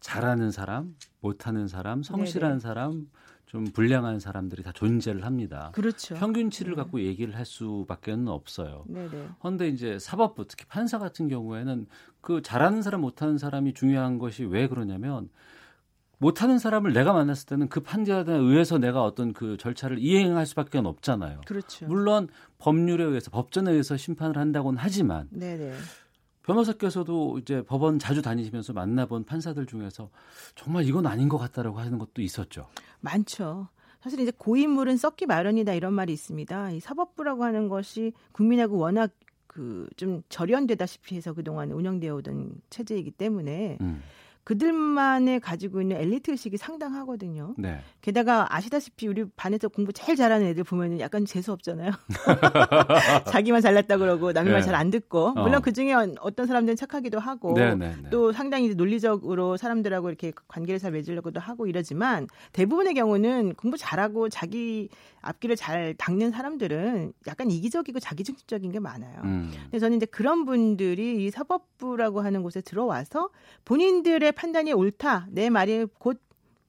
[0.00, 2.60] 잘하는 사람, 못하는 사람, 성실한 네네.
[2.60, 3.08] 사람,
[3.46, 5.70] 좀 불량한 사람들이 다 존재를 합니다.
[5.74, 6.16] 그렇죠.
[6.16, 6.76] 평균치를 네.
[6.76, 8.84] 갖고 얘기를 할 수밖에 는 없어요.
[9.40, 11.86] 그런데 이제 사법부 특히 판사 같은 경우에는
[12.20, 15.30] 그 잘하는 사람 못하는 사람이 중요한 것이 왜 그러냐면
[16.20, 21.40] 못하는 사람을 내가 만났을 때는 그 판결에 의해서 내가 어떤 그 절차를 이행할 수밖에 없잖아요.
[21.46, 21.86] 그렇죠.
[21.86, 22.28] 물론
[22.58, 25.72] 법률에 의해서 법전에 의해서 심판을 한다고는 하지만 네네.
[26.42, 30.10] 변호사께서도 이제 법원 자주 다니시면서 만나본 판사들 중에서
[30.54, 32.68] 정말 이건 아닌 것 같다라고 하는 것도 있었죠.
[33.00, 33.68] 많죠.
[34.02, 36.72] 사실 이제 고인물은 썩기 마련이다 이런 말이 있습니다.
[36.72, 39.10] 이 사법부라고 하는 것이 국민하고 워낙
[39.46, 44.02] 그 좀 절연되다시피 해서 그동안 운영되어 오던 체제이기 때문에 음.
[44.44, 47.54] 그들만의 가지고 있는 엘리트 의식이 상당하거든요.
[47.58, 47.80] 네.
[48.00, 51.92] 게다가 아시다시피 우리 반에서 공부 제일 잘하는 애들 보면 약간 재수 없잖아요.
[53.30, 54.58] 자기만 잘났다 그러고 남의 네.
[54.58, 55.60] 말잘 안 듣고 물론 어.
[55.60, 58.10] 그 중에 어떤 사람들은 착하기도 하고 네, 네, 네.
[58.10, 64.88] 또 상당히 논리적으로 사람들하고 이렇게 관계를 잘 맺으려고도 하고 이러지만 대부분의 경우는 공부 잘하고 자기
[65.20, 69.20] 앞길을 잘 닦는 사람들은 약간 이기적이고 자기중심적인 게 많아요.
[69.24, 69.50] 음.
[69.68, 73.30] 그래서 저는 이제 그런 분들이 이 사법부라고 하는 곳에 들어와서
[73.64, 76.20] 본인들의 판단이 옳다, 내 말이 곧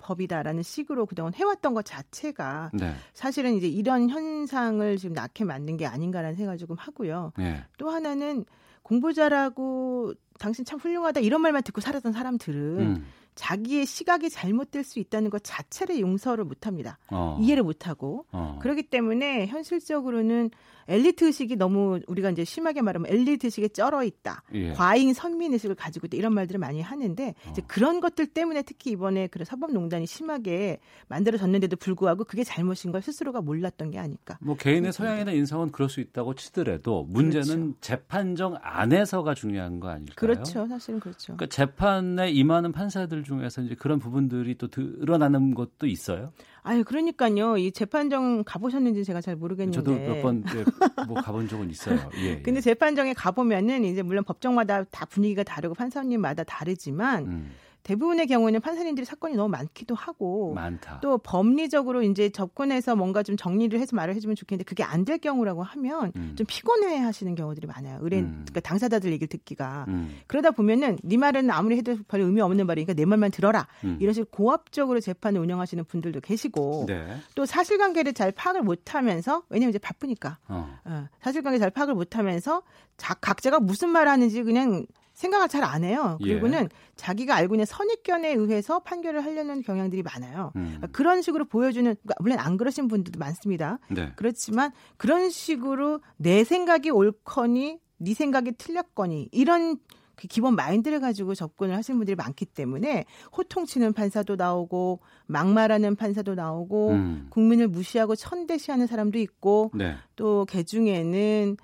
[0.02, 2.94] 법이다라는 식으로 그동안 해왔던 것 자체가 네.
[3.14, 7.34] 사실은 이제 이런 현상을 지금 낳게 만든 게 아닌가라는 생각을 조금 하고요.
[7.38, 7.64] 네.
[7.78, 8.46] 또 하나는
[8.82, 13.06] 공부 잘하고 당신 참 훌륭하다 이런 말만 듣고 살았던 사람들은 음.
[13.36, 16.98] 자기의 시각이 잘못될 수 있다는 것 자체를 용서를 못합니다.
[17.10, 17.38] 어.
[17.42, 18.60] 이해를 못하고 어.
[18.62, 20.52] 그렇기 때문에 현실적으로는
[20.92, 24.44] 엘리트 의식이 너무 우리가 이제 심하게 말하면 엘리트 의식에 쩔어 있다.
[24.54, 24.74] 예.
[24.74, 26.18] 과잉 선민 의식을 가지고 있다.
[26.18, 27.50] 이런 말들을 많이 하는데 어.
[27.52, 33.42] 이제 그런 것들 때문에 특히 이번에 그런 사법농단이 심하게 만들어졌는데도 불구하고 그게 잘못인 걸 스스로가
[33.42, 34.38] 몰랐던 게 아닐까.
[34.42, 37.78] 뭐 개인의 서양이나 인성은 그럴 수 있다고 치더라도 문제는 그렇죠.
[37.82, 40.16] 재판정 안에서가 중요한 거 아닐까요?
[40.16, 40.68] 그렇죠.
[40.68, 41.36] 사실은 그렇죠.
[41.36, 46.32] 그러니까 재판에 임하는 판사들 중에서 이제 그런 부분들이 또 드러나는 것도 있어요.
[46.64, 47.58] 아유, 그러니까요.
[47.58, 49.76] 이 재판정 가보셨는지 제가 잘 모르겠는데.
[49.76, 52.00] 저도 몇번 예, 뭐 가본 적은 있어요.
[52.18, 57.52] 예, 근데 재판정에 가보면은 이제 물론 법정마다 다 분위기가 다르고 판사님마다 다르지만 음.
[57.84, 61.00] 대부분의 경우에는 판사님들이 사건이 너무 많기도 하고 많다.
[61.02, 65.64] 또 법리적으로 이제 접근해서 뭔가 좀 정리를 해서 말을 해주면 좋겠는데 그게 안 될 경우라고
[65.64, 66.36] 하면 음.
[66.38, 67.98] 좀 피곤해 하시는 경우들이 많아요.
[68.02, 68.32] 의뢰인 음.
[68.46, 70.16] 그러니까 당사자들 얘기를 듣기가 음.
[70.28, 73.98] 그러다 보면은 네 말은 아무리 해도 별 의미 없는 말이니까 내 말만 들어라 음.
[74.00, 77.18] 이런 식으로 고압적으로 재판을 운영하시는 분들도 계시고 네.
[77.34, 80.78] 또 사실관계를 잘 파악을 못하면서 왜냐면 이제 바쁘니까 어.
[80.86, 82.62] 어, 사실관계 잘 파악을 못하면서
[82.98, 84.86] 자, 각자가 무슨 말을 하는지 그냥
[85.22, 86.18] 생각을 잘 안 해요.
[86.22, 86.28] 예.
[86.28, 86.70] 그리고는 예.
[86.96, 90.52] 자기가 알고 있는 선입견에 의해서 판결을 하려는 경향들이 많아요.
[90.56, 90.64] 음.
[90.66, 93.78] 그러니까 그런 식으로 보여주는 그러니까 물론 안 그러신 분들도 많습니다.
[93.90, 94.12] 네.
[94.16, 99.78] 그렇지만 그런 식으로 내 생각이 옳거니 네 생각이 틀렸거니 이런
[100.16, 106.90] 그 기본 마인드를 가지고 접근을 하시는 분들이 많기 때문에 호통치는 판사도 나오고 막말하는 판사도 나오고
[106.90, 107.28] 음.
[107.30, 109.96] 국민을 무시하고 천대시하는 사람도 있고 네.
[110.16, 111.58] 또개 중에는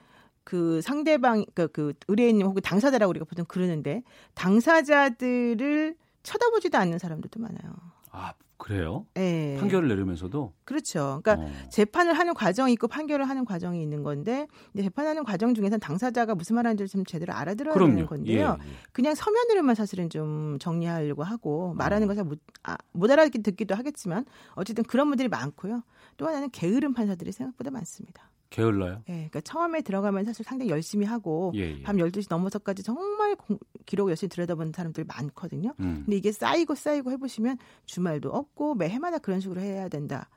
[0.48, 4.02] 그 상대방 그, 그 의뢰인님 혹은 당사자라고 우리가 보통 그러는데
[4.34, 7.74] 당사자들을 쳐다보지도 않는 사람들도 많아요.
[8.12, 9.06] 아 그래요?
[9.14, 9.58] 네.
[9.60, 11.20] 판결을 내리면서도 그렇죠.
[11.22, 11.70] 그러니까 어.
[11.70, 16.88] 재판을 하는 과정이 있고 판결을 하는 과정이 있는 건데 재판하는 과정 중에서 당사자가 무슨 말하는지
[16.88, 17.92] 좀 제대로 알아들어야 그럼요.
[17.92, 18.58] 되는 건데요.
[18.58, 18.74] 예, 예.
[18.94, 22.08] 그냥 서면으로만 사실은 좀 정리하려고 하고 말하는 어.
[22.08, 24.24] 것을 못, 아, 못 알아듣기도 하겠지만
[24.56, 25.84] 어쨌든 그런 분들이 많고요.
[26.16, 28.32] 또 하나는 게으른 판사들이 생각보다 많습니다.
[28.50, 29.04] 게을러요?
[29.08, 31.82] 네, 그러니까 처음에 들어가면 사실 상당히 열심히 하고 예, 예.
[31.84, 35.74] 밤 12시 넘어서까지 정말 공, 기록 열심히 들여다보는 사람들 많거든요.
[35.80, 36.04] 음.
[36.06, 40.30] 근데 이게 쌓이고 쌓이고 해 보시면 주말도 없고 매 해마다 그런 식으로 해야 된다.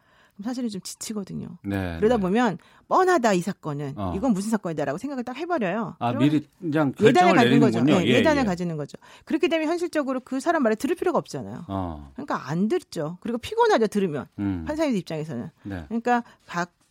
[0.43, 1.59] 사실은 좀 지치거든요.
[1.63, 2.21] 네, 그러다 네.
[2.23, 2.59] 보면
[2.89, 4.15] 뻔하다 이 사건은 어.
[4.17, 5.97] 이건 무슨 사건이다라고 생각을 딱 해버려요.
[5.99, 7.83] 아 미리 그냥 예단을 가지는 거죠.
[7.83, 8.47] 네, 예, 예단을 예.
[8.47, 8.97] 가지는 거죠.
[9.25, 11.65] 그렇게 되면 현실적으로 그 사람 말을 들을 필요가 없잖아요.
[11.69, 12.11] 어.
[12.15, 13.19] 그러니까 안 듣죠.
[13.21, 14.65] 그리고 피곤하죠 들으면 음.
[14.67, 15.51] 판사의 입장에서는.
[15.65, 15.85] 네.
[15.89, 16.25] 그러니까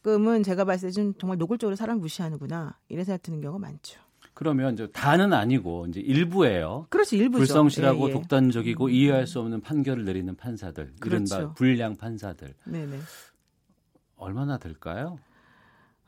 [0.09, 3.99] 가끔은 제가 봤을 때 좀 정말 노골적으로 사람 무시하는구나 이런 생각 드는 경우가 많죠.
[4.33, 6.87] 그러면 이제 다는 아니고 이제 일부예요.
[6.89, 7.39] 그렇죠, 일부죠.
[7.39, 8.13] 불성실하고 예, 예.
[8.13, 8.89] 독단적이고 음.
[8.89, 11.35] 이해할 수 없는 판결을 내리는 판사들, 그렇죠.
[11.35, 12.53] 이른바 불량 판사들.
[12.65, 12.99] 네네.
[14.15, 15.19] 얼마나 될까요?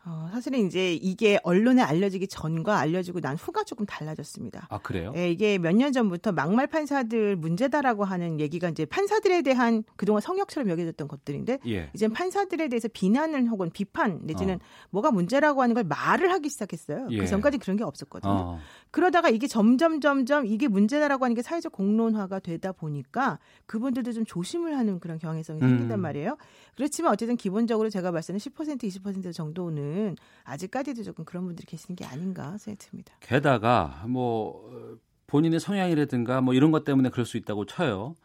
[0.04, 4.66] 어, 사실은 이제 이게 언론에 알려지기 전과 알려지고 난 후가 조금 달라졌습니다.
[4.70, 5.14] 아, 그래요?
[5.16, 10.70] 예, 이게 몇 년 전부터 막말 판사들 문제다라고 하는 얘기가 이제 판사들에 대한 그동안 성역처럼
[10.72, 11.92] 여겨졌던 것들인데 예.
[11.94, 14.60] 이제 판사들에 대해서 비난을 혹은 비판 내지는 어.
[14.90, 17.06] 뭐가 문제라고 하는 걸 말을 하기 시작했어요.
[17.08, 17.18] 그 예.
[17.20, 18.32] 그 전까지 그런 게 없었거든요.
[18.32, 18.60] 어.
[18.92, 24.78] 그러다가 이게 점점 점점 이게 문제다라고 하는 게 사회적 공론화가 되다 보니까 그분들도 좀 조심을
[24.78, 25.68] 하는 그런 경향성이 음.
[25.68, 26.38] 생긴단 말이에요.
[26.76, 32.06] 그렇지만 어쨌든 기본적으로 제가 봤을 때는 10% 20% 정도는 아직까지도 조금 그런 분들이 계시는 게
[32.06, 33.14] 아닌가 생각이 듭니다.
[33.22, 38.16] 게다가 뭐 본인의 성향이라든가 뭐 이런 것 때문에 그럴 수 있다고 쳐요.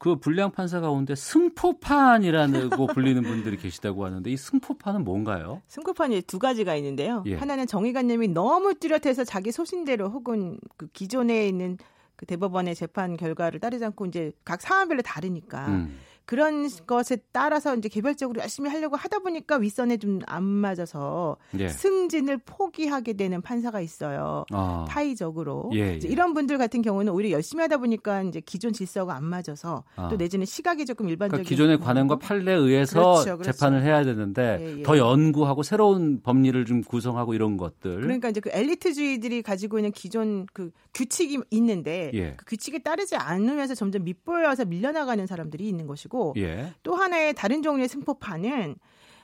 [0.00, 5.60] 그 불량 판사 가운데 승포판이라고 불리는 분들이 계시다고 하는데 이 승포판은 뭔가요?
[5.68, 7.22] 승포판이 두 가지가 있는데요.
[7.26, 7.36] 예.
[7.36, 11.76] 하나는 정의관념이 너무 뚜렷해서 자기 소신대로 혹은 그 기존에 있는
[12.16, 15.98] 그 대법원의 재판 결과를 따르지 않고 이제 각 사안별로 다르니까 음.
[16.30, 21.68] 그런 것에 따라서 이제 개별적으로 열심히 하려고 하다 보니까 윗선에 좀 안 맞아서 예.
[21.68, 24.44] 승진을 포기하게 되는 판사가 있어요.
[24.52, 24.84] 아.
[24.88, 26.00] 타의적으로 예, 예.
[26.04, 30.08] 이런 분들 같은 경우는 오히려 열심히 하다 보니까 이제 기존 질서가 안 맞아서 아.
[30.08, 33.52] 또 내지는 시각이 조금 일반적인 그러니까 기존의 관행과 판례에 의해서 그렇죠, 그렇죠.
[33.52, 34.82] 재판을 해야 되는데 예, 예.
[34.84, 38.00] 더 연구하고 새로운 법리를 좀 구성하고 이런 것들.
[38.00, 42.34] 그러니까 이제 그 엘리트주의들이 가지고 있는 기존 그 규칙이 있는데 예.
[42.36, 46.72] 그 규칙에 따르지 않으면서 점점 밑보여서 밀려나가는 사람들이 있는 것이고 예.
[46.82, 48.76] 또 하나의 다른 종류의 승포판은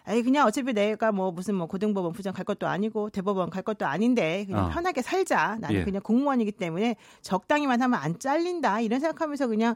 [0.09, 3.87] 아이 그냥 어차피 내가 뭐 무슨 뭐 고등법원 부장 갈 것도 아니고 대법원 갈 것도
[3.87, 4.69] 아닌데 그냥 어.
[4.69, 5.57] 편하게 살자.
[5.61, 5.85] 나는 예.
[5.85, 8.81] 그냥 공무원이기 때문에 적당히만 하면 안 잘린다.
[8.81, 9.75] 이런 생각하면서 그냥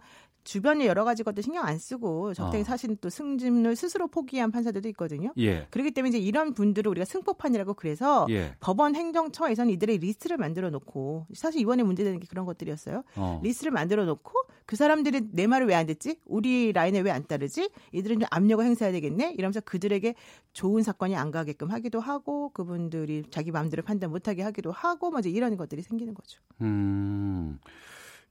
[0.51, 2.64] 주변의 여러 가지 것들 신경 안 쓰고 적당히 어.
[2.64, 5.32] 사실 또 승진을 스스로 포기한 판사들도 있거든요.
[5.39, 5.68] 예.
[5.70, 8.56] 그렇기 때문에 이제 이런 분들을 우리가 승포판이라고 그래서 예.
[8.59, 13.05] 법원 행정처에서는 이들의 리스트를 만들어 놓고 사실 이번에 문제되는 게 그런 것들이었어요.
[13.14, 13.40] 어.
[13.44, 14.32] 리스트를 만들어 놓고
[14.66, 16.18] 그 사람들이 내 말을 왜 안 듣지?
[16.27, 17.70] 우리 라인에 왜 안 따르지?
[17.93, 19.35] 이들은 좀 압력을 행사해야 되겠네.
[19.39, 20.16] 이러면서 그들에게
[20.52, 25.31] 좋은 사건이 안 가게끔 하기도 하고 그분들이 자기 마음대로 판단 못하게 하기도 하고 뭐 이제
[25.31, 26.40] 이런 것들이 생기는 거죠.
[26.60, 27.60] 음.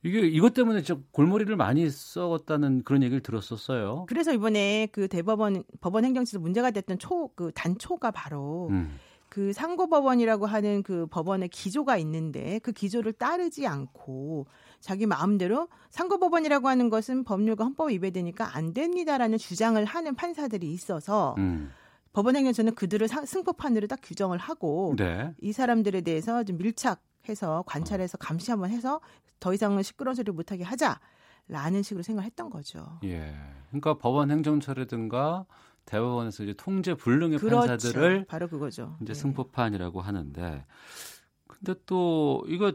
[0.04, 4.06] 이게 이것 때문에 저 골머리를 많이 썩었다는 그런 얘기를 들었었어요.
[4.08, 8.98] 그래서 이번에 그 대법원 법원 행정처에서 문제가 됐던 초 그 단초가 바로 음.
[9.30, 14.48] 그 상고법원이라고 하는 그 법원의 기조가 있는데 그 기조를 따르지 않고
[14.80, 21.72] 자기 마음대로 상고법원이라고 하는 것은 법률과 헌법 위배되니까 안 됩니다라는 주장을 하는 판사들이 있어서 음.
[22.12, 25.34] 법원 행정처는 그들을 승법판으로 딱 규정을 하고 네.
[25.42, 29.00] 이 사람들에 대해서 좀 밀착 해서 관찰해서 감시 한번 해서
[29.40, 33.00] 더 이상은 시끄러운 소리를 못하게 하자라는 식으로 생각을 했던 거죠.
[33.04, 33.34] 예.
[33.70, 35.46] 그러니까 법원 행정처라든가
[35.86, 37.68] 대법원에서 이제 통제 불능의 그렇죠.
[37.68, 38.98] 판사들을 바로 그거죠.
[39.02, 39.20] 이제 네.
[39.20, 40.66] 승포판이라고 하는데
[41.48, 42.74] 근데 또 이거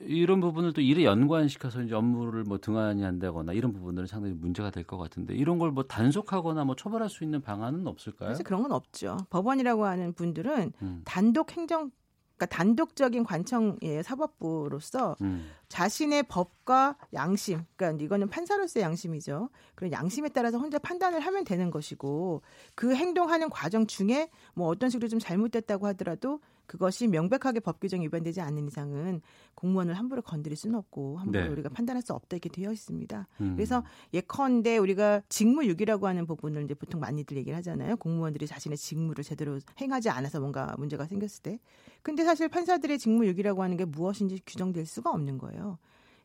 [0.00, 4.84] 이런 부분을 또 일에 연관시켜서 이제 업무를 뭐 등한히 한다거나 이런 부분들은 상당히 문제가 될
[4.84, 8.30] 것 같은데 이런 걸 뭐 단속하거나 뭐 처벌할 수 있는 방안은 없을까요?
[8.30, 9.16] 사실 그런 건 없죠.
[9.30, 11.02] 법원이라고 하는 분들은 음.
[11.04, 11.90] 단독 행정
[12.36, 15.50] 그러니까 단독적인 관청의 사법부로서 음.
[15.68, 19.50] 자신의 법과 양심, 그러니까 이거는 판사로서의 양심이죠.
[19.74, 22.42] 그런 양심에 따라서 혼자 판단을 하면 되는 것이고
[22.74, 28.40] 그 행동하는 과정 중에 뭐 어떤 식으로 좀 잘못됐다고 하더라도 그것이 명백하게 법 규정 위반되지
[28.40, 29.20] 않는 이상은
[29.54, 31.48] 공무원을 함부로 건드릴 수는 없고 함부로 네.
[31.50, 33.28] 우리가 판단할 수 없다 이렇게 되어 있습니다.
[33.40, 33.56] 음.
[33.56, 37.96] 그래서 예컨대 우리가 직무유기라고 하는 부분을 이제 보통 많이들 얘기를 하잖아요.
[37.96, 41.58] 공무원들이 자신의 직무를 제대로 행하지 않아서 뭔가 문제가 생겼을 때.
[42.02, 45.78] 근데 사실 판사들의 직무유기라고 하는 게 무엇인지 규정될 수가 없는 거예요.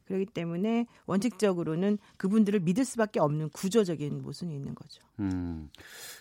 [0.09, 5.03] 그렇기 때문에 원칙적으로는 그분들을 믿을 수밖에 없는 구조적인 모순이 있는 거죠.
[5.19, 5.69] 음,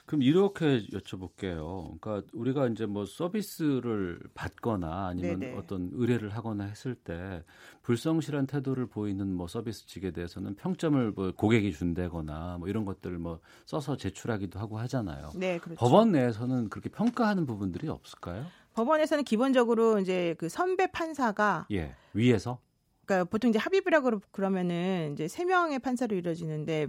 [0.05, 1.99] 그럼 이렇게 여쭤볼게요.
[1.99, 5.57] 그러니까 우리가 이제 뭐 서비스를 받거나 아니면 네네.
[5.57, 7.43] 어떤 의뢰를 하거나 했을 때
[7.83, 13.41] 불성실한 태도를 보이는 뭐 서비스 직에 대해서는 평점을 뭐 고객이 준다거나 뭐 이런 것들을 뭐
[13.65, 15.31] 써서 제출하기도 하고 하잖아요.
[15.35, 15.79] 네, 그렇죠.
[15.79, 18.45] 법원 내에서는 그렇게 평가하는 부분들이 없을까요?
[18.75, 22.61] 법원에서는 기본적으로 이제 그 선배 판사가 예, 위에서
[23.09, 26.89] 그러니까 보통 이제 합의부라고 그러면은 이제 세 명의 판사로 이루어지는데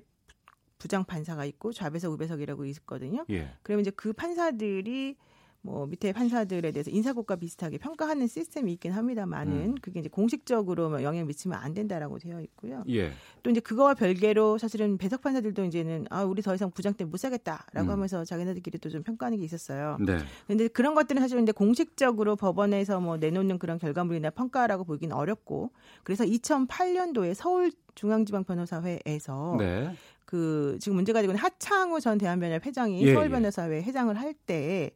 [0.77, 3.25] 부장 판사가 있고 좌배석 우배석이라고 있거든요.
[3.29, 3.49] 예.
[3.63, 5.15] 그러면 이제 그 판사들이
[5.61, 9.75] 뭐 밑에 판사들에 대해서 인사고과 비슷하게 평가하는 시스템이 있긴 합니다만은 음.
[9.81, 12.83] 그게 이제 공식적으로 뭐 영향 미치면 안 된다라고 되어 있고요.
[12.89, 13.11] 예.
[13.43, 17.17] 또 이제 그거와 별개로 사실은 배석 판사들도 이제는 아 우리 더 이상 부장 때문에 못
[17.17, 17.91] 사겠다라고 음.
[17.91, 19.97] 하면서 자기네들끼리 또 좀 평가하는 게 있었어요.
[20.03, 20.17] 네.
[20.47, 25.71] 근데 그런 것들은 사실 근데 공식적으로 법원에서 뭐 내놓는 그런 결과물이나 평가라고 보기는 어렵고
[26.03, 29.93] 그래서 2008년도에 서울 중앙지방변호사회에서 네.
[30.25, 33.81] 그 지금 문제가 되고 있는 하창우 전 대한변협 회장이 예, 서울변호사회 예.
[33.83, 34.91] 회장을 할때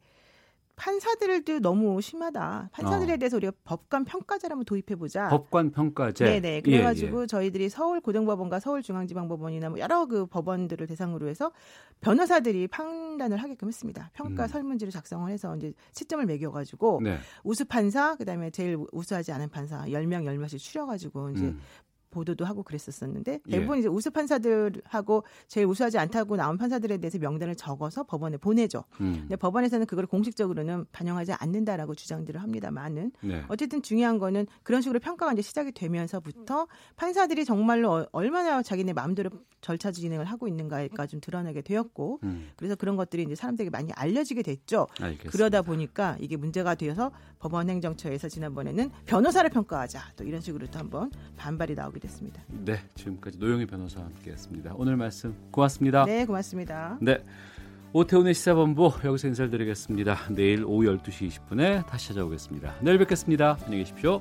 [0.76, 2.70] 판사들도 너무 심하다.
[2.72, 3.16] 판사들에 어.
[3.16, 5.28] 대해서 우리가 법관 평가제를 한번 도입해 보자.
[5.28, 6.24] 법관 평가제.
[6.24, 6.60] 네네.
[6.62, 7.26] 그래가지고 예, 예.
[7.26, 11.52] 저희들이 서울 고등법원과 서울중앙지방법원이나 뭐 여러 그 법원들을 대상으로 해서
[12.00, 14.10] 변호사들이 판단을 하게끔 했습니다.
[14.14, 14.48] 평가 음.
[14.48, 17.18] 설문지를 작성을 해서 이제 시점을 매겨가지고 네.
[17.44, 21.60] 우수 판사 그다음에 제일 우수하지 않은 판사 10명 10명씩 추려가지고 이제 음.
[22.14, 23.50] 보도도 하고 그랬었었는데 예.
[23.50, 23.80] 대부분 예.
[23.80, 28.84] 이제 우수 판사들하고 제일 우수하지 않다고 나온 판사들에 대해서 명단을 적어서 법원에 보내죠.
[29.00, 29.16] 음.
[29.20, 33.42] 근데 법원에서는 그걸 공식적으로는 반영하지 않는다라고 주장들을 합니다만은 네.
[33.48, 39.30] 어쨌든 중요한 거는 그런 식으로 평가가 이제 시작이 되면서부터 판사들이 정말로 어, 얼마나 자기네 마음대로
[39.60, 42.50] 절차 진행을 하고 있는가가 좀 드러나게 되었고 음.
[42.56, 44.86] 그래서 그런 것들이 이제 사람들에게 많이 알려지게 됐죠.
[45.00, 45.30] 알겠습니다.
[45.30, 51.10] 그러다 보니까 이게 문제가 되어서 법원 행정처에서 지난번에는 변호사를 평가하자 또 이런 식으로 또 한번
[51.36, 52.42] 반발이 나오게 됐습니다.
[52.48, 54.74] 네, 지금까지 노영희 변호사와 함께했습니다.
[54.76, 56.04] 오늘 말씀 고맙습니다.
[56.04, 56.98] 네, 고맙습니다.
[57.00, 57.18] 네.
[57.92, 60.16] 오태훈의 시사본부 여기서 인사드리겠습니다.
[60.30, 62.76] 내일 오후 12시 20분에 다시 찾아오겠습니다.
[62.80, 63.56] 내일 뵙겠습니다.
[63.64, 64.20] 안녕히 계십시오.